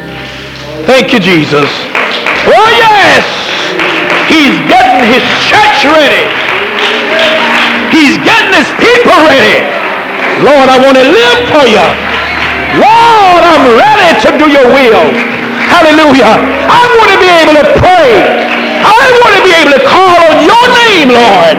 Thank 0.85 1.17
you, 1.17 1.21
Jesus. 1.21 1.65
Oh, 2.45 2.69
yes. 2.77 3.25
He's 4.29 4.53
getting 4.69 5.01
his 5.09 5.25
church 5.49 5.79
ready. 5.89 6.29
He's 7.89 8.21
getting 8.21 8.53
his 8.53 8.69
people 8.77 9.17
ready. 9.25 9.65
Lord, 10.45 10.69
I 10.69 10.77
want 10.77 11.01
to 11.01 11.07
live 11.09 11.41
for 11.57 11.65
you. 11.65 11.87
Lord, 12.77 13.43
I'm 13.49 13.65
ready 13.81 14.11
to 14.29 14.29
do 14.37 14.47
your 14.53 14.69
will. 14.69 15.09
Hallelujah. 15.73 16.37
I 16.69 16.83
want 17.01 17.11
to 17.17 17.19
be 17.23 17.31
able 17.33 17.57
to 17.65 17.67
pray. 17.81 18.21
I 18.85 19.05
want 19.25 19.33
to 19.41 19.43
be 19.47 19.57
able 19.57 19.73
to 19.81 19.83
call 19.89 20.21
on 20.21 20.37
your 20.45 20.67
name, 20.85 21.09
Lord. 21.17 21.57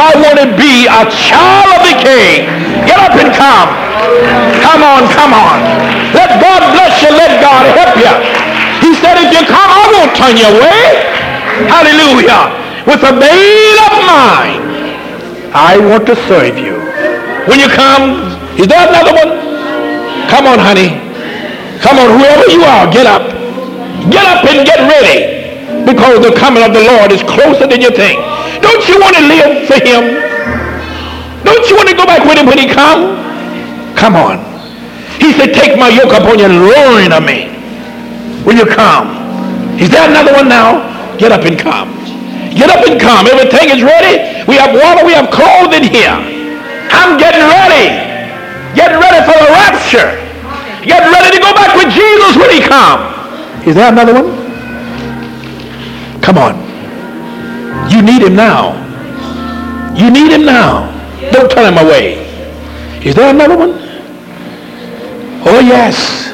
I 0.00 0.16
want 0.16 0.40
to 0.40 0.48
be 0.56 0.88
a 0.88 1.04
child 1.12 1.76
of 1.76 1.82
the 1.84 1.96
King. 2.00 2.48
Get 2.88 2.96
up 2.96 3.12
and 3.20 3.28
come. 3.36 3.68
Come 4.64 4.80
on, 4.80 5.04
come 5.12 5.36
on. 5.36 5.60
Let 6.16 6.40
God 6.40 6.64
bless 6.72 7.04
you. 7.04 7.12
Let 7.12 7.36
God 7.44 7.68
help 7.76 8.00
you. 8.00 8.61
Said, 9.02 9.18
if 9.18 9.34
you 9.34 9.42
come, 9.50 9.66
I 9.66 9.84
won't 9.90 10.14
turn 10.14 10.38
you 10.38 10.46
away. 10.46 11.10
Hallelujah. 11.66 12.54
With 12.86 13.02
a 13.02 13.10
made 13.10 13.78
up 13.82 13.94
mind, 14.06 14.62
I 15.50 15.74
want 15.78 16.06
to 16.06 16.14
serve 16.30 16.56
you. 16.56 16.78
When 17.50 17.58
you 17.58 17.66
come, 17.66 18.22
is 18.54 18.70
there 18.70 18.86
another 18.86 19.10
one? 19.10 19.42
Come 20.30 20.46
on, 20.46 20.58
honey. 20.62 21.02
Come 21.82 21.98
on, 21.98 22.14
whoever 22.14 22.46
you 22.46 22.62
are, 22.62 22.86
get 22.90 23.06
up. 23.10 23.26
Get 24.10 24.22
up 24.22 24.46
and 24.46 24.62
get 24.62 24.78
ready 24.86 25.42
because 25.84 26.22
the 26.22 26.34
coming 26.38 26.62
of 26.62 26.72
the 26.72 26.82
Lord 26.86 27.10
is 27.10 27.22
closer 27.26 27.66
than 27.66 27.82
you 27.82 27.90
think. 27.90 28.22
Don't 28.62 28.86
you 28.86 28.98
want 29.02 29.18
to 29.18 29.22
live 29.26 29.66
for 29.66 29.82
him? 29.82 30.22
Don't 31.42 31.68
you 31.68 31.74
want 31.74 31.88
to 31.90 31.96
go 31.96 32.06
back 32.06 32.22
with 32.22 32.38
him 32.38 32.46
when 32.46 32.58
he 32.58 32.70
come? 32.70 33.18
Come 33.96 34.14
on. 34.14 34.38
He 35.18 35.32
said, 35.34 35.54
take 35.54 35.78
my 35.78 35.88
yoke 35.88 36.14
upon 36.14 36.38
you 36.38 36.46
and 36.46 36.66
learn 36.66 37.12
of 37.12 37.22
me. 37.26 37.51
When 38.44 38.56
you 38.56 38.66
come. 38.66 39.14
Is 39.78 39.90
there 39.90 40.08
another 40.08 40.32
one 40.32 40.48
now? 40.48 40.90
Get 41.16 41.32
up 41.32 41.44
and 41.44 41.58
come. 41.58 41.94
Get 42.54 42.68
up 42.70 42.86
and 42.86 43.00
come. 43.00 43.26
Everything 43.26 43.70
is 43.70 43.82
ready. 43.82 44.44
We 44.46 44.56
have 44.56 44.74
water. 44.74 45.06
We 45.06 45.12
have 45.12 45.30
clothing 45.30 45.84
here. 45.84 46.16
I'm 46.90 47.18
getting 47.18 47.40
ready. 47.40 47.94
Getting 48.74 48.98
ready 48.98 49.20
for 49.24 49.36
the 49.38 49.50
rapture. 49.52 50.18
Getting 50.84 51.12
ready 51.12 51.36
to 51.36 51.40
go 51.42 51.54
back 51.54 51.76
with 51.76 51.92
Jesus 51.94 52.36
when 52.36 52.50
he 52.50 52.60
comes. 52.60 53.66
Is 53.66 53.74
there 53.74 53.92
another 53.92 54.12
one? 54.12 54.42
Come 56.20 56.38
on. 56.38 56.54
You 57.90 58.02
need 58.02 58.22
him 58.22 58.34
now. 58.34 58.74
You 59.94 60.10
need 60.10 60.32
him 60.32 60.44
now. 60.44 60.90
Don't 61.30 61.50
turn 61.50 61.72
him 61.72 61.84
away. 61.84 62.26
Is 63.04 63.14
there 63.14 63.30
another 63.30 63.56
one? 63.56 63.72
Oh, 65.44 65.60
yes. 65.60 66.31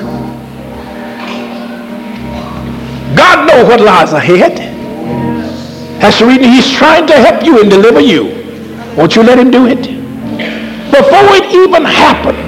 God 3.18 3.48
knows 3.48 3.66
what 3.68 3.80
lies 3.80 4.12
ahead. 4.12 4.56
That's 6.00 6.20
the 6.20 6.26
reason 6.26 6.44
he's 6.44 6.70
trying 6.72 7.06
to 7.08 7.14
help 7.14 7.44
you 7.44 7.60
and 7.60 7.68
deliver 7.68 8.00
you. 8.00 8.26
Won't 8.96 9.16
you 9.16 9.24
let 9.24 9.38
him 9.38 9.50
do 9.50 9.66
it? 9.66 9.82
Before 10.92 11.26
it 11.34 11.52
even 11.52 11.84
happened, 11.84 12.38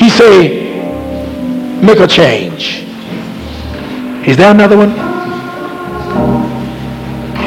he 0.00 0.08
say, 0.08 0.64
make 1.82 1.98
a 2.00 2.06
change. 2.06 2.84
Is 4.26 4.38
there 4.38 4.50
another 4.50 4.76
one? 4.78 4.92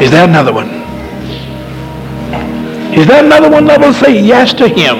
Is 0.02 0.12
there 0.12 0.28
another 0.28 0.54
one? 0.54 0.70
Is 2.94 3.08
there 3.08 3.24
another 3.26 3.50
one 3.50 3.66
that 3.66 3.80
will 3.80 3.94
say 3.94 4.20
yes 4.22 4.54
to 4.54 4.68
him? 4.68 4.98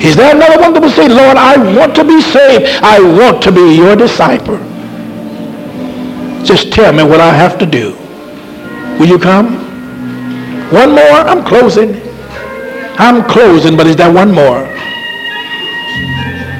Is 0.00 0.14
there 0.14 0.34
another 0.34 0.60
one 0.60 0.72
that 0.74 0.82
will 0.82 0.90
say, 0.90 1.08
Lord, 1.08 1.36
I 1.36 1.56
want 1.76 1.96
to 1.96 2.04
be 2.04 2.20
saved. 2.20 2.66
I 2.84 3.00
want 3.00 3.42
to 3.42 3.50
be 3.52 3.74
your 3.76 3.96
disciple. 3.96 4.67
Just 6.44 6.72
tell 6.72 6.92
me 6.92 7.02
what 7.02 7.20
I 7.20 7.32
have 7.32 7.58
to 7.58 7.66
do. 7.66 7.96
Will 8.98 9.06
you 9.08 9.18
come? 9.18 9.56
One 10.72 10.90
more. 10.90 11.00
I'm 11.02 11.44
closing. 11.44 12.00
I'm 12.98 13.22
closing, 13.28 13.76
but 13.76 13.86
is 13.86 13.96
there 13.96 14.12
one 14.12 14.32
more? 14.32 14.64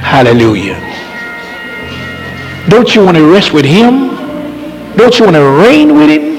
Hallelujah. 0.01 0.79
Don't 2.69 2.93
you 2.95 3.03
want 3.03 3.17
to 3.17 3.31
rest 3.31 3.53
with 3.53 3.65
him? 3.65 4.09
Don't 4.95 5.17
you 5.17 5.25
want 5.25 5.35
to 5.35 5.43
reign 5.43 5.95
with 5.95 6.09
him? 6.09 6.29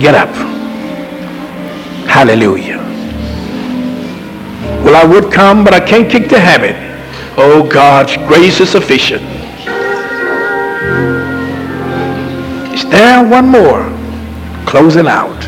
Get 0.00 0.14
up. 0.14 0.28
Hallelujah. 2.06 2.78
Well, 4.84 4.96
I 4.96 5.04
would 5.04 5.32
come, 5.32 5.64
but 5.64 5.74
I 5.74 5.80
can't 5.80 6.10
kick 6.10 6.28
the 6.28 6.40
habit. 6.40 6.76
Oh, 7.36 7.68
God's 7.68 8.16
grace 8.28 8.60
is 8.60 8.70
sufficient. 8.70 9.39
There 12.88 13.28
one 13.28 13.48
more? 13.48 13.82
Closing 14.66 15.06
out. 15.06 15.44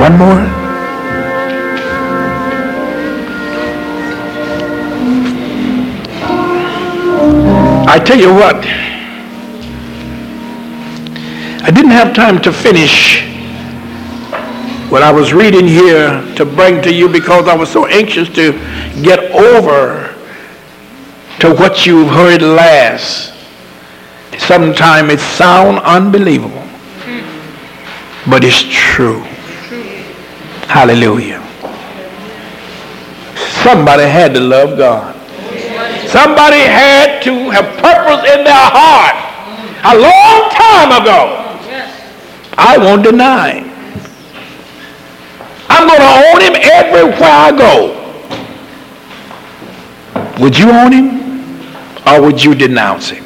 One 0.00 0.18
more? 0.18 0.66
I 7.88 7.98
tell 7.98 8.18
you 8.18 8.34
what. 8.34 8.56
I 11.62 11.70
didn't 11.70 11.92
have 11.92 12.14
time 12.14 12.42
to 12.42 12.52
finish 12.52 13.22
what 14.90 15.02
I 15.02 15.10
was 15.10 15.32
reading 15.32 15.66
here 15.66 16.22
to 16.36 16.44
bring 16.44 16.82
to 16.82 16.92
you 16.92 17.08
because 17.08 17.48
I 17.48 17.56
was 17.56 17.70
so 17.70 17.86
anxious 17.86 18.28
to 18.30 18.52
get 19.02 19.18
over 19.32 20.14
to 21.40 21.54
what 21.54 21.86
you've 21.86 22.08
heard 22.08 22.42
last. 22.42 23.35
Sometimes 24.38 25.12
it 25.12 25.20
sounds 25.20 25.80
unbelievable, 25.84 26.62
hmm. 27.04 28.30
but 28.30 28.44
it's 28.44 28.62
true. 28.70 29.20
Hallelujah. 30.68 31.42
Somebody 33.62 34.04
had 34.04 34.34
to 34.34 34.40
love 34.40 34.76
God. 34.78 35.14
Somebody 36.08 36.58
had 36.58 37.22
to 37.24 37.50
have 37.50 37.66
purpose 37.78 38.30
in 38.30 38.44
their 38.44 38.54
heart 38.54 39.16
a 39.84 39.94
long 39.98 40.50
time 40.50 41.02
ago 41.02 41.46
I 42.58 42.78
won't 42.78 43.02
deny. 43.04 43.60
I'm 45.68 45.86
going 45.86 46.00
to 46.00 46.30
own 46.30 46.40
him 46.40 46.54
everywhere 46.72 47.18
I 47.20 47.52
go. 47.52 47.92
Would 50.40 50.58
you 50.58 50.70
own 50.70 50.92
him 50.92 51.66
or 52.06 52.22
would 52.22 52.42
you 52.42 52.54
denounce 52.54 53.10
him? 53.10 53.25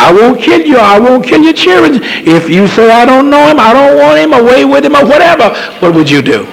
I 0.00 0.12
won't 0.12 0.40
kill 0.40 0.60
you. 0.66 0.78
I 0.78 0.98
won't 0.98 1.24
kill 1.24 1.42
your 1.42 1.52
children. 1.52 2.00
If 2.02 2.48
you 2.48 2.66
say, 2.66 2.90
I 2.90 3.04
don't 3.04 3.28
know 3.28 3.46
him, 3.48 3.60
I 3.60 3.72
don't 3.72 3.98
want 3.98 4.18
him, 4.18 4.32
away 4.32 4.64
with 4.64 4.84
him, 4.84 4.96
or 4.96 5.04
whatever, 5.04 5.50
what 5.80 5.94
would 5.94 6.08
you 6.08 6.22
do? 6.22 6.44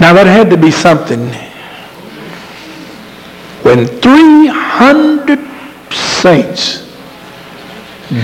Now, 0.00 0.14
that 0.14 0.26
had 0.26 0.48
to 0.48 0.56
be 0.56 0.70
something 0.70 1.28
when 3.62 3.86
300 3.86 5.38
saints 5.92 6.88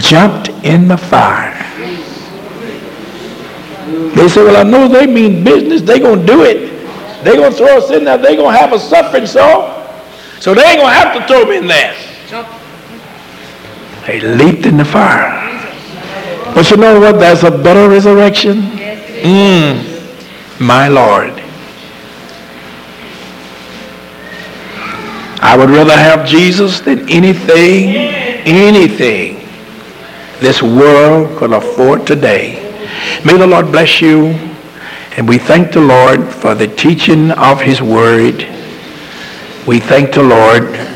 jumped 0.00 0.48
in 0.64 0.88
the 0.88 0.96
fire. 0.96 1.52
They 4.14 4.28
said, 4.28 4.44
well, 4.44 4.56
I 4.56 4.62
know 4.62 4.88
they 4.88 5.06
mean 5.06 5.44
business. 5.44 5.82
They're 5.82 5.98
going 5.98 6.20
to 6.20 6.26
do 6.26 6.44
it. 6.44 6.72
They're 7.22 7.36
going 7.36 7.52
to 7.52 7.56
throw 7.56 7.76
us 7.76 7.90
in 7.90 8.04
there. 8.04 8.16
They're 8.16 8.36
going 8.36 8.54
to 8.54 8.58
have 8.58 8.72
a 8.72 8.78
suffering 8.78 9.26
so. 9.26 9.74
So 10.40 10.54
they 10.54 10.62
ain't 10.62 10.78
going 10.78 10.92
to 10.92 10.98
have 10.98 11.14
to 11.14 11.26
throw 11.26 11.44
me 11.44 11.58
in 11.58 11.66
there. 11.66 12.05
They 14.06 14.20
leaped 14.20 14.66
in 14.66 14.76
the 14.76 14.84
fire. 14.84 15.46
But 16.54 16.68
you 16.70 16.76
know 16.76 16.98
what? 16.98 17.20
There's 17.20 17.44
a 17.44 17.50
better 17.50 17.88
resurrection. 17.88 18.62
Mm, 19.22 20.60
my 20.60 20.88
Lord. 20.88 21.32
I 25.40 25.56
would 25.56 25.70
rather 25.70 25.96
have 25.96 26.26
Jesus 26.26 26.80
than 26.80 27.08
anything, 27.08 27.94
anything 28.44 29.48
this 30.40 30.62
world 30.62 31.38
could 31.38 31.52
afford 31.52 32.08
today. 32.08 32.62
May 33.24 33.38
the 33.38 33.46
Lord 33.46 33.70
bless 33.70 34.00
you. 34.00 34.28
And 35.16 35.28
we 35.28 35.38
thank 35.38 35.72
the 35.72 35.80
Lord 35.80 36.28
for 36.28 36.54
the 36.54 36.66
teaching 36.66 37.30
of 37.30 37.60
his 37.60 37.80
word. 37.80 38.46
We 39.66 39.80
thank 39.80 40.12
the 40.12 40.22
Lord 40.22 40.95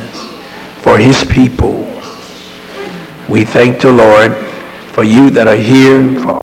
for 0.83 0.99
his 0.99 1.25
people. 1.25 1.85
We 3.29 3.45
thank 3.45 3.81
the 3.81 3.93
Lord 3.93 4.35
for 4.93 5.05
you 5.05 5.31
that 5.31 5.47
are 5.47 5.57
here. 5.57 6.21
For 6.21 6.41